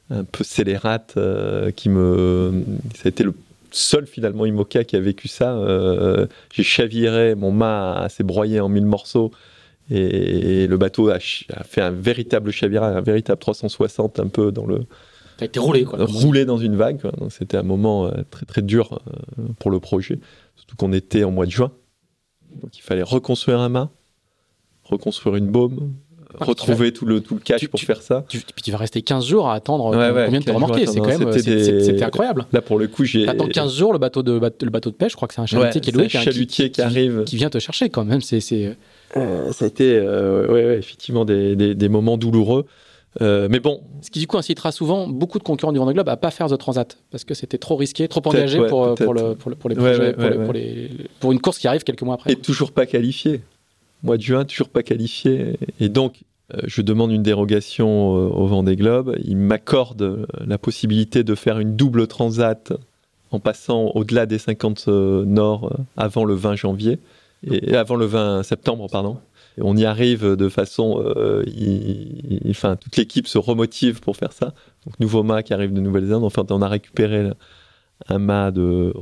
[0.09, 2.63] un peu scélérate euh, qui me.
[2.95, 3.33] Ça a été le
[3.75, 5.55] seul finalement IMOCA qui a vécu ça.
[5.55, 9.31] Euh, J'ai chaviré, mon mât s'est broyé en mille morceaux.
[9.89, 14.85] Et, le bateau a, fait un véritable chavirage, un véritable 360 un peu dans le,
[15.37, 16.05] T'as été roulé, quoi.
[16.05, 17.01] roulé dans une vague.
[17.01, 17.11] quoi.
[17.11, 20.19] Donc c'était un moment euh, très très dur euh, pour le projet,
[20.55, 21.71] surtout qu'on était en mois de juin.
[22.61, 23.89] Donc il fallait reconstruire un mât,
[24.83, 25.93] reconstruire une baume,
[26.39, 28.25] retrouver tout le tout le cash tu- pour tu- faire ça.
[28.29, 30.59] Tu, puis tu vas rester 15 jours à attendre Ouais, ouais, combien de te 15
[30.59, 30.85] jours à remorquer.
[30.87, 31.25] C'est quand attendre.
[31.29, 31.37] même.
[31.39, 32.45] C'était des- incroyable.
[32.51, 35.11] Là pour le coup j'ai T'attends 15 jours, le bateau de, le bateau de pêche,
[35.11, 37.23] je crois que c'est un Ouais, chalutier qui est c'est loué, un chalutier qui, arrive.
[37.25, 38.21] qui vient te chercher quand même.
[38.21, 38.75] C'est, c'est...
[39.15, 42.65] Euh, ça a été euh, ouais, ouais, effectivement des, des- des moments douloureux.
[43.21, 46.09] Euh, mais bon, Ce qui du coup incitera souvent beaucoup de concurrents du Vendée Globe
[46.09, 48.95] à pas faire The Transat parce que c'était trop risqué, trop engagé ouais, pour, euh,
[48.95, 49.29] pour, peut-être.
[49.29, 50.15] le, pour, le- pour les projets,
[50.53, 50.89] les-
[51.19, 52.31] pour une course qui arrive quelques mois après.
[52.31, 53.41] et toujours pas qualifié.
[54.03, 55.57] Mois de juin, toujours pas qualifié.
[55.79, 56.23] Et donc,
[56.65, 59.15] je demande une dérogation au Vendée Globe.
[59.23, 62.73] Il m'accorde la possibilité de faire une double transat
[63.31, 66.99] en passant au-delà des 50 nord avant le 20 janvier
[67.49, 69.17] et avant le 20 septembre, pardon.
[69.59, 71.01] on y arrive de façon,
[72.49, 74.53] enfin, toute l'équipe se remotive pour faire ça.
[74.85, 76.25] Donc, nouveau mât qui arrive de Nouvelle-Zélande.
[76.25, 77.31] Enfin, on a récupéré
[78.09, 78.93] un mât de,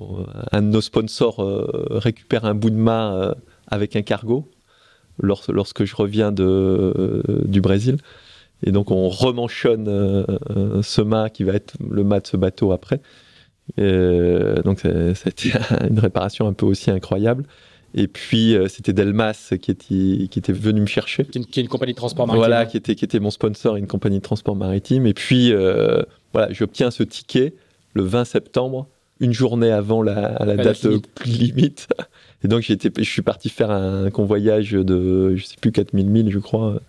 [0.52, 1.44] un de nos sponsors
[1.90, 3.36] récupère un bout de mât
[3.68, 4.48] avec un cargo
[5.22, 7.98] lorsque je reviens de, du Brésil.
[8.64, 10.24] Et donc on remanchonne euh,
[10.56, 13.02] euh, ce mât qui va être le mât de ce bateau après.
[13.80, 15.52] Euh, donc été
[15.90, 17.46] une réparation un peu aussi incroyable.
[17.94, 21.26] Et puis c'était Delmas qui était, qui était venu me chercher.
[21.26, 22.48] Qui est une compagnie de transport maritime.
[22.48, 25.06] Voilà, qui était, qui était mon sponsor, une compagnie de transport maritime.
[25.06, 25.52] Et puis
[26.32, 27.54] voilà, j'obtiens ce ticket
[27.94, 28.88] le 20 septembre,
[29.20, 30.88] une journée avant la, la date
[31.26, 31.90] limite.
[32.44, 36.32] Et donc, été, je suis parti faire un convoyage de, je sais plus, 4000 milles,
[36.32, 36.82] je crois,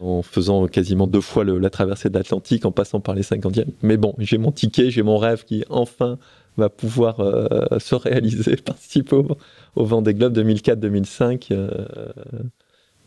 [0.00, 3.66] en faisant quasiment deux fois la traversée de l'Atlantique, en passant par les 50e.
[3.82, 6.18] Mais bon, j'ai mon ticket, j'ai mon rêve qui enfin
[6.56, 7.48] va pouvoir euh,
[7.78, 9.26] se réaliser, participer au,
[9.76, 11.48] au Vendée Globe 2004-2005.
[11.52, 11.70] Euh,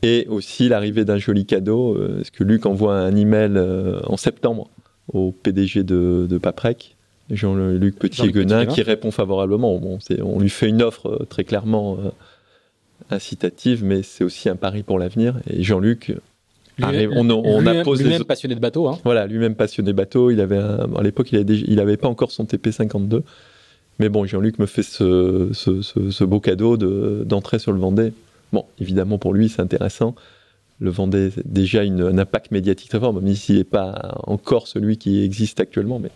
[0.01, 3.57] et aussi l'arrivée d'un joli cadeau, euh, parce que Luc envoie un email
[4.05, 4.69] en septembre
[5.11, 6.95] au PDG de Paprec,
[7.29, 9.77] Jean-Luc Petit-Guenin, qui répond favorablement.
[9.77, 12.09] Bon, on lui fait une offre euh, très clairement euh,
[13.09, 15.39] incitative, mais c'est aussi un pari pour l'avenir.
[15.49, 16.13] Et Jean-Luc
[16.81, 17.11] arrive.
[17.15, 18.03] On, on a posé.
[18.03, 18.87] Lui-même passionné de bateau.
[18.87, 18.99] Hein.
[19.03, 20.31] Voilà, lui-même passionné de bateau.
[20.31, 23.21] Il avait à l'époque, il n'avait pas encore son TP52.
[23.99, 28.11] Mais bon, Jean-Luc me fait ce, ce, beau cadeau d'entrer sur le Vendée.
[28.51, 30.15] Bon, évidemment, pour lui, c'est intéressant.
[30.79, 34.97] Le Vendée, déjà une, un impact médiatique très fort, même s'il n'est pas encore celui
[34.97, 35.99] qui existe actuellement.
[35.99, 36.09] Mais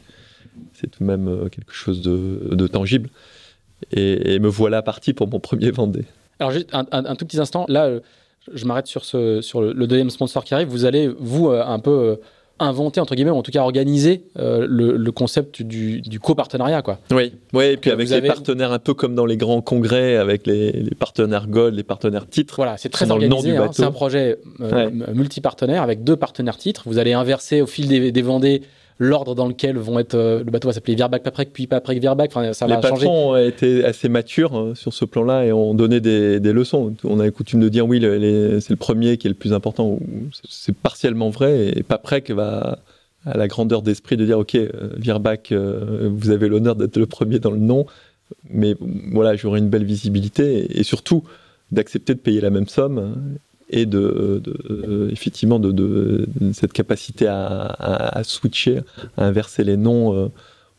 [0.73, 3.09] c'est tout de même euh, quelque chose de, tangible.
[3.91, 6.05] Et, me voilà parti pour mon premier Vendée.
[6.39, 7.99] Alors juste un, tout petit instant, là, euh,
[8.53, 10.67] je m'arrête sur, ce, sur le, deuxième sponsor qui arrive.
[10.67, 12.19] Vous allez, vous, euh, un peu
[12.59, 16.81] inventer, entre guillemets, ou en tout cas organiser le, concept du, du copartenariat.
[16.81, 16.99] Quoi.
[17.11, 20.47] Oui, oui et puis avec les partenaires, un peu comme dans les grands congrès, avec
[20.47, 22.55] les, partenaires Gold, les partenaires titres.
[22.57, 23.55] Voilà, c'est très organisé.
[23.55, 23.69] Hein.
[23.71, 24.39] c'est un projet
[25.13, 26.84] multipartenaire avec deux partenaires titres.
[26.85, 28.63] Vous allez inverser au fil des, des Vendées
[28.99, 32.31] l'ordre dans lequel vont être euh, le bateau va s'appeler Virbac Paprec puis Paprec Virbac
[32.31, 33.05] enfin ça les va changer.
[33.05, 36.93] patrons ont été assez matures hein, sur ce plan-là et ont donné des, des, leçons
[37.03, 39.99] on a coutume de dire oui c'est le premier qui est le plus important
[40.47, 42.79] c'est partiellement vrai et Paprec va
[43.25, 47.05] à la grandeur d'esprit de dire ok euh, Virbac euh, vous avez l'honneur d'être le
[47.05, 47.85] premier dans le nom
[48.49, 48.75] mais
[49.11, 51.23] voilà j'aurai une belle visibilité et surtout
[51.71, 53.15] d'accepter de payer la même somme
[53.69, 58.80] et de, de effectivement de, de, cette capacité à, à, switcher,
[59.18, 60.27] à inverser les noms euh,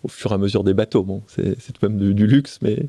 [0.05, 1.03] au fur et à mesure des bateaux.
[1.03, 2.87] Bon, c'est tout de même du, luxe, mais,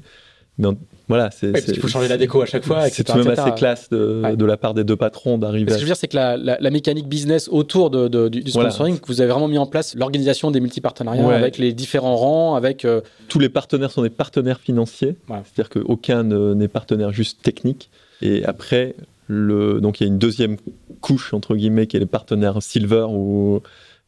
[0.57, 0.69] mais
[1.09, 1.51] voilà, c'est.
[1.51, 2.87] parce qu'il faut changer la déco à chaque fois.
[2.89, 5.71] C'est tout de même assez classe de, de, la part des deux patrons d'arriver.
[5.71, 8.99] Ce que je veux dire, c'est que la, la, mécanique business autour de, du, sponsoring,
[8.99, 12.85] que vous avez vraiment mis en place l'organisation des multipartenariats avec les différents rangs, avec.
[12.85, 17.89] Euh, Tous les partenaires sont des partenaires financiers, c'est-à-dire qu'aucun n'est partenaire juste technique.
[18.21, 18.95] Et après,
[19.29, 20.57] donc il y a une deuxième
[21.01, 23.61] couche entre guillemets qui est les partenaires silver ou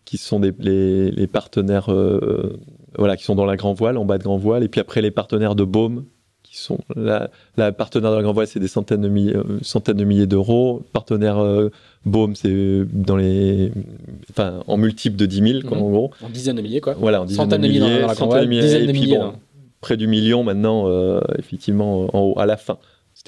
[0.06, 2.60] qui sont des, les, partenaires euh,
[2.98, 4.64] voilà qui sont dans la grand voile en bas de grand voile.
[4.64, 6.06] Et puis après les partenaires de baume
[6.44, 9.60] qui sont la, la partenaire de la grand voile c'est des centaines de milliers euh,
[9.62, 10.82] centaines de milliers d'euros.
[10.92, 11.70] Partenaire euh,
[12.06, 13.72] baume c'est dans les
[14.32, 16.12] enfin en multiple de 10 000 quoi, en gros.
[16.24, 16.96] En dizaines de milliers quoi.
[16.96, 19.20] Voilà en dizaines de milliers, dans, la grand voile, dizaines de milliers,
[19.82, 22.80] près du million maintenant effectivement en haut à la fin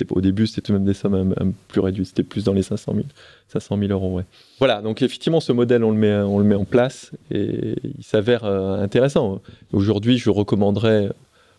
[0.09, 1.35] au début, c'était tout de même des sommes
[1.67, 2.07] plus réduites.
[2.07, 3.05] C'était plus dans les 500 000,
[3.49, 4.15] 500 000 euros.
[4.15, 4.25] Ouais.
[4.59, 4.81] Voilà.
[4.81, 8.43] Donc effectivement, ce modèle, on le met, on le met en place et il s'avère
[8.45, 9.41] euh, intéressant.
[9.71, 11.09] Aujourd'hui, je recommanderais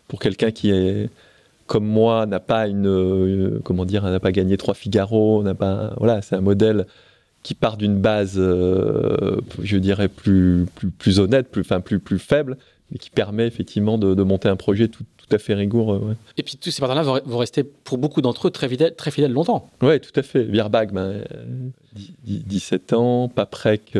[0.07, 1.09] pour quelqu'un qui est
[1.67, 5.93] comme moi, n'a pas une, euh, comment dire, n'a pas gagné trois Figaro, n'a pas,
[5.97, 6.85] voilà, c'est un modèle
[7.41, 12.19] qui part d'une base, euh, je dirais plus, plus, plus honnête, plus, enfin plus, plus
[12.19, 12.57] faible,
[12.91, 16.15] mais qui permet effectivement de, de monter un projet tout, tout à fait rigoureux.
[16.37, 19.31] Et puis tous ces partenaires vont, rester pour beaucoup d'entre eux très fidèles, très fidèles
[19.31, 19.69] longtemps.
[19.81, 20.43] Oui, tout à fait.
[20.43, 21.23] Ben,
[22.23, 23.97] 17 ans, Paprec,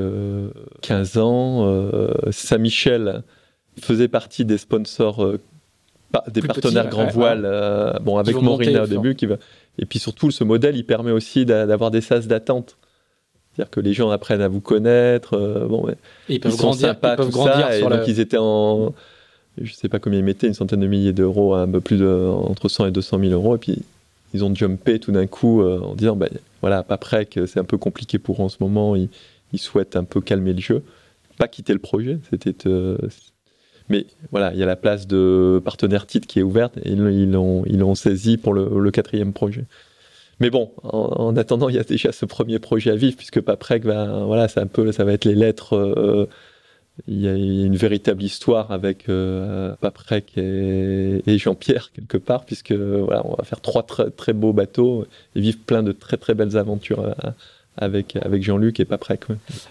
[0.82, 3.24] 15 ans, euh, Saint-Michel
[3.80, 5.40] faisait partie des sponsors, euh,
[6.32, 9.16] des partenaires grand voile, euh, bon, avec Morina au début.
[9.16, 9.38] Qui va...
[9.80, 12.78] Et puis surtout, ce modèle, il permet aussi d'avoir des sas d'attente.
[13.54, 15.38] C'est-à-dire que les gens apprennent à vous connaître.
[15.68, 15.88] bon,
[16.30, 18.94] ils peuvent grandir, sympas, ils peuvent grandir ça, et donc ils étaient en
[19.62, 22.08] je sais pas combien ils mettaient, une centaine de milliers d'euros, un peu plus de,
[22.08, 23.84] entre 100 et 200 000 euros, et puis
[24.34, 26.30] ils ont jumpé tout d'un coup euh, en disant, ben
[26.62, 29.10] voilà, pas c'est un peu compliqué pour eux en ce moment, ils,
[29.58, 30.84] souhaitent un peu calmer le jeu,
[31.38, 32.68] pas quitter le projet, c'était...
[32.68, 32.98] Euh,
[33.88, 37.32] mais voilà, il y a la place de partenaire titre qui est ouverte et ils
[37.32, 39.66] l'ont ils saisi pour le, quatrième projet.
[40.40, 43.86] mais bon, en, attendant, il y a déjà ce premier projet à vivre, puisque Paprec,
[43.86, 45.76] va, voilà, c'est un peu, ça va être les lettres.
[45.76, 46.28] Euh,
[47.08, 53.26] il y a une véritable histoire avec euh, Paprec et, Jean-Pierre quelque part, puisque voilà,
[53.26, 55.06] on va faire trois très, très, beaux bateaux
[55.36, 57.12] et vivre plein de très très belles aventures euh,
[57.78, 59.24] avec, avec Jean-Luc et Paprec.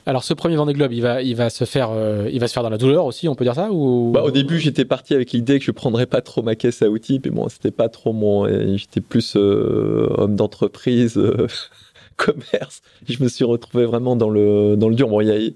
[0.05, 2.53] Alors ce premier Vendée Globe, il va, il va se faire, euh, il va se
[2.53, 4.13] faire dans la douleur aussi, on peut dire ça ou?
[4.13, 6.91] Bah, au début, j'étais parti avec l'idée que je prendrais pas trop ma caisse à
[6.91, 8.47] outils, mais bon, c'était pas trop mon,
[8.77, 11.19] j'étais plus euh, homme d'entreprise,
[12.17, 12.83] commerce.
[13.09, 15.09] Je me suis retrouvé vraiment dans le dans le dur.
[15.09, 15.51] Bon, il y a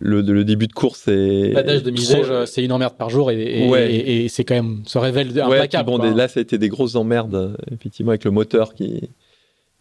[0.00, 3.40] le, le, début de course c'est L'adage de Misège, c'est une emmerde par jour et,
[3.40, 5.86] et, et, c'est quand même se révèle implacable.
[5.86, 9.08] bon, là, ça a été des grosses emmerdes, effectivement, avec le moteur qui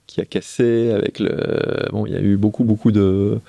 [0.07, 1.89] qui a cassé, avec le.
[1.91, 3.39] Bon, il y a eu beaucoup, beaucoup de.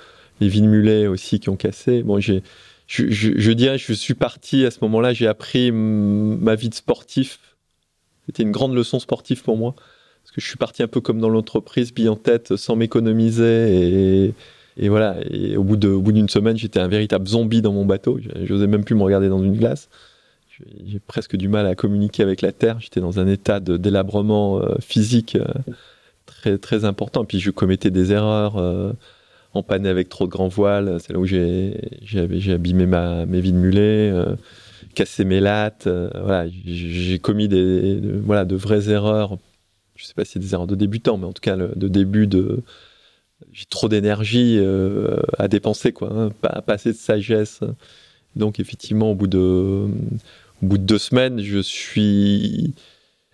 [0.41, 2.03] Les Villemulets aussi qui ont cassé.
[2.03, 2.43] Bon, j'ai.
[2.87, 6.73] Je, je, je, dirais, je suis parti à ce moment-là, j'ai appris ma vie de
[6.73, 7.39] sportif.
[8.25, 9.75] C'était une grande leçon sportive pour moi.
[10.23, 14.25] Parce que je suis parti un peu comme dans l'entreprise, bille en tête, sans m'économiser.
[14.25, 14.33] Et,
[14.79, 15.17] et, voilà.
[15.29, 18.19] Et au bout d'une semaine, j'étais un véritable zombie dans mon bateau.
[18.43, 19.89] J'osais même plus me regarder dans une glace.
[20.85, 22.79] J'ai presque du mal à communiquer avec la terre.
[22.79, 25.37] J'étais dans un état de délabrement euh, physique.
[25.37, 27.25] Euh, très, important.
[27.25, 28.91] Puis je commettais des erreurs, euh,
[29.53, 30.97] en panne avec trop de grands voiles.
[30.99, 31.79] C'est là où j'ai,
[32.51, 34.35] abîmé mes vies de mulet, euh,
[34.95, 35.87] cassé mes lattes.
[35.87, 39.37] Voilà, j'ai commis des, voilà, de vraies erreurs.
[39.95, 42.27] Je sais pas si c'est des erreurs de débutant, mais en tout cas de début
[42.27, 42.63] de.
[43.53, 44.59] J'ai trop d'énergie
[45.37, 46.11] à dépenser, quoi.
[46.11, 47.61] Hein, pas, assez de sagesse.
[48.35, 49.87] Donc effectivement, au bout de,
[50.61, 52.73] deux semaines, je suis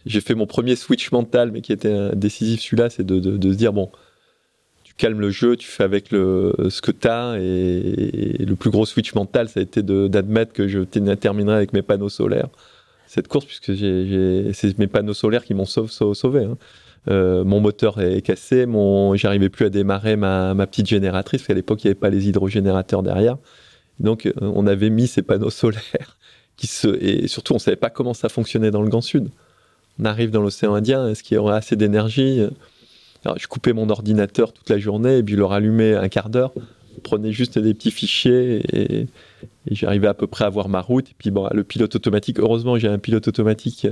[0.05, 3.19] j'ai fait mon premier switch mental, mais qui était décisif celui-là, c'est de,
[3.51, 3.89] se dire bon,
[4.83, 8.69] tu calmes le jeu, tu fais avec le, ce que tu as, et, le plus
[8.69, 12.49] gros switch mental, ça a été d'admettre que je terminerai avec mes panneaux solaires
[13.07, 13.75] cette course, puisque
[14.53, 15.89] c'est mes panneaux solaires qui m'ont sauvé.
[16.13, 16.57] sauvé hein.
[17.09, 18.65] Euh, mon moteur est cassé,
[19.13, 22.27] j'arrivais plus à démarrer ma, petite génératrice, parce qu'à l'époque, il n'y avait pas les
[22.27, 23.37] hydrogénérateurs derrière.
[23.99, 26.17] Donc, euh, on avait mis ces panneaux solaires
[27.01, 29.29] et surtout, on savait pas comment ça fonctionnait dans le Grand Sud
[29.99, 32.41] on arrive dans l'océan Indien, est-ce qu'il y aura assez d'énergie?
[33.23, 36.29] Alors, je coupais mon ordinateur toute la journée et puis je le rallumais un quart
[36.29, 36.53] d'heure.
[37.03, 39.07] Prenais juste des petits fichiers et,
[39.71, 41.09] j'arrivais à peu près à voir ma route.
[41.09, 43.87] Et puis bon, le pilote automatique, heureusement j'ai un pilote automatique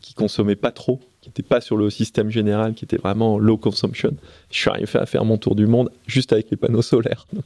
[0.00, 3.56] qui consommait pas trop, qui n'était pas sur le système général, qui était vraiment low
[3.56, 4.14] consumption.
[4.50, 7.26] Je suis arrivé à faire mon tour du monde juste avec les panneaux solaires.
[7.32, 7.44] Donc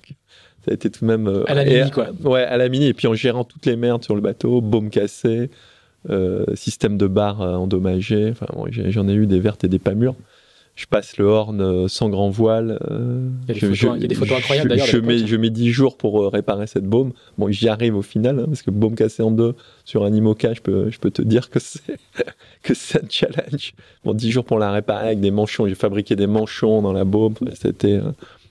[0.64, 1.28] ça a été tout de même...
[1.28, 2.08] Euh, à la mini quoi.
[2.24, 2.86] Ouais, à la mini.
[2.86, 5.50] Et puis en gérant toutes les merdes sur le bateau, baume cassé,
[6.10, 8.30] euh, système de barre endommagé.
[8.30, 10.16] Enfin, j'en ai eu des vertes et des pas mûres.
[10.78, 12.78] Je passe le horn euh, sans grand voile.
[13.48, 14.86] il, y a des photos, incroyables d'ailleurs.
[14.86, 17.12] Je, mets, je mets 10 jours pour réparer cette baume.
[17.36, 20.54] Bon, j'y arrive au final, hein, parce que baume cassée en deux sur un IMOCA,
[20.54, 21.98] je peux, je peux te dire que c'est
[22.62, 23.74] que un challenge.
[24.04, 25.66] Bon, 10 jours pour la réparer avec des manchons.
[25.66, 27.34] J'ai fabriqué des manchons dans la baume.
[27.54, 28.00] C'était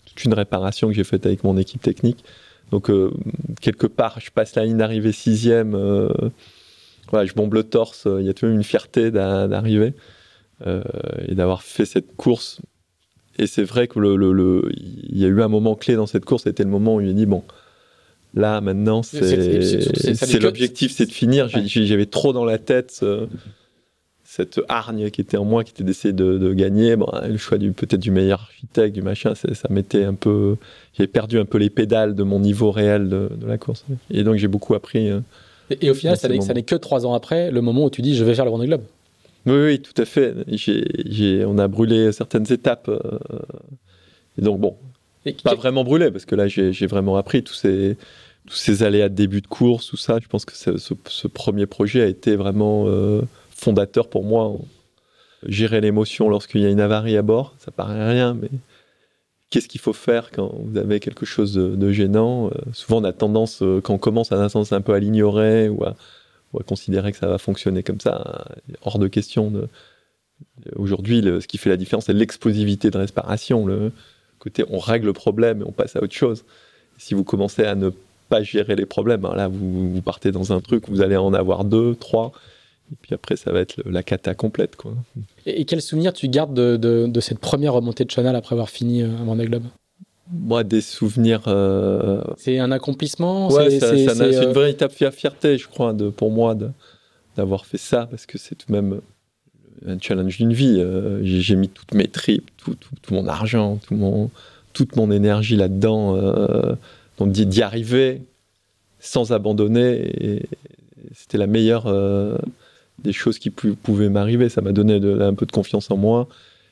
[0.05, 2.25] toute une réparation que j'ai faite avec mon équipe technique.
[2.71, 2.91] Donc,
[3.61, 5.77] quelque part, je passe la ligne d'arrivée sixième
[7.13, 8.07] je bombe le torse.
[8.19, 10.01] Il y a tout de même une fierté d'arriver euh,
[10.65, 12.61] et d'avoir fait cette course.
[13.39, 16.43] Et c'est vrai que le, il y a eu un moment clé dans cette course.
[16.43, 17.43] C'était le moment où il a dit bon,
[18.33, 21.47] là maintenant, c'est l'objectif, c'est de finir.
[21.49, 23.03] J'avais trop dans la tête
[24.37, 26.95] cette hargne qui était en moi, qui était d'essayer de, gagner.
[26.95, 30.57] Bon, le choix du peut-être du meilleur architecte, du machin, ça, m'était un peu.
[30.93, 33.85] J'avais perdu un peu les pédales de mon niveau réel de, la course.
[34.11, 35.09] Et donc j'ai beaucoup appris.
[35.09, 35.21] Euh,
[35.81, 38.23] et, au final, ça n'est que trois ans après, le moment où tu dis je
[38.23, 38.83] vais faire le Vendée Globe.
[39.47, 40.35] Oui, oui, tout à fait.
[41.45, 42.89] on a brûlé certaines étapes.
[42.89, 42.99] Euh,
[44.37, 44.75] et donc, bon,
[45.41, 47.95] pas vraiment brûlé, parce que là, j'ai vraiment appris tous ces,
[48.45, 50.19] tous ces aléas de début de course, tout ça.
[50.21, 54.53] Je pense que ce, premier projet a été vraiment euh, fondateur pour moi.
[55.45, 58.49] Gérer l'émotion lorsqu'il y a une avarie à bord, ça paraît rien, mais
[59.49, 62.47] qu'est-ce qu'il faut faire quand vous avez quelque chose de, gênant?
[62.47, 65.69] Euh, souvent, on a tendance, quand on commence, à un sens un peu à l'ignorer
[65.69, 65.95] ou à,
[66.63, 68.45] considérer que ça va fonctionner comme ça.
[68.81, 69.67] Hors de question.
[70.75, 73.65] Aujourd'hui, ce qui fait la différence, c'est l'explosivité de respiration.
[73.65, 73.91] Le
[74.39, 76.45] côté, on règle le problème et on passe à autre chose.
[76.97, 77.91] Si vous commencez à ne
[78.29, 81.63] pas gérer les problèmes, hein, là, vous, partez dans un truc, vous allez en avoir
[81.63, 82.31] deux, trois.
[82.91, 84.77] Et puis après, ça va être la cata complète.
[85.45, 89.07] Et, quel souvenir tu gardes de, cette première remontée de Channel après avoir fini euh,
[89.25, 89.63] Vendée Globe
[90.31, 91.43] Moi, des souvenirs.
[91.47, 96.55] Euh, c'est un accomplissement Ouais, c'est une euh, véritable fierté, je crois, de, pour moi,
[97.35, 99.01] d'avoir fait ça, parce que c'est tout de même
[99.85, 100.83] un challenge d'une vie.
[101.21, 104.31] J'ai mis toutes mes tripes, tout, tout, mon argent, tout mon,
[104.73, 106.17] toute mon énergie là-dedans.
[107.17, 108.21] donc d'y arriver
[108.99, 110.41] sans abandonner,
[111.13, 111.85] c'était la meilleure
[112.99, 114.49] des choses qui pouvaient m'arriver.
[114.49, 116.27] Ça m'a donné un peu de confiance en moi.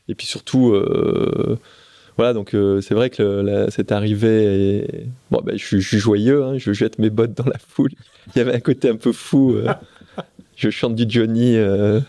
[0.07, 1.57] Et puis surtout, euh,
[2.17, 6.57] voilà, donc euh, c'est vrai que le, cette arrivée, bon, ben, je, suis joyeux, hein,
[6.57, 7.91] je jette mes bottes dans la foule.
[8.35, 9.53] Il y avait un côté un peu fou.
[9.53, 9.73] Euh,
[10.55, 12.01] je chante du Johnny à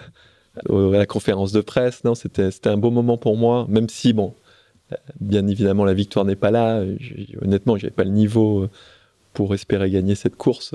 [0.68, 2.04] la conférence de presse.
[2.04, 4.34] Non, c'était un beau moment pour moi, même si, bon,
[5.20, 6.84] bien évidemment, la victoire n'est pas là.
[7.42, 8.68] honnêtement, j'avais pas le niveau
[9.32, 10.74] pour espérer gagner cette course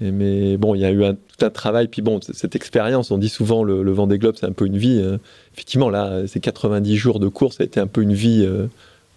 [0.00, 1.88] mais bon, il y a eu tout un travail.
[1.88, 4.78] Puis bon, cette expérience, on dit souvent le, le Vendée Globe, c'est un peu une
[4.78, 5.02] vie.
[5.04, 5.18] Hein.
[5.54, 8.66] Effectivement, là, ces 90 jours de course, ça a été un peu une vie euh,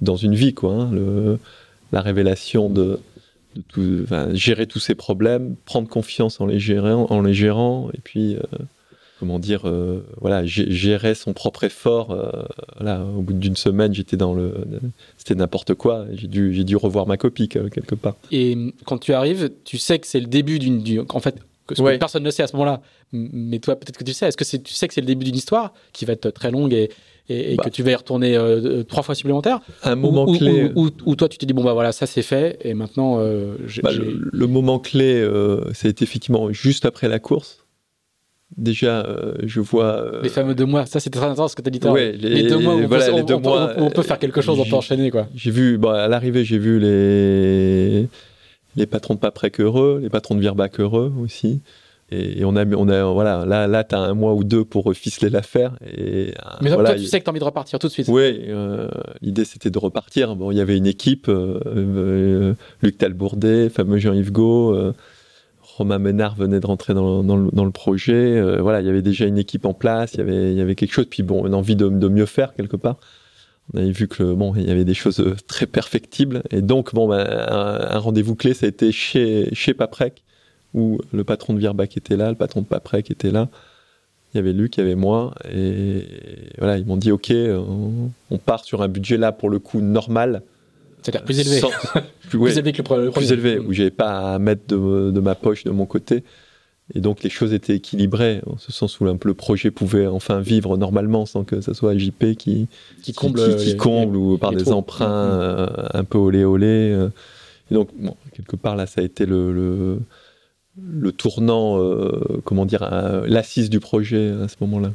[0.01, 0.73] dans une vie, quoi.
[0.73, 1.37] Hein.
[1.91, 2.99] La révélation de,
[4.33, 8.41] gérer tous ces problèmes, prendre confiance en les gérant, en les gérant, et puis euh,
[9.19, 12.11] comment dire, euh, voilà, gérer son propre effort.
[12.11, 14.53] Euh, au bout d'une semaine, j'étais dans le,
[15.17, 16.05] c'était n'importe quoi.
[16.13, 18.15] J'ai dû, j'ai dû revoir ma copie quelque part.
[18.31, 21.35] Et quand tu arrives, tu sais que c'est le début d'une, en fait,
[21.67, 22.81] que personne ne sait à ce moment-là.
[23.11, 24.27] Mais toi, peut-être que tu sais.
[24.27, 26.73] Est-ce que tu sais que c'est le début d'une histoire qui va être très longue
[26.73, 26.91] et,
[27.27, 27.63] et, bah.
[27.63, 30.71] que tu vas y retourner euh, trois fois supplémentaire Un moment clé.
[30.75, 33.17] Ou toi, tu te dis bon bah voilà, ça c'est fait et maintenant.
[33.17, 35.27] Bah, le, le, moment clé,
[35.73, 37.64] ça a été effectivement juste après la course
[38.57, 39.85] déjà, euh, je vois.
[39.85, 41.87] Euh, les fameux deux mois, ça c'était très intéressant ce que tu as dit.
[41.87, 42.83] Ouais, les, les, deux mois, où,
[43.77, 45.27] on, peut, faire quelque chose, on peut enchaîner quoi.
[45.35, 48.07] J'ai vu, bon, à l'arrivée, j'ai vu les
[48.75, 51.61] les patrons de Paprec heureux, les patrons de Virbac heureux aussi.
[52.11, 55.31] Et, on a, on a, voilà, là, là, t'as un mois ou deux pour ficeler
[55.31, 55.75] l'affaire.
[55.83, 58.07] Et euh, mais toi, tu sais que t'as envie de repartir tout de suite.
[58.09, 58.41] Oui,
[59.21, 60.35] l'idée c'était de repartir.
[60.35, 61.31] Bon, il y avait une équipe,
[62.81, 64.93] Luc Talbourdet, fameux Jean-Yves Gault.
[65.75, 68.13] Romain Ménard venait de rentrer dans, le, projet.
[68.13, 71.07] Euh, voilà, il y avait déjà une équipe en place, il y avait, quelque chose.
[71.09, 72.95] Puis bon, une envie de, mieux faire quelque part.
[73.73, 76.43] On avait vu que bon, il y avait des choses euh, très perfectibles.
[76.49, 80.23] Et donc, bon, ben, un, rendez-vous clé, ça a été chez, chez Paprec,
[80.73, 83.49] où le patron de Virbac était là, le patron de Paprec était là.
[84.33, 85.35] Il y avait Luc, il y avait moi.
[85.51, 86.05] Et
[86.57, 90.41] voilà, ils m'ont dit, OK, on part sur un budget là, pour le coup, normal
[91.05, 91.61] c'est-à-dire plus élevé.
[92.29, 95.69] plus, élevé que le, Plus élevé, où j'avais pas à mettre de, ma poche de
[95.69, 96.23] mon côté.
[96.93, 100.05] Et donc les choses étaient équilibrées, en ce sens où un peu le projet pouvait
[100.05, 102.67] enfin vivre normalement sans que ce soit JP qui,
[103.01, 105.41] qui comble, qui, comble ou par des emprunts mm, mm.
[105.41, 106.91] Euh, un peu olé olé.
[106.91, 107.09] Euh.
[107.71, 107.89] Et donc
[108.33, 109.99] quelque part là, ça a été le,
[110.79, 112.87] le, tournant, euh, comment dire,
[113.25, 114.91] l'assise du projet à ce moment-là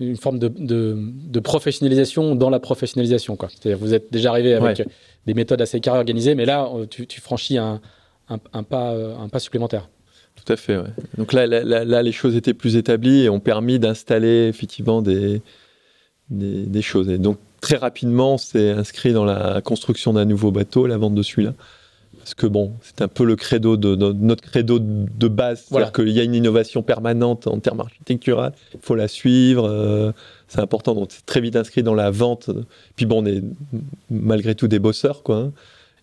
[0.00, 3.38] une forme de, de, professionnalisation dans la professionnalisation.
[3.40, 4.82] C'est-à-dire vous êtes déjà arrivé avec
[5.26, 7.80] des méthodes assez carrées organisées, mais là, euh, tu, tu franchis un,
[8.28, 9.88] un, pas, euh, un pas supplémentaire.
[10.34, 10.76] Tout à fait.
[10.76, 10.88] Ouais.
[11.16, 15.40] Donc là, là, les choses étaient plus établies et ont permis d'installer effectivement des,
[16.28, 17.08] des, des, choses.
[17.08, 21.22] Et donc très rapidement, c'est inscrit dans la construction d'un nouveau bateau, la vente de
[21.22, 21.54] celui-là
[22.24, 26.08] parce que bon, c'est un peu le credo de, notre credo de base, c'est-à-dire qu'il
[26.08, 30.10] y a une innovation permanente en termes architecturaux, il faut la suivre, euh,
[30.48, 32.48] c'est important, donc c'est très vite inscrit dans la vente.
[32.96, 33.42] Puis bon, on est
[34.08, 35.36] malgré tout des bosseurs, quoi.
[35.36, 35.52] Hein.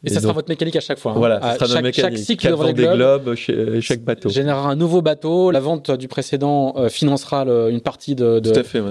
[0.03, 1.13] Et, ça sera votre mécanique à chaque fois.
[1.13, 1.17] Hein.
[1.17, 2.17] Voilà, ça sera chaque, mécanique.
[2.17, 3.35] chaque cycle de des globes,
[3.81, 4.29] chaque bateau.
[4.29, 5.49] Générera un nouveau bateau.
[5.49, 8.39] La vente du précédent euh, financera une partie de,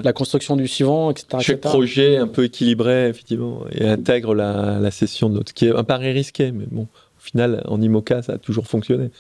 [0.02, 1.38] la construction du suivant, etc.
[1.40, 5.76] Chaque projet un peu équilibré, effectivement, et intègre la, la cession de notre, qui est
[5.76, 6.88] un pari risqué, mais bon,
[7.20, 9.10] au final, en IMOCA, ça a toujours fonctionné.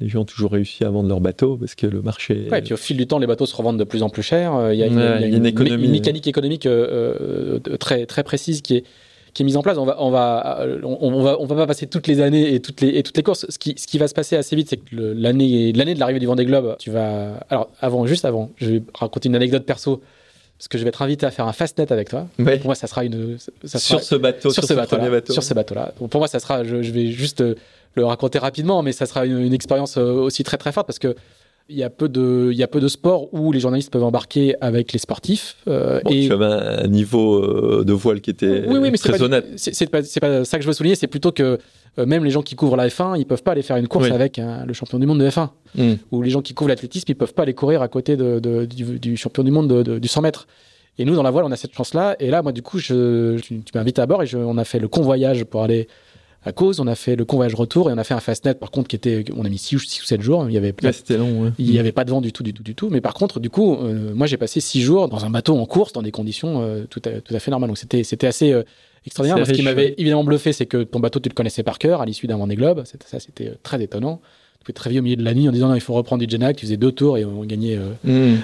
[0.00, 2.48] Les gens ont toujours réussi à vendre leurs bateaux parce que le marché.
[2.50, 4.22] Ouais, et puis au fil du temps, les bateaux se revendent de plus en plus
[4.22, 4.54] cher.
[4.54, 5.88] Euh, il y a, une, économie...
[5.88, 8.84] mécanique économique euh, euh, très, très précise qui est,
[9.32, 9.78] qui est mise en place.
[9.78, 12.82] On va, on va, on, va, on va pas passer toutes les années et toutes
[12.82, 13.46] les, et toutes les courses.
[13.48, 16.20] Ce qui, ce qui va se passer assez vite, c'est que l'année, l'année de l'arrivée
[16.20, 17.40] du Vendée Globe, tu vas.
[17.48, 20.02] Alors, avant, juste avant, je vais raconter une anecdote perso
[20.58, 22.28] parce que je vais être invité à faire un fastnet avec toi.
[22.36, 23.38] Pour moi, ça sera une.
[23.64, 25.32] Ça sur ce bateau, sur, ce, bateau, bateau.
[25.32, 25.92] Sur ce bateau-là.
[25.98, 26.64] Pour moi, ça sera.
[26.64, 27.56] Je, vais juste euh,
[27.94, 31.14] le raconter rapidement, mais ça sera une, expérience euh, aussi très très forte parce que
[31.68, 34.04] il y a peu de il y a peu de sports où les journalistes peuvent
[34.04, 38.78] embarquer avec les sportifs euh, et tu avais un niveau de voile qui était oui,
[38.78, 41.58] oui, mais très honnête c'est pas, pas ça que je veux souligner c'est plutôt que
[41.98, 44.10] euh, même les gens qui couvrent la F1, ils peuvent pas aller faire une course
[44.10, 45.48] avec hein, le champion du monde de F1.
[45.76, 45.94] Hmm.
[46.10, 49.16] Ou les gens qui couvrent l'athlétisme, ils peuvent pas aller courir à côté de, du,
[49.16, 50.46] champion du monde du 100 mètres.
[50.98, 52.16] Et nous, dans la voile, on a cette chance-là.
[52.20, 54.88] Et là, moi, du coup, je, tu, m'invites à bord et on a fait le
[54.88, 55.88] convoyage pour aller
[56.46, 56.80] à cause.
[56.80, 58.96] On a fait le convoyage retour et on a fait un fastnet, par contre, qui
[58.96, 60.46] était, on a mis 6 ou 7 jours.
[60.48, 60.74] Il y avait,
[61.10, 62.88] long, il y avait pas de vent du tout, du tout, du tout.
[62.88, 65.66] Mais par contre, du coup, euh, moi, j'ai passé 6 jours dans un bateau en
[65.66, 67.68] course, dans des conditions euh, tout, à, tout à fait normales.
[67.68, 68.62] Donc, c'était, c'était assez euh,
[69.04, 69.44] extraordinaire.
[69.46, 72.06] Ce qui m'avait évidemment bluffé, c'est que ton bateau, tu le connaissais par cœur à
[72.06, 72.84] l'issue d'un Vendée Globe.
[72.84, 74.20] Ça, c'était très étonnant
[74.74, 76.56] très vieux au milieu de la nuit en disant non, il faut reprendre du Genac.
[76.56, 77.78] Tu faisais deux tours et on gagnait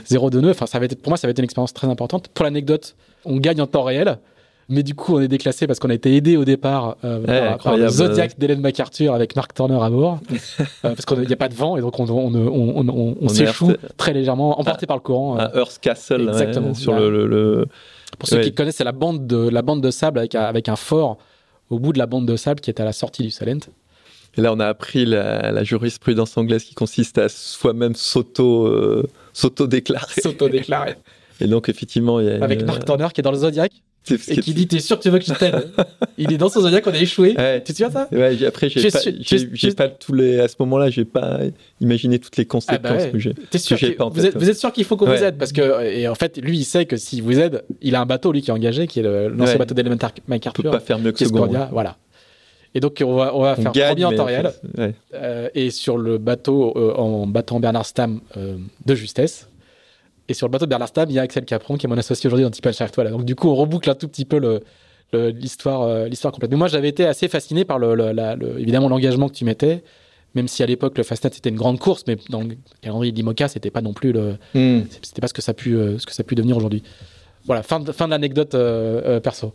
[0.07, 0.53] 0 de 9.
[0.53, 2.29] Enfin, ça avait été, pour moi, ça avait été une expérience très importante.
[2.29, 4.19] Pour l'anecdote, on gagne en temps réel.
[4.73, 7.77] Mais du coup, on est déclassé parce qu'on a été aidé au départ euh, par,
[7.77, 10.19] le Zodiac d'Hélène MacArthur avec Mark Turner à bord.
[10.31, 13.75] euh, parce qu'il n'y a pas de vent et donc on, on, on, on s'échoue
[13.99, 15.37] très légèrement, emporté par le courant.
[15.37, 16.33] À Earth Castle,
[16.75, 17.67] sur le, le,
[18.19, 18.45] Pour ceux Ouais.
[18.45, 21.19] qui connaissent, c'est la bande de la bande de sable avec un, avec un fort
[21.69, 23.61] au bout de la bande de sable qui est à la sortie du Salent.
[24.39, 29.07] Et là, on a appris la, la jurisprudence anglaise qui consiste à soi-même s'auto, euh,
[29.35, 30.23] s'auto-déclarer.
[30.23, 30.95] S'auto-déclaré.
[31.41, 32.43] Et donc, effectivement, il y a.
[32.43, 33.71] Avec une- Mark Turner qui est dans le Zodiac
[34.11, 35.71] et qui dit T'es sûr que tu veux que je t'aide
[36.19, 37.35] Il est dans son Zodiac, on a échoué.
[37.39, 37.63] Ouais.
[37.65, 38.99] Tu te souviens ça Ouais, après, j'ai pas,
[39.77, 40.41] pas tous les.
[40.41, 41.41] À ce moment-là, j'ai pas
[41.81, 43.11] imaginé toutes les conséquences Ah bah ouais.
[43.11, 43.35] que j'ai.
[43.35, 45.13] T'es sûr que- pas en vous, tête, êtes, vous êtes sûr qu'il faut qu'on vous
[45.23, 48.01] aide Parce que, et en fait, lui, il sait que s'il vous aide, il a
[48.01, 50.71] un bateau, lui, qui est engagé, qui est le- l'ancien bateau d'Elementar On peut MacArthur,
[50.71, 51.25] pas faire mieux que.
[51.25, 51.97] Scordia, voilà.
[52.75, 54.51] Et donc, on va, on va On faire gagne, premier en temps réel.
[55.15, 58.57] euh, et sur le bateau, euh, en battant Bernard Stam euh,
[58.87, 59.47] de justesse.
[60.29, 61.99] Et sur le bateau de Bernard Stam, il y a Axel Capron, qui est mon
[61.99, 63.11] associé aujourd'hui dans Tipal Shark Toile.
[63.11, 64.61] Donc, du coup, on reboucle un tout petit peu le-
[65.13, 66.51] le- l'histoire euh, l'histoire complète.
[66.51, 69.45] Mais moi, j'avais été assez fasciné par le, le- la- le- évidemment l'engagement que tu
[69.45, 69.83] mettais.
[70.35, 73.17] Même si à l'époque le Fastnet c'était une grande course, mais dans le calendrier de
[73.19, 74.81] l'IMOCA c'était pas non plus le, Hmm.
[75.03, 76.83] c'était pas ce que ça a pu, euh, ce que ça a pu devenir aujourd'hui.
[77.45, 79.53] Voilà, fin de, fin de l'anecdote euh, perso.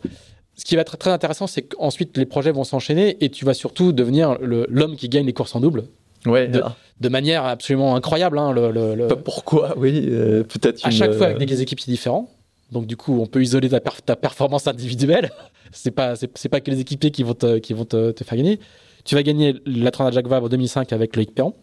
[0.54, 3.54] Ce qui va être très intéressant, c'est qu'ensuite les projets vont s'enchaîner et tu vas
[3.54, 5.84] surtout devenir l'homme qui gagne les courses en double
[6.28, 6.48] Ouais.
[6.48, 8.38] De- manière absolument incroyable.
[8.38, 10.06] hein, le- le- le- pas pourquoi, oui.
[10.08, 12.28] euh, Peut-être à une, chaque fois euh, avec des équipiers différents.
[12.72, 15.30] Donc du coup, on peut isoler ta, per- ta performance individuelle.
[15.72, 18.24] c'est pas c'est c'est pas que les équipiers qui vont te, qui vont te, te
[18.24, 18.58] faire gagner.
[19.04, 21.54] Tu vas gagner la Trinidad Jacques Vabre 2005 avec Loïc Perron.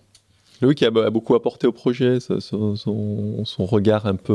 [0.76, 4.34] Qui a, a beaucoup apporté au projet, son, son- son- son regard un peu,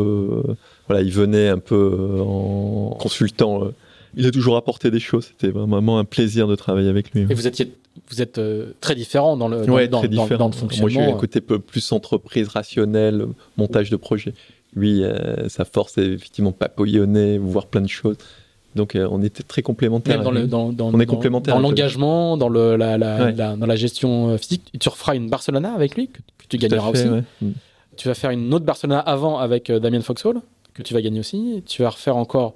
[0.48, 0.54] euh,
[0.86, 3.64] voilà, il venait un peu euh, en consultant.
[4.16, 5.26] Euh, il a toujours apporté des choses.
[5.26, 7.22] C'était vraiment un plaisir de travailler avec lui.
[7.22, 7.72] Et vous étiez
[8.08, 10.88] vous êtes euh, très différent dans le dans, Ouais, dans- le Moi, fonctionnement.
[10.88, 13.26] j'ai eu un côté peu plus entreprise rationnelle,
[13.56, 14.32] montage de projet.
[14.74, 18.16] Lui, euh, sa force est effectivement papillonner, voir plein de choses.
[18.76, 20.22] Donc, euh, on était très complémentaires.
[20.22, 23.32] Dans, le, On est complémentaires Dans l'engagement, dans, le, la, la- Ouais.
[23.32, 24.70] la- dans la gestion euh, physique.
[24.78, 27.08] Tu referas une Barcelona avec lui, que, que tu gagneras fait, aussi.
[27.08, 27.22] ouais.
[27.42, 27.50] Mm.
[27.96, 30.40] Tu vas faire une autre Barcelona avant avec euh, Damien Foxhall,
[30.72, 31.64] que tu vas gagner aussi.
[31.66, 32.54] Tu vas refaire encore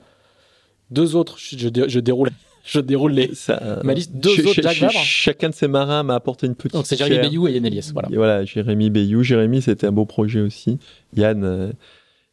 [0.91, 1.37] deux autres.
[1.39, 2.31] Je, je dé- je déroule,
[2.65, 3.35] je déroule les.
[3.35, 4.93] Ça- Ma liste, deux Ch- autres Vabre.
[4.93, 7.19] Chacun de ces marins m'a apporté une petite Donc c'est Jérémy.
[7.29, 7.91] Bayou et Yann Elias.
[7.93, 8.09] Voilà.
[8.13, 9.23] Et voilà, Jérémy Bayou.
[9.23, 10.79] Jérémy, c'était un beau projet aussi.
[11.17, 11.73] Yann, euh,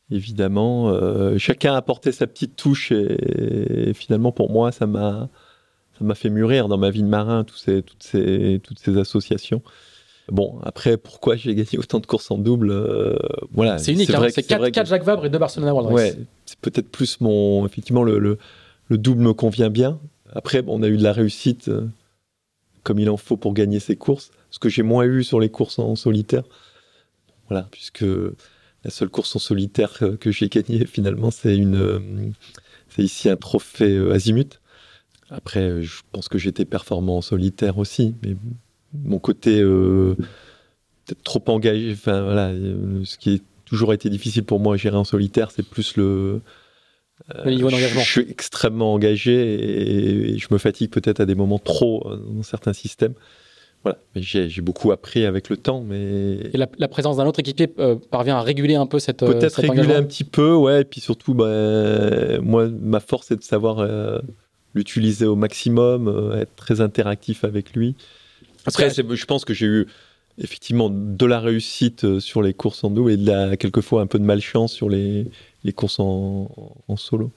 [0.10, 0.90] évidemment.
[0.90, 5.30] euh, chacun a apporté sa petite touche et, et finalement, pour moi, ça m'a
[5.98, 8.98] ça m'a fait mûrir dans ma vie de marin, tous ces, toutes, ces, toutes ces
[8.98, 9.62] associations.
[10.32, 13.18] Bon, après, pourquoi j'ai gagné autant de courses en double euh,
[13.52, 14.10] Voilà, C'est unique.
[14.12, 14.28] hein.
[14.34, 16.14] C'est 4, vrai que- Jacques Vabre et 2 Barcelona World Race.
[16.16, 17.66] Ouais, c'est peut-être plus mon.
[17.66, 18.38] Effectivement, le, le,
[18.88, 20.00] le double me convient bien.
[20.34, 21.86] Après, bon, on a eu de la réussite euh,
[22.84, 24.32] comme il en faut pour gagner ces courses.
[24.52, 26.44] Ce que j'ai moins eu sur les courses en solitaire.
[27.50, 31.76] Voilà, puisque la seule course en solitaire euh, que j'ai gagnée, finalement, c'est une.
[31.76, 32.00] euh,
[32.88, 34.62] c'est ici un trophée Azimut.
[35.30, 38.36] Après, je pense que j'étais performant en solitaire aussi, mais
[38.94, 40.16] mon côté euh,
[41.06, 41.92] peut-être trop engagé.
[41.94, 45.52] Enfin, voilà, euh, ce qui est toujours été difficile pour moi à gérer en solitaire,
[45.52, 46.42] c'est plus le.
[47.36, 48.02] euh, Le niveau d'engagement.
[48.02, 52.44] Je suis extrêmement engagé et, et je me fatigue peut-être à des moments trop dans
[52.44, 53.14] certains systèmes.
[53.84, 57.40] Voilà, mais j'ai beaucoup appris avec le temps, mais Et la, la présence d'un autre
[57.40, 59.26] équipier euh, parvient à réguler un peu cette.
[59.26, 60.82] peut-être réguler un petit peu, ouais.
[60.82, 63.84] Et puis surtout, bah, moi, ma force, c'est de savoir
[64.76, 67.96] l'utiliser au maximum, être très interactif avec lui.
[68.66, 69.88] Après, je pense que j'ai eu
[70.38, 74.08] effectivement de la réussite euh, sur les courses en double et de la, quelquefois un
[74.08, 75.26] peu de malchance sur les,
[75.64, 76.50] les courses en,
[76.88, 77.32] en solo.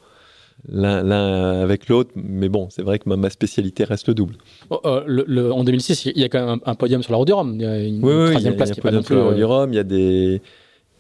[0.69, 4.37] L'un avec l'autre, mais bon, c'est vrai que ma, ma spécialité reste le double.
[4.71, 7.13] Oh, euh, le- le- en 2006, il y a quand même un, un podium sur
[7.13, 7.55] la route du Rhum.
[7.57, 8.91] Il y a une Oui, oui, il y a, troisième place a qui est pas
[8.93, 9.15] non plus.
[9.17, 10.41] d'emploi euh, du Rhum, il y a des,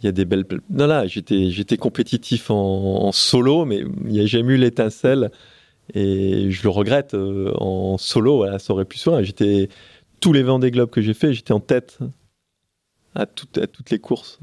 [0.03, 0.45] il y a des belles.
[0.69, 2.57] Non, là, j'étais, j'étais compétitif en,
[3.07, 5.31] en solo, mais il n'y a jamais eu l'étincelle.
[5.95, 7.15] Et je le regrette.
[7.15, 9.23] euh, en solo, voilà, ça aurait pu se faire.
[9.23, 9.69] J'étais
[10.25, 11.99] tous les Vendée Globes que j'ai fait, j'étais en tête
[13.15, 14.41] à, toutes à toutes les courses,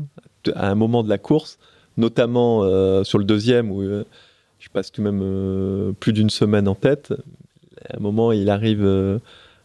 [0.53, 1.57] à un moment de la course,
[1.97, 4.05] notamment euh, sur le deuxième où euh,
[4.59, 7.15] je passe tout de même euh, plus d'une semaine en tête.
[7.89, 8.87] À un moment, il arrive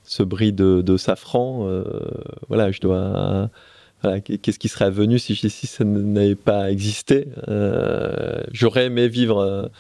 [0.04, 1.68] ce bris de, safran.
[2.48, 3.50] voilà, je dois.
[4.00, 7.28] voilà, Qu'est-ce qui serait advenu si, si ça n'avait pas existé
[8.52, 9.70] J'aurais aimé vivre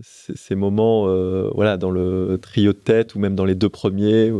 [0.00, 1.04] ces, moments,
[1.52, 4.32] voilà, dans le trio de tête ou même dans les deux premiers,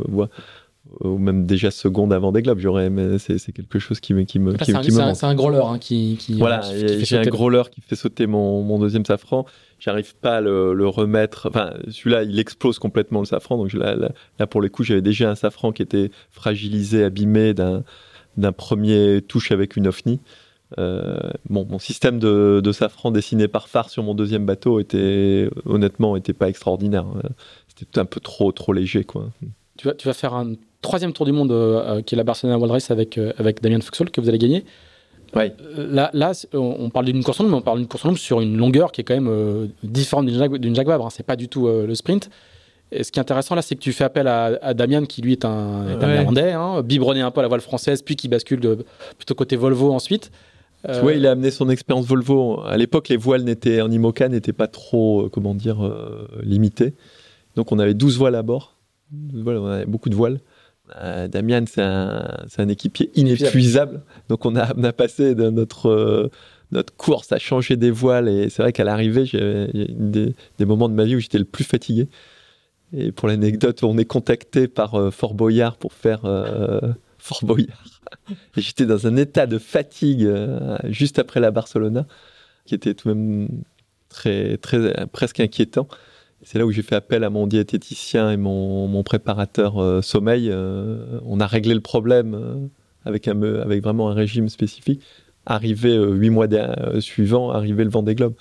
[1.00, 2.58] ou même déjà seconde avant des globes.
[2.58, 3.18] J'aurais aimé.
[3.18, 5.06] C'est c'est quelque chose qui me, qui me, qui, c'est un, qui me c'est un-
[5.06, 5.16] manque.
[5.16, 7.96] c'est un growler hein, qui, qui, Voilà, qui fait j'ai un sauter- growler qui fait
[7.96, 9.46] sauter mon, mon deuxième safran.
[9.80, 11.48] J'arrive pas à le, le remettre.
[11.50, 13.56] Enfin, celui-là, il explose complètement le safran.
[13.58, 17.54] Donc là, là, là, pour les coups, j'avais déjà un safran qui était fragilisé, abîmé
[17.54, 17.82] d'un
[18.36, 20.18] d'un premier touche avec une OFNI.
[20.78, 21.16] Euh,
[21.48, 26.16] bon, mon système de, de safran dessiné par phare sur mon deuxième bateau était honnêtement
[26.16, 27.04] était pas extraordinaire.
[27.16, 27.28] Euh,
[27.76, 29.30] C'était un peu trop trop léger, quoi.
[29.76, 30.54] Tu vas, tu vas faire un
[30.84, 33.60] troisième tour du monde euh, euh, qui est la Barcelona World Race avec, euh, avec
[33.60, 34.64] Damien Fuxall que vous allez gagner.
[35.34, 35.52] Ouais.
[35.76, 38.56] Là, là on parle d'une course en mais on parle d'une course en sur une
[38.56, 41.06] longueur qui est quand même différente d'une Jacques, Vabre.
[41.06, 41.10] Hein.
[41.10, 42.30] C'est pas du tout le sprint.
[42.92, 45.32] Et ce qui est intéressant là, c'est que tu fais appel à, Damien, qui lui
[45.32, 48.86] est un, est hein, biberonné un peu à la voile française, puis qui bascule de,
[49.16, 50.30] plutôt côté Volvo ensuite.
[50.88, 51.02] Euh...
[51.02, 52.60] Oui, il a amené son expérience Volvo.
[52.60, 56.94] À l'époque, les voiles n'étaient, en IMOCA n'étaient pas trop, euh, comment dire, euh, limitées.
[57.56, 58.76] Donc on avait 12 voiles à bord.
[59.32, 60.40] Voilà, on avait beaucoup de voiles.
[60.96, 61.28] Euh,
[61.66, 64.02] c'est un, équipier inépuisable.
[64.28, 66.30] Donc on a, passé de notre
[66.96, 70.94] course à changer des voiles et c'est vrai qu'à l'arrivée, j'ai des, des moments de
[70.94, 72.08] ma vie où j'étais le plus fatigué.
[72.96, 76.80] Et pour l'anecdote, on est contacté par euh, Fort Boyard pour faire euh,
[77.18, 78.00] Fort Boyard.
[78.56, 82.06] J'étais dans un état de fatigue euh, juste après la Barcelona,
[82.66, 83.48] qui était tout de même
[84.08, 85.88] très, très, presque inquiétant.
[86.44, 90.52] C'est là où j'ai fait appel à mon diététicien et mon, mon préparateur sommeil.
[90.52, 92.70] on a réglé le problème
[93.04, 95.02] avec, un, avec vraiment un régime spécifique.
[95.46, 96.46] Arrivé huit mois
[97.00, 98.34] suivants, arrivé le Vendée Globe.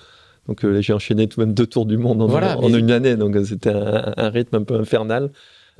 [0.46, 3.34] Donc euh, j'ai enchaîné tout de même deux tours du monde en, une année, donc
[3.36, 5.30] euh, c'était un, rythme un peu infernal.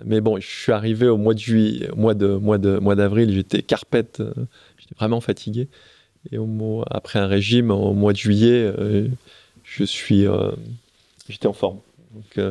[0.05, 3.33] Mais bon, je suis arrivé au mois de juillet, mois de mois de mois d'avril,
[3.33, 4.33] j'étais carpette, euh,
[4.79, 5.69] j'étais vraiment fatigué.
[6.33, 8.73] Et au mois, après un régime, au mois de juillet,
[9.63, 10.25] je suis,
[11.29, 11.81] j'étais en forme.
[12.15, 12.47] Donc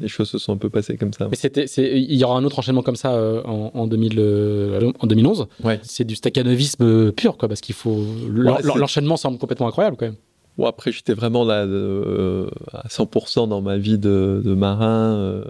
[0.00, 1.28] les choses se sont un peu passées comme ça.
[1.30, 3.12] Mais c'était, il y aura un autre enchaînement comme ça
[3.44, 5.46] en, en, 2000, en 2011.
[5.62, 5.80] Ouais.
[5.82, 10.16] C'est du staccanovisme pur, quoi, parce qu'il faut l'enchaînement semble complètement incroyable quand même.
[10.56, 15.44] Bon, après, j'étais vraiment là euh, à 100% dans ma vie de, marin, euh,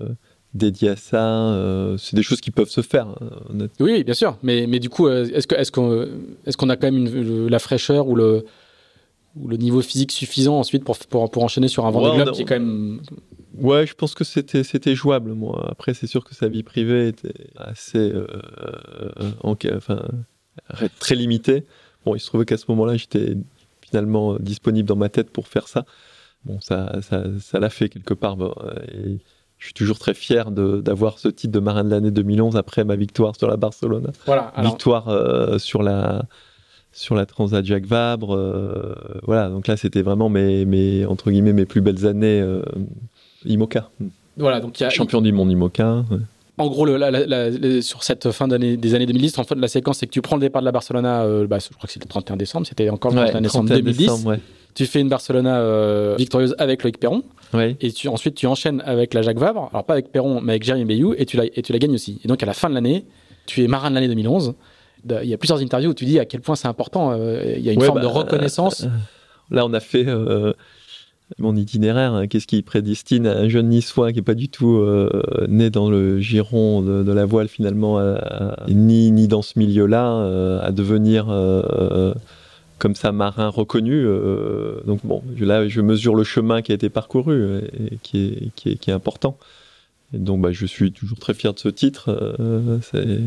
[0.54, 1.22] dédié à ça.
[1.22, 3.08] Euh, c'est des choses qui peuvent se faire.
[3.08, 4.38] Hein, oui, bien sûr.
[4.42, 6.06] Mais, mais du coup, est-ce qu'on est qu'on
[6.46, 8.46] est qu'on a quand même la fraîcheur ou le,
[9.36, 12.42] ou le niveau physique suffisant ensuite pour, pour, pour enchaîner sur un Vendée Globe qui
[12.42, 13.00] est quand même...
[13.56, 15.32] Ouais, je pense que c'était c'était jouable.
[15.32, 18.12] Moi, après, c'est sûr que sa vie privée était assez,
[19.44, 20.02] enfin,
[20.98, 21.64] très limitée.
[22.04, 23.36] Bon, il se trouvait qu'à ce moment-là, j'étais
[23.80, 25.84] finalement euh, disponible dans ma tête pour faire ça.
[26.44, 28.36] Bon, ça, ça, l'a fait quelque part.
[28.92, 29.18] et
[29.58, 32.96] je suis toujours très fier d'avoir ce titre de marin de l'année 2011 après ma
[32.96, 34.12] victoire sur la Barcelone.
[34.26, 36.24] Voilà, Victoire euh, sur la
[36.94, 38.34] sur la Transat Jacques Vabre.
[38.34, 38.94] Euh,
[39.24, 42.42] voilà, donc là c'était vraiment mes, mes, entre guillemets mes plus belles années
[43.44, 43.90] IMOCA.
[44.36, 46.04] Voilà, donc y a, champion du monde IMOCA
[46.56, 50.06] en gros, le, sur cette fin d'année des années 2010, en fait, la séquence, c'est
[50.06, 52.10] que tu prends le départ de la Barcelona, euh, bah, je crois que c'était le
[52.10, 54.10] 31 décembre, c'était encore le 31 décembre 2010.
[54.74, 57.22] Tu fais une Barcelona euh, victorieuse avec Loïc Perron.
[57.80, 60.64] Et tu, ensuite, tu enchaînes avec la Jacques Vabre, alors pas avec Perron, mais avec
[60.64, 62.20] Jérémy Bayou, et tu, la, et tu la gagnes aussi.
[62.24, 63.04] Et donc, à la fin de l'année,
[63.46, 64.54] tu es marin de l'année 2011.
[65.08, 67.12] Il y a plusieurs interviews où tu dis à quel point c'est important.
[67.12, 68.86] Euh, il y a une forme de bah, reconnaissance.
[69.50, 70.06] là, on a fait
[71.38, 75.08] mon itinéraire, hein, qu'est-ce qui prédestine un jeune niçois qui n'est pas du tout euh,
[75.48, 78.00] né dans le giron de, la voile finalement,
[78.68, 82.14] ni, ni dans ce milieu-là, euh, à devenir euh,
[82.78, 84.04] comme ça marin reconnu.
[84.86, 88.70] donc bon, là je mesure le chemin qui a été parcouru et, qui, est, qui,
[88.70, 89.38] est, qui, est, important.
[90.12, 92.36] Et donc bah, je suis toujours très fier de ce titre.
[92.82, 93.18] c'est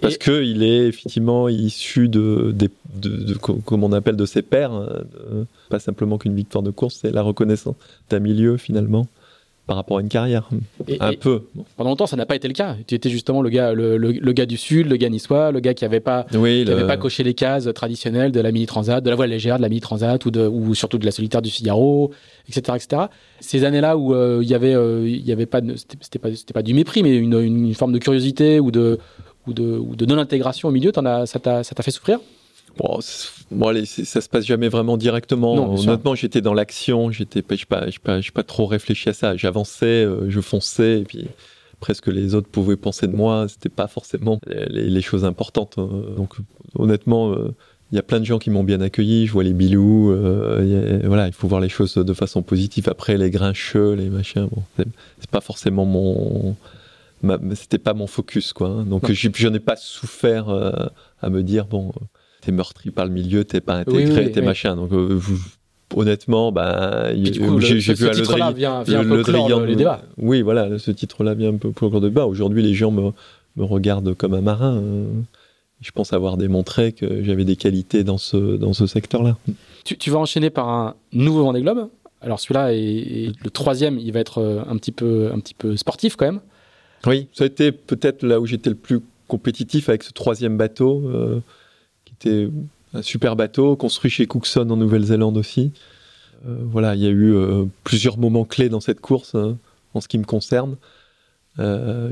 [0.00, 4.72] parce que qu'il est effectivement issu de, de, comme on appelle, de ses pairs.
[4.72, 5.04] Hein,
[5.68, 7.76] pas simplement qu'une victoire de course, c'est la reconnaissance
[8.10, 9.06] d'un milieu finalement
[9.66, 10.48] par rapport à une carrière.
[11.00, 11.44] un peu.
[11.76, 12.76] Pendant longtemps, ça n'a pas été le cas.
[12.86, 15.72] Tu étais justement le gars, le, le, gars du Sud, le gars niçois, le gars
[15.72, 19.30] qui n'avait pas, pas coché les cases traditionnelles de la mini transat, de la voile
[19.30, 22.10] légère, de la mini transat ou, de, ou surtout de la solitaire du Figaro,
[22.48, 23.02] etc., etc.
[23.40, 25.60] Ces années-là où euh, il y avait, euh, il y avait pas,
[26.02, 28.98] c'était pas, pas du mépris, mais une, une, forme de curiosité ou de
[29.46, 32.20] ou de, ou de non-intégration au milieu, as, ça t'a fait souffrir?
[32.76, 32.98] Bon,
[33.50, 35.74] bon ça se passe jamais vraiment directement.
[35.74, 39.36] Honnêtement, j'étais dans l'action, j'étais pas, pas, pas, pas, trop réfléchi à ça.
[39.36, 41.26] J'avançais, euh, je fonçais, et puis
[41.80, 43.46] presque les autres pouvaient penser de moi.
[43.48, 45.74] C'était pas forcément les, choses importantes.
[45.78, 45.88] Hein.
[46.16, 46.34] Donc,
[46.74, 47.54] honnêtement, euh,
[47.92, 49.26] il y a plein de gens qui m'ont bien accueilli.
[49.26, 50.10] Je vois les bilous.
[50.10, 52.88] Euh, voilà, il faut voir les choses de façon positive.
[52.88, 56.56] Après, les grincheux, les machins, bon, c'est pas forcément mon
[57.54, 58.68] c'était pas mon focus quoi.
[58.68, 58.84] Hein.
[58.84, 60.72] Donc je n'ai pas souffert euh,
[61.20, 61.92] à me dire bon
[62.40, 64.76] t'es meurtri par le milieu, t'es pas intégré, t'es machin.
[64.76, 65.20] Donc euh,
[65.94, 70.02] honnêtement, bah, j'ai vu à vient, vient le, un peu clore les débats.
[70.18, 72.26] Oui, voilà, ce titre-là vient un peu pour le débat.
[72.26, 73.10] Aujourd'hui, les gens me,
[73.56, 74.76] me, regardent comme un marin.
[74.76, 75.24] Hein.
[75.80, 79.36] Je pense avoir démontré que j'avais des qualités dans ce, dans ce secteur-là.
[79.84, 81.88] Tu, tu, vas enchaîner par un nouveau Vendée Globe.
[82.20, 85.76] Alors celui-là est, le troisième, il va être euh, un petit peu, un petit peu
[85.76, 86.40] sportif quand même.
[87.06, 91.02] Oui, ça a été peut-être là où j'étais le plus compétitif avec ce troisième bateau,
[91.06, 91.40] euh,
[92.04, 92.50] qui était
[92.92, 95.72] un super bateau, construit chez Cookson en Nouvelle-Zélande aussi.
[96.46, 99.56] Euh, voilà, il y a eu euh, plusieurs moments clés dans cette course hein,
[99.94, 100.76] en ce qui me concerne.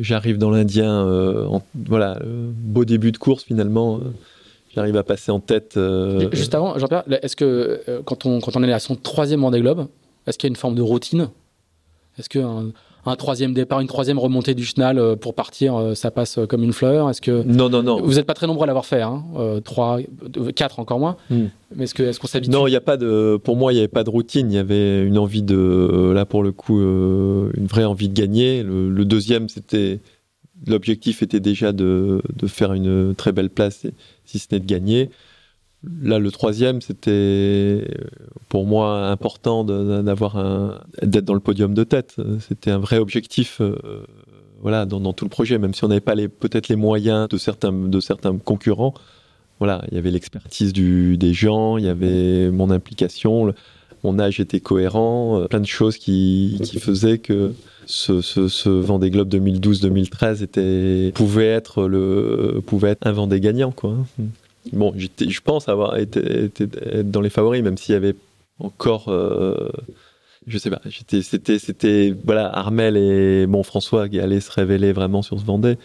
[0.01, 1.05] J'arrive dans l'Indien,
[1.74, 3.98] voilà, beau début de course finalement.
[4.73, 5.77] j'arrive à passer en tête.
[6.31, 9.89] Juste avant, Jean-Pierre, est-ce que quand, on, quand on est à son troisième Vendée Globe,
[10.28, 11.28] est-ce qu'il y a une forme de routine?
[12.20, 12.70] Est-ce qu'un
[13.05, 16.47] un troisième départ, une troisième remontée du chenal euh, pour partir, euh, ça passe euh,
[16.47, 18.01] comme une fleur Est-ce que Non, non, non.
[18.01, 19.99] vous n'êtes pas très nombreux à l'avoir fait hein euh, Trois,
[20.29, 21.16] deux, quatre encore moins.
[21.29, 21.47] Hmm.
[21.74, 23.41] Mais est-ce que est-ce qu'on s'habitue Non, il y a pas de.
[23.43, 24.53] Pour moi, il n'y avait pas de routine.
[24.53, 26.12] Il y avait une envie de.
[26.15, 28.62] Là, pour le coup, euh, une vraie envie de gagner.
[28.62, 30.01] Le, le deuxième, c'était.
[30.69, 33.85] L'objectif était déjà de, de faire une très belle place,
[34.24, 35.11] si ce n'est de gagner.
[36.03, 37.85] Là, le troisième, c'était euh,
[38.49, 42.17] pour moi important d'être dans le podium de tête.
[42.47, 43.61] C'était un vrai objectif.
[43.61, 43.77] euh,
[44.61, 47.73] voilà, dans, tout le projet, même si on n'avait pas peut-être les moyens de certains
[47.73, 48.95] de certains concurrents.
[49.59, 53.53] Voilà, il y avait l'expertise des gens, il y avait mon implication,
[54.05, 57.53] mon âge était cohérent, euh, plein de choses qui, faisaient que
[57.87, 63.97] ce, Vendée Globe 2012-2013 était pouvait être le pouvait être un Vendée gagnant quoi.
[64.73, 68.15] Bon, je pense avoir été, été- être dans les favoris, même s'il y avait
[68.61, 69.71] encore, euh,
[70.47, 70.81] je sais pas,
[71.23, 75.79] c'était, c'était, voilà, Armel et bon François qui allaient se révéler vraiment sur ce Vendée.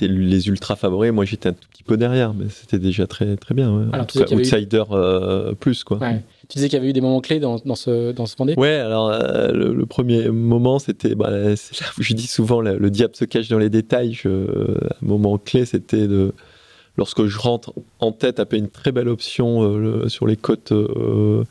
[0.00, 1.12] C'était les ultra favoris.
[1.12, 3.72] Moi, j'étais un tout petit peu derrière, mais c'était déjà très, très bien.
[3.76, 3.84] Ouais.
[3.92, 5.98] Alors, en tout cas, outsider euh, plus quoi.
[5.98, 6.22] Ouais.
[6.48, 8.54] Tu disais qu'il y avait eu des moments clés dans, dans ce, dans ce Vendée?
[8.56, 12.60] Ouais, alors euh, le, le premier moment, c'était, bah, c'est là où je dis souvent,
[12.60, 14.12] le, le diable se cache dans les détails.
[14.12, 16.32] Je, un moment clé, c'était de
[16.98, 21.44] lorsque je rentre en tête après une très belle option euh, sur les côtes euh,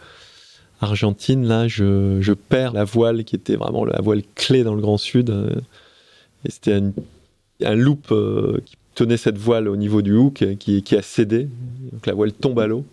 [0.81, 1.47] argentines.
[1.47, 5.31] Là, je, perds la voile qui était vraiment la voile clé dans le Grand Sud.
[5.31, 5.55] euh,
[6.45, 6.79] et c'était
[7.63, 8.13] un, loop
[8.65, 11.49] qui tenait cette voile au niveau du hook qui, a cédé.
[11.91, 12.85] Donc la voile tombe à l'eau.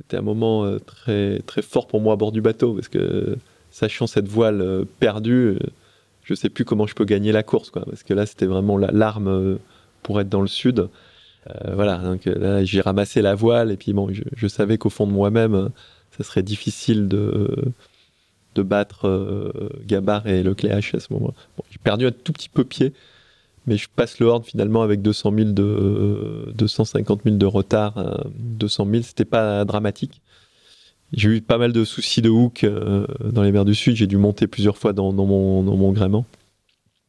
[0.00, 3.36] C'était un moment très, très fort pour moi à bord du bateau parce que
[3.70, 5.58] sachant cette voile perdue,
[6.24, 7.70] je sais plus comment je peux gagner la course.
[7.70, 9.58] Parce que là, c'était vraiment la- l'arme
[10.02, 10.88] pour être dans le sud.
[11.48, 14.90] Euh, voilà, donc euh, là, j'ai ramassé la voile et puis bon, je, savais qu'au
[14.90, 15.68] fond de moi-même, euh,
[16.16, 17.72] ça serait difficile de,
[18.54, 19.52] de battre
[19.86, 21.32] Gabard et Lecléache à ce moment.
[21.56, 22.92] Bon, j'ai perdu un tout petit peu pied,
[23.66, 27.96] mais je passe le Horn finalement avec 200 000 de, euh, 250 000 de retard.
[27.98, 30.20] euh, 200 000, c'était pas dramatique.
[31.12, 32.64] J'ai eu pas mal de soucis de hook
[33.24, 33.96] dans les mers du Sud.
[33.96, 36.24] J'ai dû monter plusieurs fois dans, dans mon, dans mon gréement.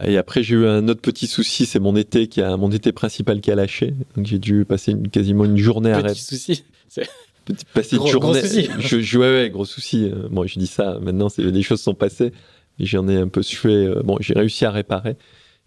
[0.06, 2.92] Et après, j'ai eu un autre petit souci, c'est mon été qui a mon été
[2.92, 3.94] principal qui a lâché.
[4.16, 6.64] Donc j'ai dû passer une, quasiment une journée à Petit souci.
[7.46, 8.42] Petit- passer Gros- une gros journée.
[8.48, 8.70] souci.
[8.80, 10.06] Je, je- ouais, ouais, gros souci.
[10.06, 11.00] Euh, Bon, je dis ça.
[11.02, 12.32] Maintenant, c'est les choses sont passées.
[12.80, 13.74] J'en ai un peu sué.
[13.88, 15.18] euh, Bon, j'ai réussi à réparer.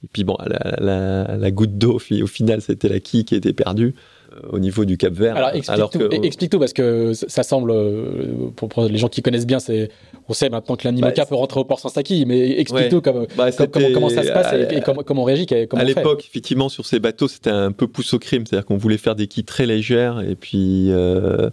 [0.04, 3.24] Et puis bon, la, la, la goutte d'eau, au fi- au final, c'était la quille
[3.24, 3.94] qui était perdue
[4.32, 5.36] euh, au niveau du Cap Vert.
[5.36, 9.08] Alors explique, tout, que- explique tout, parce que ça semble, euh, pour, pour les gens
[9.08, 9.90] qui connaissent bien, c'est,
[10.28, 12.82] on sait maintenant que l'Animoca Bah, peut rentrer au port sans sa quille, mais explique
[12.84, 12.88] Ouais.
[12.90, 15.46] tout comme, bah, comme- comment, ça se passe et, à- et comment, comment on réagit,
[15.46, 18.44] comment à l'époque, effectivement, sur ces bateaux, c'était un peu pouce au crime.
[18.46, 21.48] C'est-à-dire qu'on voulait faire des quilles très légères et puis euh,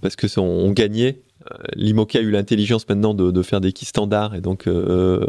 [0.00, 1.20] parce que on, on gagnait.
[1.52, 5.26] Euh, L'IMOCA a eu l'intelligence maintenant de, de faire des quilles standards et donc euh,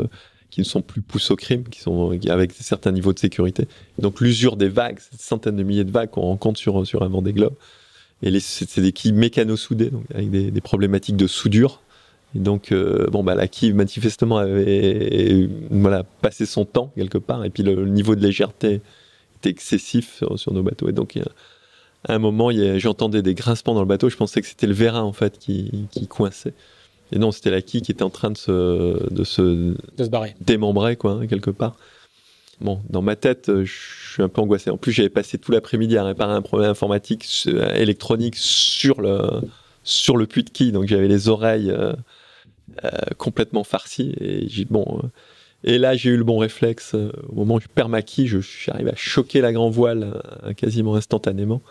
[0.49, 3.67] qui ne sont plus pouce au crime, qui sont avec certains niveaux de sécurité.
[3.99, 7.09] Donc l'usure des vagues, ces centaines de milliers de vagues qu'on rencontre sur sur un
[7.09, 7.55] Vendée Globe.
[8.21, 11.81] Et c'est des quilles mécano-soudées, avec des, problématiques de soudure.
[12.35, 17.45] Et donc, euh, bon, bah, la quille, manifestement, avait voilà, passé son temps, quelque part.
[17.45, 18.81] Et puis, le, niveau de légèreté
[19.37, 20.89] était excessif sur, nos bateaux.
[20.89, 21.19] Et donc,
[22.07, 24.09] à un moment, j'entendais des grincements dans le bateau.
[24.09, 26.53] Je pensais que c'était le vérin, en fait, qui, qui coinçait.
[27.11, 30.09] Et non, c'était la quille qui était en train de se, de se De se
[30.09, 30.35] barrer.
[30.41, 31.77] démembré, quoi, hein, quelque part.
[32.61, 34.69] Bon, dans ma tête, euh, je suis un peu angoissé.
[34.69, 39.41] En plus, j'avais passé tout l'après-midi à réparer un problème informatique, euh, électronique sur le,
[39.83, 40.71] sur le puits de quille.
[40.71, 41.93] Donc, j'avais les oreilles euh,
[42.83, 44.13] euh, complètement farcies.
[44.19, 45.07] Et j'ai, bon, euh,
[45.63, 46.93] et là, j'ai eu le bon réflexe.
[46.93, 50.21] au moment où je perds ma quille, je, suis arrivé à choquer la grand voile
[50.57, 51.61] quasiment instantanément.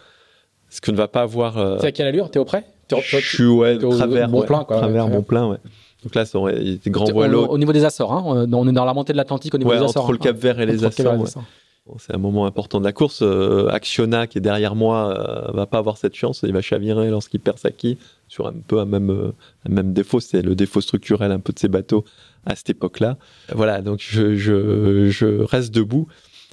[0.68, 1.80] Ce que ne va pas avoir.
[1.80, 2.30] C'est à quelle allure?
[2.30, 5.58] T'es au près Je suis, ouais, travers, bon ouais, plein, quoi, travers, bon plein, ouais.
[6.02, 7.46] Donc là, aurait grand voileau.
[7.46, 9.78] au niveau des Açores, hein on est dans la montée de l'Atlantique au niveau Ouais,
[9.78, 10.02] des Açores.
[10.04, 10.66] entre le Cap Vert et hein.
[10.66, 11.12] les Entre le Cap Vert et Açores.
[11.14, 11.28] les ouais.
[11.28, 11.44] Açores.
[11.86, 13.20] Bon, c'est un moment important de la course.
[13.22, 16.40] Euh, Actiona, qui est derrière moi, euh, va pas avoir cette chance.
[16.42, 19.32] Il va chavirer lorsqu'il perd sa quille sur un peu un même, euh,
[19.68, 20.18] un même défaut.
[20.20, 22.04] C'est le défaut structurel un peu de ces bateaux
[22.46, 23.18] à cette époque-là.
[23.54, 26.06] Voilà, donc je, je, je reste debout.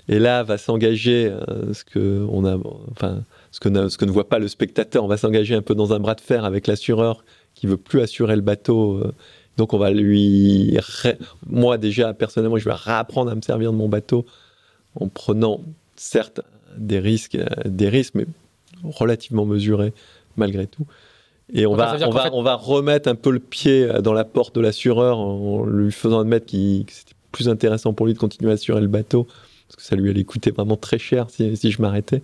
[0.10, 2.58] Et là va s'engager euh, ce que on a,
[2.92, 3.22] enfin
[3.52, 5.04] ce que, ne, ce que ne voit pas le spectateur.
[5.04, 7.24] On va s'engager un peu dans un bras de fer avec l'assureur
[7.54, 8.94] qui veut plus assurer le bateau.
[9.00, 9.12] euh.
[9.58, 10.78] donc on va lui,
[11.48, 14.26] moi déjà personnellement, je vais réapprendre à me servir de mon bateau
[15.00, 15.62] en prenant
[15.96, 16.42] certes
[16.78, 18.26] des risques, euh, des risques, mais
[18.84, 19.94] relativement mesurés
[20.38, 20.86] malgré tout.
[21.54, 24.00] Et on Enfin, va, on va, fait- on va remettre un peu le pied euh,
[24.02, 28.06] dans la porte de l'assureur en lui faisant admettre qu'il- que c'était plus intéressant pour
[28.06, 29.26] lui de continuer à assurer le bateau
[29.68, 32.22] parce que ça lui allait coûter vraiment très cher si, si je m'arrêtais.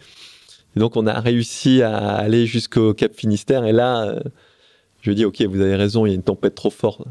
[0.77, 3.65] Et donc, on a réussi à aller jusqu'au Cap Finistère.
[3.65, 4.19] Et là, euh,
[5.01, 7.01] je dis, OK, vous avez raison, il y a une tempête trop forte.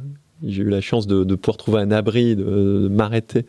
[0.44, 3.44] J'ai eu la chance de, pouvoir trouver un abri, de, m'arrêter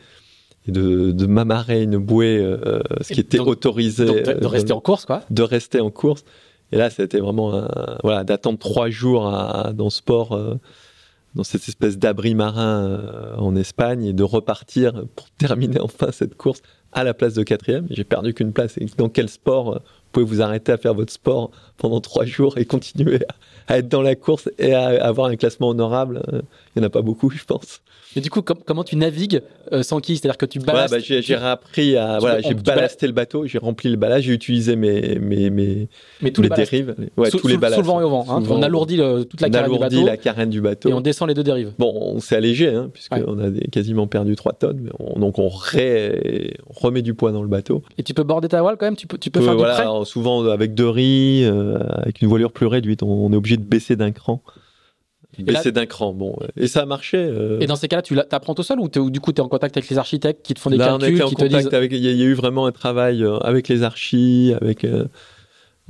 [0.67, 4.05] et de, de m'amarrer une bouée, euh, ce qui était autorisé.
[4.05, 5.21] de, rester en course, quoi.
[5.29, 6.25] De rester en course.
[6.71, 7.67] Et là, c'était vraiment,
[8.01, 9.31] voilà, d'attendre trois jours
[9.75, 10.55] dans ce port, euh,
[11.35, 16.63] dans cette espèce d'abri marin en Espagne, et de repartir pour terminer enfin cette course
[16.91, 17.85] à la place de quatrième.
[17.91, 18.79] J'ai perdu qu'une place.
[18.79, 19.79] Et dans quel sport
[20.11, 23.19] pouvez vous arrêter à faire votre sport pendant trois jours et continuer
[23.67, 26.21] à, être dans la course et à, avoir un classement honorable.
[26.33, 26.41] Euh,
[26.75, 27.81] il n'y en a pas beaucoup, je pense.
[28.15, 29.41] Et du coup, comment tu navigues
[29.71, 30.17] euh, sans qui?
[30.17, 32.17] C'est-à-dire que tu balastes bah, J'ai appris à.
[32.19, 35.87] Voilà, j'ai balasté le bateau, j'ai rempli le ballast, j'ai utilisé mes, mes, mes,
[36.21, 36.95] Mais tous les dérives.
[37.17, 37.75] Ouais, tous les ballasts.
[37.75, 38.25] Sous le vent et au vent.
[38.29, 38.41] Hein.
[38.49, 38.97] On alourdit
[39.29, 40.05] toute la carène du bateau.
[40.05, 40.89] la carène du bateau.
[40.89, 41.73] Et on descend les deux dérives.
[41.77, 44.79] Bon, on s'est allégé, hein, puisqu'on a quasiment perdu 3 tonnes.
[44.81, 47.83] Mais donc on, remet du poids dans le bateau.
[47.97, 48.95] Et tu peux border ta voile quand même?
[48.95, 52.51] Tu peux, tu peux faire du voilà, Souvent avec deux riz, euh, avec une voilure
[52.51, 54.41] plus réduite, on est obligé de baisser d'un cran.
[55.61, 56.35] C'est d'un cran, bon.
[56.55, 57.17] Et ça a marché.
[57.17, 57.59] Euh.
[57.59, 59.77] Et dans ces cas-là, tu apprends tout seul ou, du coup tu es en contact
[59.77, 61.73] avec les architectes qui te font des calculs, qui te disent...
[61.73, 61.91] avec.
[61.91, 65.05] Il y, a eu vraiment un travail euh, avec les archis, avec euh,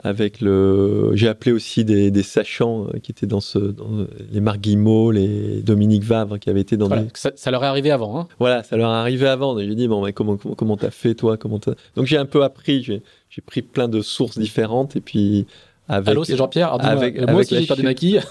[0.03, 1.11] avec le.
[1.15, 5.61] J'ai appelé aussi des, des sachants qui étaient dans ce, dans les Marc Guillemot, les
[5.61, 6.89] Dominique Vavre qui avaient été dans.
[7.13, 8.19] ça, leur est arrivé avant.
[8.19, 8.27] Hein.
[8.39, 9.57] Voilà, ça leur est arrivé avant.
[9.57, 11.59] J'ai dit bon, mais comment comment t'as fait toi Comment
[11.95, 12.83] Donc j'ai un peu appris.
[12.83, 15.45] J'ai pris plein de sources différentes et puis.
[15.87, 16.73] Avec, Allô, c'est Jean-Pierre.
[16.83, 18.21] Avec, moi aussi, j'ai perdu ma quille.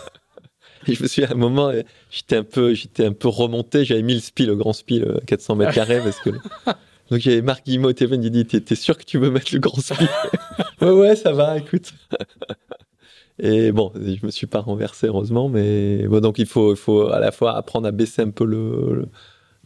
[0.87, 1.73] Et je me suis à un moment,
[2.11, 3.85] j'étais un peu, j'étais un peu remonté.
[3.85, 6.31] J'avais mis le spi, le grand spi, le 400 mètres carrés, parce que.
[7.11, 9.61] Donc j'avais Marc Guillemot au téléphone, il dit T'es sûr que tu veux mettre le
[9.61, 10.07] grand spi
[10.81, 11.93] Ouais, ouais, ça va, écoute.
[13.39, 17.09] Et bon, je me suis pas renversé, heureusement, mais bon, donc il faut, il faut
[17.09, 19.09] à la fois apprendre à baisser un peu le,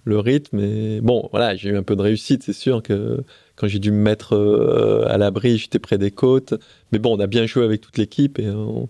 [0.04, 0.58] le, rythme.
[0.58, 3.22] Et bon, voilà, j'ai eu un peu de réussite, c'est sûr que
[3.60, 6.54] quand j'ai dû me mettre euh, à l'abri, j'étais près des côtes.
[6.92, 8.88] Mais bon, on a bien joué avec toute l'équipe et on,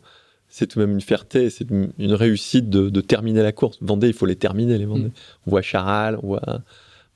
[0.48, 3.78] c'est tout de même une fierté, c'est une réussite de, terminer la course.
[3.80, 5.08] Vendée, il faut les terminer, les Vendées.
[5.08, 5.12] Mm.
[5.46, 6.62] On voit Charal, on voit.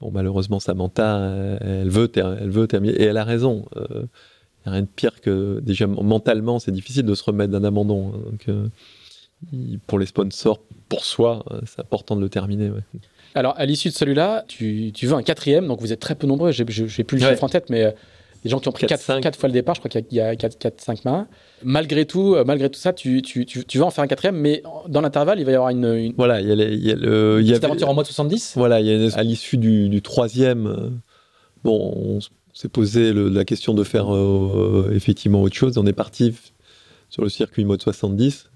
[0.01, 2.95] Bon, malheureusement, Samantha, elle veut, elle veut terminer.
[2.95, 3.67] Et elle a raison.
[3.77, 4.03] Il euh,
[4.67, 5.61] n'y a rien de pire que.
[5.61, 8.13] Déjà, mentalement, c'est difficile de se remettre d'un abandon.
[8.15, 8.19] Hein.
[8.31, 8.69] donc, euh,
[9.87, 12.71] pour les sponsors, pour soi, euh, c'est important de le terminer.
[13.35, 16.53] Alors, à l'issue de celui-là, tu, veux un quatrième, donc vous êtes très peu nombreux,
[16.53, 17.95] j'ai plus le chiffre en tête, mais
[18.45, 20.35] des gens qui ont pris 4, 4, fois le départ, je crois qu'il y a
[20.35, 21.27] 4-5 mains.
[21.63, 24.63] Malgré tout, euh, malgré tout ça, tu, tu, tu, vas en faire un quatrième, mais
[24.89, 26.13] dans l'intervalle, il va y avoir une.
[26.19, 27.39] Voilà, il y a, il y a le.
[27.41, 30.03] Il y a aventure en mode 70 Voilà, il y a, à l'issue du, du,
[30.03, 30.91] troisième, euh,
[31.65, 32.19] bon, on
[32.53, 35.79] s'est posé la question de faire euh, effectivement autre chose.
[35.79, 36.35] On est parti
[37.09, 38.51] sur le circuit mode 70.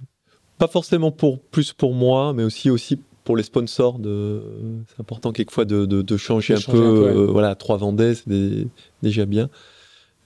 [0.59, 2.99] Pas forcément pour plus pour moi, mais aussi aussi
[3.29, 4.41] pour les sponsors, de,
[4.87, 7.27] c'est important quelquefois de, de, de changer, un, peu.
[7.31, 8.67] voilà, trois Vendées, c'est
[9.03, 9.51] déjà bien.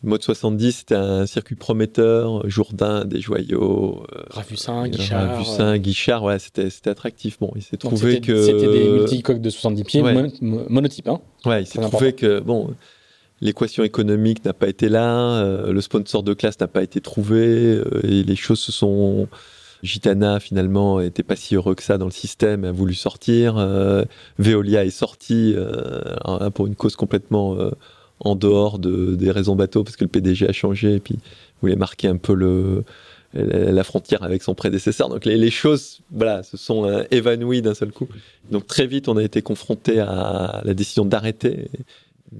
[0.04, 4.04] Mode 70, c'était un circuit prometteur, Jourdain, des joyaux.
[4.14, 5.30] Euh, Ravussin, Guichard.
[5.30, 7.40] Ravussin, Guichard, ouais, c'était, c'était attractif.
[7.40, 8.40] Bon, il s'est trouvé que.
[8.40, 10.02] C'était des multicoques de 70 pieds,
[10.40, 11.20] monotype, hein.
[11.44, 12.70] Ouais, il s'est trouvé que, bon,
[13.40, 17.40] l'équation économique n'a pas été là, euh, le sponsor de classe n'a pas été trouvé,
[17.40, 19.26] euh, et les choses se sont.
[19.82, 23.56] Gitana finalement n'était pas si heureux que ça dans le système, a voulu sortir.
[24.38, 25.56] Veolia est sorti
[26.54, 27.56] pour une cause complètement
[28.20, 31.18] en dehors de, des raisons bateau parce que le PDG a changé et puis
[31.60, 32.84] voulait marquer un peu le,
[33.34, 35.08] la frontière avec son prédécesseur.
[35.08, 38.08] Donc les, choses, voilà, se sont euh, évanouies d'un seul coup.
[38.50, 41.68] Donc très vite, on a été confronté à la décision d'arrêter.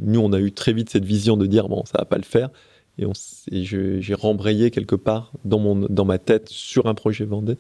[0.00, 2.22] Nous, on a eu très vite cette vision de dire bon, ça va pas le
[2.22, 2.50] faire.
[2.98, 3.12] Et, on,
[3.50, 7.56] j'ai rembrayé quelque part dans mon dans ma tête sur un projet Vendée.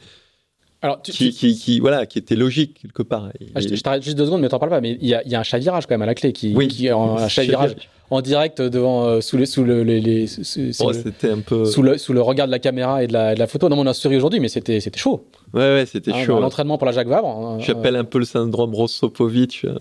[0.82, 3.30] Alors, qui, qui, qui, voilà, qui était logique quelque part.
[3.54, 4.80] Ah, je, t'arrête juste deux secondes, mais t'en parles pas.
[4.80, 6.66] Mais il y a, y a, un chavirage quand même à la clé, qui, oui,
[6.66, 7.76] qui un chavirage
[8.12, 10.60] en direct devant euh, sous, les, sous le, les, les sous,
[11.22, 11.64] un peu...
[11.64, 13.70] sous, le, sous le regard de la caméra et de la, de la photo.
[13.70, 15.28] Non, mais on a souri aujourd'hui, mais c'était c'était chaud.
[15.54, 16.38] Ouais, ouais, c'était chaud.
[16.38, 17.28] L'entraînement pour la Jacques Vabre.
[17.28, 19.78] Hein, J'appelle un peu le syndrome Rostropovitch, euh,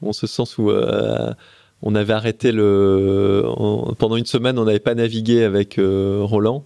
[0.00, 1.32] en ce sens où euh,
[1.82, 3.44] on avait arrêté le
[3.98, 6.64] pendant une semaine, on n'avait pas navigué avec Roland.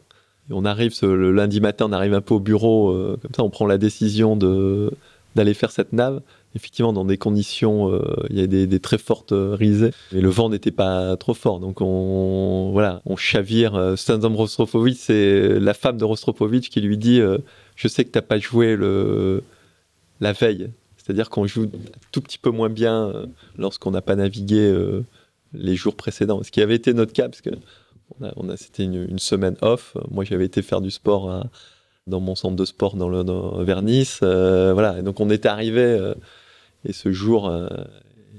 [0.49, 2.93] Et on arrive le lundi matin, on arrive un peu au bureau,
[3.23, 4.91] comme ça, on prend la décision de
[5.37, 6.23] d'aller faire cette nave
[6.55, 10.29] effectivement dans des conditions, euh, il y a des, très fortes euh, risées, et le
[10.29, 11.61] vent n'était pas trop fort.
[11.61, 13.75] Donc on, voilà, on chavire.
[13.75, 17.21] Euh, Stanzom Rostropovich, c'est la femme de Rostropovich qui lui dit
[17.77, 19.43] Je sais que tu n'as pas joué le,
[20.21, 20.71] la veille.
[21.11, 21.67] C'est-à-dire qu'on joue
[22.13, 23.13] tout petit peu moins bien
[23.59, 24.73] lorsqu'on n'a pas navigué
[25.53, 26.43] les jours précédents.
[26.43, 27.51] Ce qui avait été notre cas, parce que
[28.57, 29.97] c'était une, semaine off.
[30.11, 31.47] Moi, j'avais été faire du sport
[32.07, 34.19] dans mon centre de sport dans le dans, vers Nice.
[34.21, 36.13] voilà, et donc on était arrivé
[36.85, 37.69] et ce jour euh,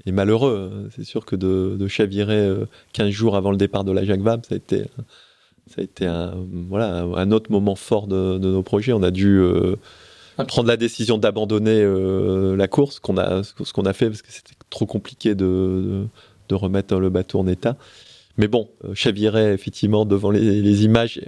[0.06, 0.88] est malheureux.
[0.94, 2.48] C'est sûr que de, chavirer
[2.92, 4.84] 15 euh, jours avant le départ de la Jacques Vabre, ça a été
[5.68, 6.34] ça a été un,
[6.68, 8.92] voilà, un autre moment fort de, de nos projets.
[8.92, 9.76] On a dû euh.
[10.44, 14.32] Prendre la décision d'abandonner euh, la course, qu'on a, ce qu'on a fait parce que
[14.32, 16.04] c'était trop compliqué de, de,
[16.48, 17.76] de remettre le bateau en état.
[18.38, 21.20] Mais bon, euh, chavirait effectivement devant les, les images.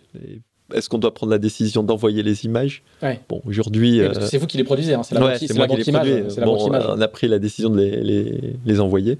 [0.72, 2.82] Est-ce qu'on doit prendre la décision d'envoyer les images?
[3.02, 3.20] Ouais.
[3.28, 4.00] Bon, aujourd'hui.
[4.00, 5.80] Oui, euh, c'est vous qui les produisez, hein, c'est la ouais, banque- moi la qui
[5.82, 6.08] les image.
[6.08, 6.24] produis.
[6.30, 6.84] C'est la Bon, banque image.
[6.88, 9.18] on a pris la décision de les, les, les envoyer.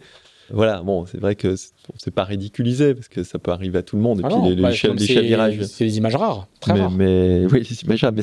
[0.53, 1.55] Voilà, bon, c'est vrai que
[1.97, 4.21] c'est pas ridiculisé parce que ça peut arriver à tout le monde.
[4.21, 5.63] Et Ah puis non, les, les, bah, comme les c'est- chavirages.
[5.63, 6.91] C'est des images rares, très mais, rares.
[6.91, 8.23] mais oui, les images, mais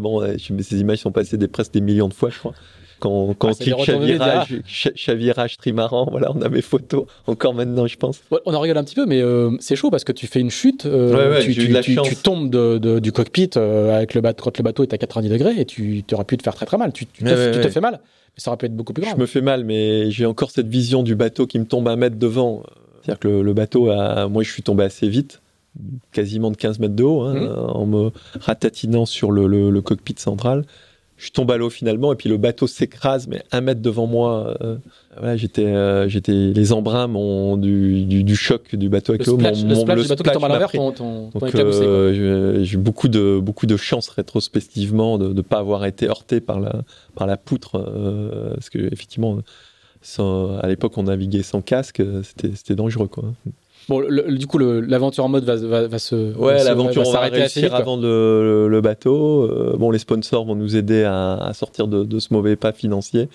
[0.00, 2.54] bon, mais ces images sont passées des, presque des millions de fois, je crois.
[2.98, 7.04] Quand, quand Ah, on clique chavirage, cha- chavirage trimaran, voilà, on a mes photos.
[7.26, 8.22] Encore maintenant, je pense.
[8.30, 10.40] Ouais, on en rigole un petit peu, mais euh, c'est chaud parce que tu fais
[10.40, 11.82] une chute, euh, Ouais, ouais, tu, la
[12.22, 15.28] tombes de- de- du cockpit euh, avec le bateau, quand le bateau est à 90
[15.28, 16.94] degrés et tu aurais pu te faire très très mal.
[16.94, 17.22] Tu, te,
[17.62, 18.00] te fais mal,
[18.36, 19.14] ça aurait pu être beaucoup plus grave.
[19.16, 21.96] Je me fais mal, mais j'ai encore cette vision du bateau qui me tombe un
[21.96, 22.62] mètre devant.
[23.02, 25.40] C'est-à-dire que le, le bateau, a, moi, je suis tombé assez vite,
[26.12, 27.48] quasiment de 15 mètres de haut, hein, Mhm.
[27.48, 28.10] en me
[28.40, 30.64] ratatinant sur le, le- le cockpit central.
[31.18, 34.54] Je tombe à l'eau finalement, et puis le bateau s'écrase, mais un mètre devant moi.
[34.60, 34.76] euh,
[35.16, 37.08] voilà, j'étais, euh, j'étais, les embruns
[37.56, 39.38] du, du, du choc du bateau Le avec l'eau.
[39.38, 42.74] splash, le splash le du bateau qui tombe à l'envers, ton, ton, Donc, euh, j'ai
[42.74, 46.82] eu beaucoup de, beaucoup de chance rétrospectivement de ne pas avoir été heurté par la,
[47.14, 47.76] par la poutre.
[47.76, 49.38] euh, parce que, effectivement,
[50.02, 53.08] sans- à l'époque, on naviguait sans casque, c'était c'était dangereux.
[53.08, 53.24] Quoi.
[53.88, 56.14] Bon, le- du coup, l'aventure en mode va, va, va se.
[56.32, 59.44] va Ouais, l'aventure, va va s'arrêter assez réussir à vendre le, le bateau.
[59.44, 62.72] Euh, bon, les sponsors vont nous aider à, à sortir de, de ce mauvais pas
[62.72, 63.28] financier.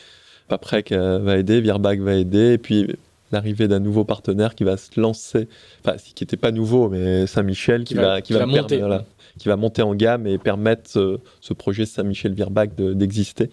[0.49, 2.87] Paprec euh, va aider, Virbac va aider, et puis
[3.31, 5.47] l'arrivée d'un nouveau partenaire qui va se lancer,
[5.85, 8.79] enfin, qui n'était pas nouveau, mais Saint-Michel, qui, Qui va- va, qui va monter.
[8.79, 9.05] voilà,
[9.39, 13.49] qui va monter en gamme et permettre ce, ce projet Saint-Michel-Virbac de- d'exister.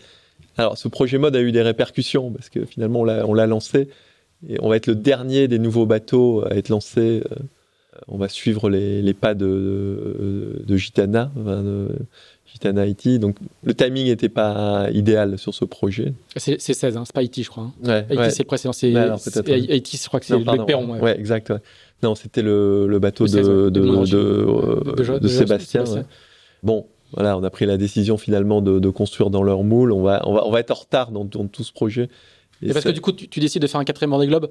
[0.56, 3.88] Alors, ce projet mode a eu des répercussions, parce que finalement, on l'a lancé,
[4.46, 7.22] et on va être le dernier des nouveaux bateaux à être lancé.
[7.30, 7.34] euh,
[8.06, 11.88] on va suivre les, les pas de, de, de Gitana, de
[12.46, 13.18] Gitana Haïti.
[13.18, 16.12] Donc le timing n'était pas idéal sur ce projet.
[16.36, 17.64] C'est c'est 16, hein, c'est pas Haïti, je crois.
[17.64, 17.72] hein.
[17.84, 18.72] Ouais, Haïti, c'est le précédent.
[18.72, 18.94] C'est.
[19.50, 20.64] Haïti, je crois que c'est le.
[20.64, 20.92] Perron.
[20.92, 21.00] ouais.
[21.00, 21.52] Ouais, exact.
[22.04, 23.48] Non, c'était le, le bateau Le de, 16,
[25.10, 25.84] ouais, de, Sébastien.
[26.62, 29.90] Bon, voilà, on a pris la décision finalement de, de construire dans leur moule.
[29.92, 32.08] On va, on va, on va être en retard dans, dans tout ce projet.
[32.62, 34.48] Et parce que du coup, tu, tu décides de faire un quatrième Vendée Globe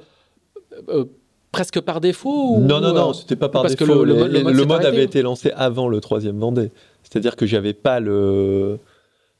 [0.89, 1.05] euh,
[1.51, 4.03] presque par défaut ou- Non, non, non, euh, c'était pas par parce que défaut.
[4.05, 4.87] le- mode- le les- mode le s'est mode arrêté.
[4.87, 6.71] avait été lancé avant le troisième Vendée.
[7.03, 8.77] C'est-à-dire que j'avais pas le,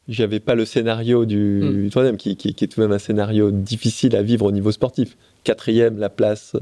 [0.07, 3.51] j'avais pas le scénario du troisième, qui, qui, qui est tout de même un scénario
[3.51, 5.17] difficile à vivre au niveau sportif.
[5.43, 6.55] Quatrième, la place,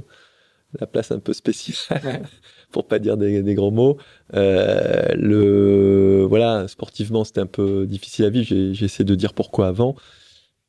[0.80, 2.22] la place un peu spéciale, Ouais.
[2.72, 3.98] pour pas dire des, des gros mots.
[4.34, 8.46] Euh, le, voilà, sportivement, c'était un peu difficile à vivre.
[8.48, 9.96] J'ai essayé de dire pourquoi avant.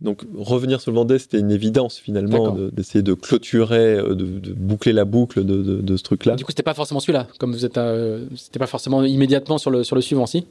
[0.02, 4.26] Donc revenir sur le Vendée, c'était une évidence finalement de- d'essayer de clôturer, euh, de,
[4.26, 6.36] de boucler la boucle de, ce truc-là.
[6.36, 9.70] Du coup, c'était pas forcément celui-là, comme vous êtes, euh, c'était pas forcément immédiatement sur
[9.70, 10.44] le sur le suivant, si?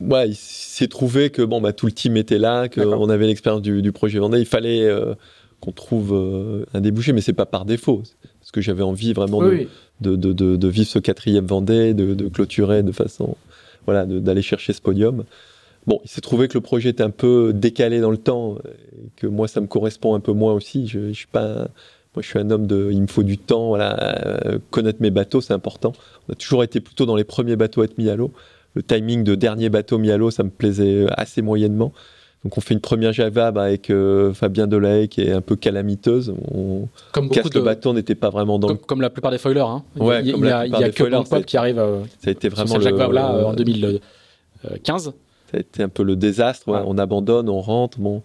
[0.00, 3.62] Ouais, il s'est trouvé que bon, bah, tout le team était là, qu'on avait l'expérience
[3.62, 4.38] du, du projet Vendée.
[4.40, 5.14] Il fallait euh,
[5.60, 8.02] qu'on trouve euh, un débouché, mais c'est pas par défaut.
[8.40, 9.66] Parce que j'avais envie vraiment de,
[10.00, 10.70] oui.
[10.70, 13.36] vivre ce quatrième Vendée, de, de clôturer de façon,
[13.84, 15.24] voilà, d'aller chercher ce podium.
[15.86, 19.08] Bon, il s'est trouvé que le projet était un peu décalé dans le temps, et
[19.16, 20.86] que moi, ça me correspond un peu moins aussi.
[20.86, 21.68] Je, je suis pas, un-
[22.14, 23.96] moi, je suis un homme de, il me faut du temps, voilà,
[24.46, 25.92] euh, connaître mes bateaux, c'est important.
[26.28, 28.30] On a toujours été plutôt dans les premiers bateaux à être mis à l'eau.
[28.74, 31.92] Le timing de dernier bateau mis à l'eau, ça me plaisait assez moyennement.
[32.44, 36.34] Donc, on fait une première Java avec euh, Fabien Delahaye qui est un peu calamiteuse.
[36.52, 39.10] On Comme casse de le bateau, on n'était pas vraiment dans le comme, comme la
[39.10, 39.60] plupart des foilers.
[39.60, 39.84] Hein.
[39.96, 41.78] Ouais, il y a, comme il y a, il y a que Pop qui arrive
[41.78, 45.12] euh, Ça a été vraiment cette Jacques le, Vabre-là euh, en 2015.
[45.52, 46.66] Ça a été un peu le désastre.
[46.68, 46.80] ouais.
[46.86, 47.98] On abandonne, on rentre.
[48.00, 48.22] Bon,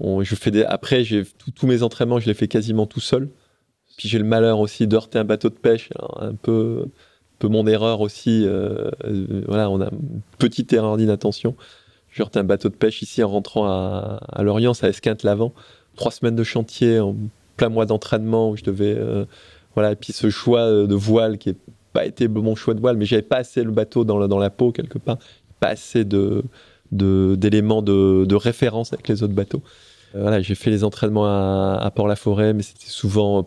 [0.00, 0.64] on- je fais des.
[0.64, 1.24] Après, j'ai
[1.54, 3.28] tous- mes entraînements, je les fais quasiment tout seul.
[3.96, 5.90] Puis j'ai le malheur aussi de heurter un bateau de pêche.
[5.96, 6.88] Alors, un peu, un
[7.40, 8.44] peu mon erreur aussi.
[8.46, 11.56] euh, euh, voilà, on a une petite erreur d'inattention.
[12.12, 15.52] J'ai heurté un bateau de pêche ici en rentrant à, à Lorient, ça esquinte l'avant.
[15.96, 17.16] Trois semaines de chantier, en
[17.56, 18.94] plein mois d'entraînement où je devais.
[18.96, 19.24] euh,
[19.74, 21.54] voilà, et puis ce choix de voile qui n'a
[21.92, 24.38] pas été mon choix de voile, mais j'avais pas assez le bateau dans la, dans
[24.38, 25.18] la peau quelque part.
[25.60, 26.44] Pas assez de-
[26.92, 29.62] d'éléments de, de référence avec les autres bateaux.
[30.14, 33.42] Euh, voilà, j'ai fait les entraînements à, à Port-la-Forêt, mais c'était souvent euh,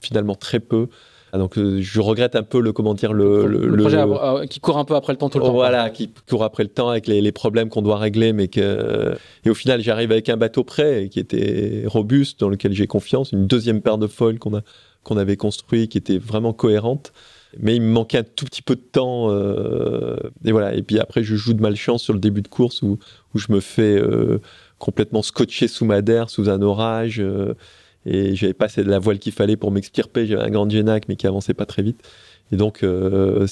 [0.00, 0.88] finalement très peu.
[1.32, 4.02] Ah, donc euh, je regrette un peu le comment dire le, le, projet
[4.48, 5.52] qui court un peu après le temps tout le Oh, temps.
[5.54, 9.14] voilà, qui court après le temps avec les, les problèmes qu'on doit régler, mais que
[9.44, 13.32] et au final j'arrive avec un bateau prêt qui était robuste, dans lequel j'ai confiance,
[13.32, 14.60] une deuxième paire de foils qu'on a
[15.02, 17.12] qu'on avait construit, qui était vraiment cohérente.
[17.58, 20.74] Mais il me manquait un tout petit peu de temps, euh, et voilà.
[20.74, 22.98] Et puis après, je joue de malchance sur le début de course où
[23.34, 24.38] je me fais euh,
[24.78, 27.20] complètement scotcher sous Madère, sous un orage.
[27.20, 27.54] euh,
[28.04, 30.26] et j'avais pas de la voile qu'il fallait pour m'extirper.
[30.26, 32.00] J'avais un grand Genac, mais qui avançait pas très vite.
[32.52, 33.46] Et donc, euh,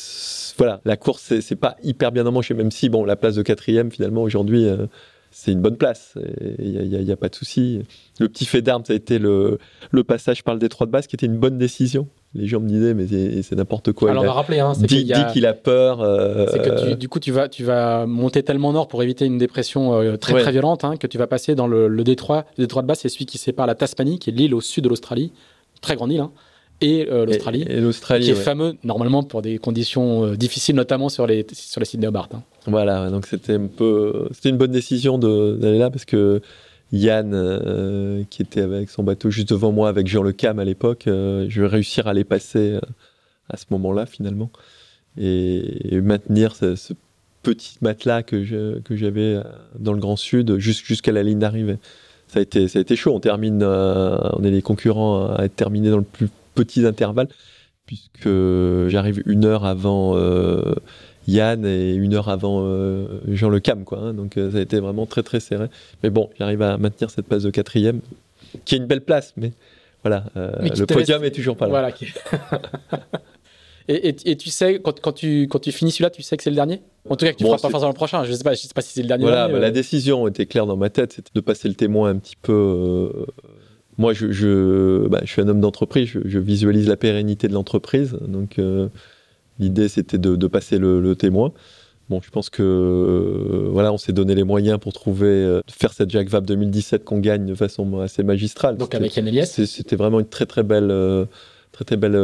[0.58, 3.90] voilà, la course, c'est- pas hyper bien emmanché, même si, bon, la place de quatrième,
[3.90, 4.66] finalement, aujourd'hui,
[5.32, 6.14] c'est une bonne place.
[6.60, 7.82] Il n'y a pas de souci.
[8.20, 9.58] Le petit fait d'armes, ça a été le,
[9.90, 12.08] le passage par le détroit de basse, qui était une bonne décision.
[12.34, 13.06] Les gens me disaient, mais
[13.42, 14.10] c'est n'importe quoi.
[14.10, 16.00] Alors, il on va rappeler, hein, c'est dit qu'il a- peur.
[16.02, 19.24] euh, C'est que tu- du coup, tu vas, tu vas monter tellement nord pour éviter
[19.24, 20.42] une dépression euh, très Ouais.
[20.42, 22.44] très violente hein, que tu vas passer dans le, le détroit.
[22.58, 24.82] Le détroit de basse, c'est celui qui sépare la Tasmanie, qui est l'île au sud
[24.84, 25.32] de l'Australie,
[25.80, 26.32] très grande île, hein,
[26.80, 28.24] et euh, l'Australie, Et, et l'Australie.
[28.24, 32.08] qui est fameux normalement pour des conditions euh, difficiles, notamment sur les sur les Sydney
[32.08, 32.28] Hobart.
[32.34, 32.42] hein.
[32.66, 36.40] Voilà, donc c'était un peu, c'était une bonne décision de- d'aller là parce que
[36.92, 40.64] Yann, euh, qui était avec son bateau juste devant moi avec Jean Le Cam à
[40.64, 42.80] l'époque, euh, je vais réussir à les passer euh,
[43.48, 44.50] à ce moment-là finalement
[45.18, 46.92] et, maintenir ce,
[47.42, 49.38] petit matelas que j'avais
[49.78, 51.76] dans le Grand Sud jus- jusqu'à la ligne d'arrivée.
[52.26, 53.12] Ça a été, chaud.
[53.14, 57.28] On termine, on est les concurrents à être terminés dans le plus petit intervalle
[57.84, 58.30] puisque
[58.88, 60.16] j'arrive une heure avant.
[61.26, 63.98] Yann et une heure avant euh, Jean Le Cam, quoi.
[63.98, 64.14] hein.
[64.14, 65.66] donc euh, ça a été vraiment très très serré.
[66.02, 68.00] Mais bon, j'arrive à maintenir cette place de quatrième,
[68.64, 69.52] qui est une belle place, mais
[70.02, 71.70] voilà, euh, Mais le podium est toujours pas là.
[71.70, 71.92] Voilà.
[71.92, 72.06] qui-
[73.88, 76.42] et, et- et tu sais, quand, quand tu, quand tu finis celui-là, tu sais que
[76.42, 76.82] c'est le dernier?
[77.08, 78.24] En tout cas, que tu Bon, feras pas forcément le prochain.
[78.24, 79.24] Je sais pas, je sais pas si c'est le dernier.
[79.24, 82.10] Voilà, dernier, bah, la décision était claire dans ma tête, c'était de passer le témoin
[82.10, 83.26] un petit peu.
[83.98, 87.52] moi, je, je, bah, je suis un homme d'entreprise, je, je visualise la pérennité de
[87.52, 88.58] l'entreprise, donc
[89.58, 91.52] l'idée c'était de, de passer le, le témoin.
[92.10, 95.92] Bon, je pense que euh, voilà, on s'est donné les moyens pour trouver, euh, faire
[95.94, 98.76] cette Jacques Vabre 2017 qu'on gagne de façon assez magistrale.
[98.76, 101.24] Donc C'était- avec Yann c'est- C'était vraiment une très très belle, euh,
[101.72, 102.18] très très belle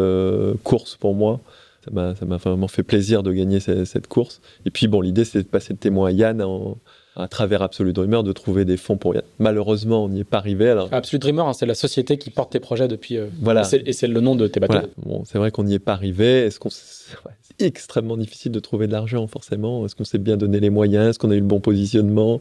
[0.65, 1.40] course pour moi.
[1.85, 1.90] Ça
[2.27, 4.43] m'a, vraiment fait plaisir de gagner ce- cette, course.
[4.66, 6.77] Et puis bon, l'idée c'était de passer le témoin à Yann en-
[7.20, 9.24] à travers Absolute Dreamer, de trouver des fonds pour Yann.
[9.38, 10.68] Malheureusement, on n'y est pas arrivé.
[10.68, 13.16] Alors Absolute Dreamer, hein, c'est la société qui porte tes projets depuis.
[13.16, 13.62] euh, voilà.
[13.84, 14.72] et c'est- le nom de tes bateaux.
[14.74, 14.88] Voilà.
[15.05, 16.40] Bon, c'est vrai qu'on n'y est pas arrivé.
[16.47, 16.68] Est-ce qu'on
[17.26, 19.84] ouais, c'est extrêmement difficile de trouver de l'argent, forcément.
[19.86, 21.10] Est-ce qu'on s'est bien donné les moyens?
[21.10, 22.40] Est-ce qu'on a eu le bon positionnement?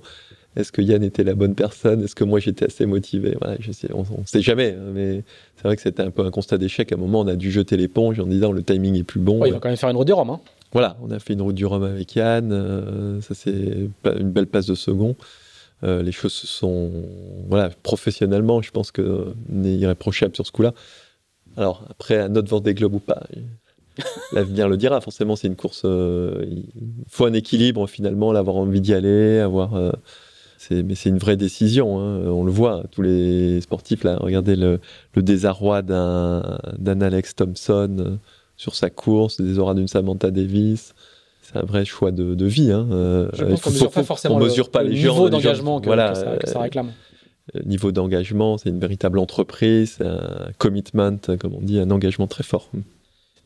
[0.55, 2.03] Est-ce que Yann était la bonne personne?
[2.03, 3.35] Est-ce que moi j'étais assez motivé?
[3.39, 5.23] Voilà, je sais, On ne sait jamais, hein, mais
[5.55, 6.91] c'est vrai que c'était un peu un constat d'échec.
[6.91, 9.39] À un moment, on a dû jeter l'éponge en disant le timing est plus bon.
[9.39, 10.29] Ouais, il va quand même faire une route du Rhum.
[10.31, 10.39] hein.
[10.71, 12.51] Voilà, on a fait une route du Rhum avec Yann.
[12.51, 15.15] euh, ça c'est une belle place de second.
[15.83, 16.91] Euh, les choses se sont,
[17.47, 20.73] voilà, professionnellement, je pense que on est irréprochable sur ce coup-là.
[21.57, 23.23] Alors après, un autre Vendée Globe ou pas,
[24.33, 25.01] l'avenir le dira.
[25.01, 25.83] Forcément, c'est une course.
[25.85, 26.65] euh, il
[27.07, 29.75] faut un équilibre finalement, l'avoir envie d'y aller, avoir.
[29.75, 29.91] euh,
[30.71, 31.99] mais c'est une vraie décision.
[31.99, 32.25] hein.
[32.27, 34.17] On le voit, tous les sportifs là.
[34.19, 34.79] Regardez le,
[35.15, 36.59] le désarroi d'un,
[37.01, 38.15] Alex Thompson euh,
[38.59, 40.93] sur sa course, le désarroi d'une Samantha Davis.
[41.41, 42.71] C'est un vrai choix de, de vie.
[42.71, 42.87] Hein.
[42.91, 45.79] Euh, Je pense qu'on mesure pas forcément on le, mesure pas le les niveau d'engagement
[45.79, 46.91] que, voilà, que ça, que ça euh, réclame.
[47.55, 52.43] euh, niveau d'engagement, c'est une véritable entreprise, un commitment, comme on dit, un engagement très
[52.43, 52.69] fort.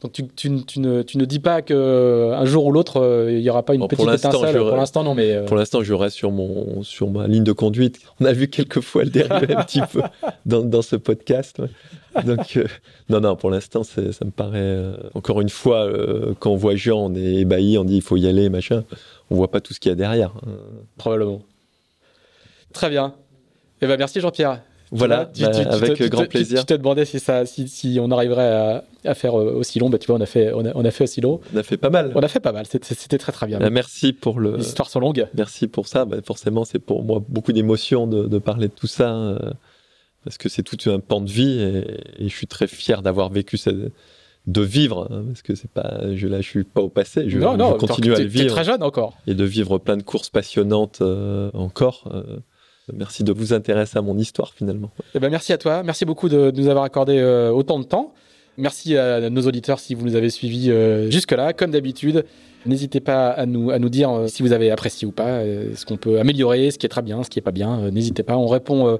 [0.03, 3.39] Donc tu, tu- tu ne, tu ne dis pas qu'un jour ou l'autre, euh, il
[3.39, 4.53] n'y aura pas une Bon, pour petite l'instant, étincelle.
[4.61, 5.31] je- Pour l'instant, non, mais.
[5.31, 7.99] euh, Pour l'instant, je reste sur, mon, sur ma ligne de conduite.
[8.19, 10.01] On a vu quelques fois le dériver un petit peu
[10.45, 11.59] dans, dans ce podcast.
[11.59, 12.23] ouais.
[12.25, 12.65] Donc, euh,
[13.09, 14.59] non, non, pour l'instant, ça me paraît.
[14.61, 18.01] euh, encore une fois, euh, quand on voit Jean, on est ébahi, on dit il
[18.01, 18.83] faut y aller, machin.
[19.31, 20.33] On voit pas tout ce qu'il y a derrière.
[20.97, 21.41] Probablement.
[22.73, 23.13] Très bien.
[23.81, 24.61] Eh ben, merci Jean-Pierre.
[24.95, 26.59] Voilà, Tu- bah, tu- avec tu grand plaisir.
[26.59, 29.89] Tu te demandais si, ça, si, si on arriverait à, à faire euh, aussi long.
[29.89, 31.39] Bah, tu vois, on a fait, on a, on a fait aussi long.
[31.53, 32.11] On a fait pas mal.
[32.15, 32.65] On a fait pas mal.
[32.67, 33.59] C'était très très bien.
[33.59, 34.57] Bah, merci pour le.
[34.57, 35.27] Les histoires sont longues.
[35.35, 36.05] Merci pour ça.
[36.05, 39.37] Bah, forcément, c'est pour moi beaucoup d'émotion de, de parler de tout ça, euh,
[40.23, 43.29] parce que c'est tout un pan de vie et, et je suis très fier d'avoir
[43.29, 43.75] vécu cette,
[44.45, 47.39] de vivre, hein, parce que c'est pas, je là, je suis pas au passé, je,
[47.39, 49.17] non, je non, continue à le vivre très jeune encore.
[49.25, 52.09] et de vivre plein de courses passionnantes euh, encore.
[52.13, 52.39] euh,
[52.91, 54.91] merci de vous intéresser à mon histoire finalement.
[55.15, 55.83] Eh ben, merci à toi.
[55.83, 58.13] Merci beaucoup de, nous avoir accordé euh, autant de temps.
[58.57, 61.53] Merci à nos auditeurs si vous nous avez suivis euh, jusque-là.
[61.53, 62.25] Comme d'habitude,
[62.65, 65.85] n'hésitez pas à nous, à nous dire euh, si vous avez apprécié ou pas, ce
[65.85, 67.89] qu'on peut améliorer, ce qui est très bien, ce qui est pas bien.
[67.89, 68.37] N'hésitez pas.
[68.37, 68.99] On répond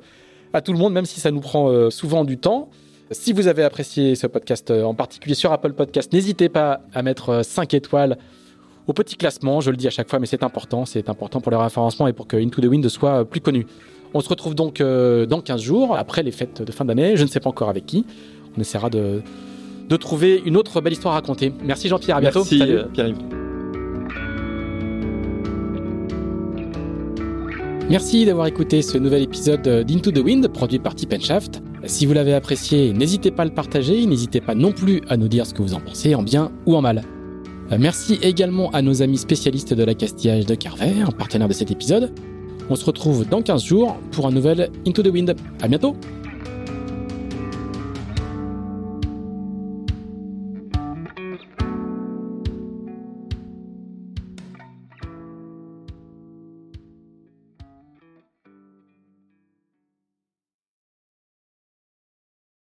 [0.53, 2.69] à tout le monde, même si ça nous prend souvent du temps.
[3.11, 7.43] Si vous avez apprécié ce podcast, en particulier sur Apple Podcast, n'hésitez pas à mettre
[7.45, 8.17] 5 étoiles
[8.87, 9.61] au petit classement.
[9.61, 10.85] Je le dis à chaque fois, mais c'est important.
[10.85, 13.65] C'est important pour le référencement et pour que Into the Wind soit euh, plus connu.
[14.13, 17.15] On se retrouve donc euh, dans 15 jours, après les fêtes de fin d'année.
[17.17, 18.05] Je ne sais pas encore avec qui.
[18.57, 19.21] On essaiera de,
[19.89, 21.51] de trouver une autre belle histoire à raconter.
[21.63, 22.39] Merci Jean-Pierre, à bientôt.
[22.39, 22.75] Merci Salut.
[22.77, 23.17] euh, Pierre-Yves.
[27.89, 31.61] Merci d'avoir écouté ce nouvel épisode d'Into the Wind produit par Tip Shaft.
[31.85, 35.27] Si vous l'avez apprécié, n'hésitez pas à le partager, n'hésitez pas non plus à nous
[35.27, 37.01] dire ce que vous en pensez, en bien ou en mal.
[37.73, 42.11] Euh, Merci également à nos amis spécialistes de l'accastillage de Carver, partenaire de cet épisode.
[42.69, 45.35] On se retrouve dans 15 jours pour un nouvel Into the Wind.
[45.61, 45.95] À bientôt!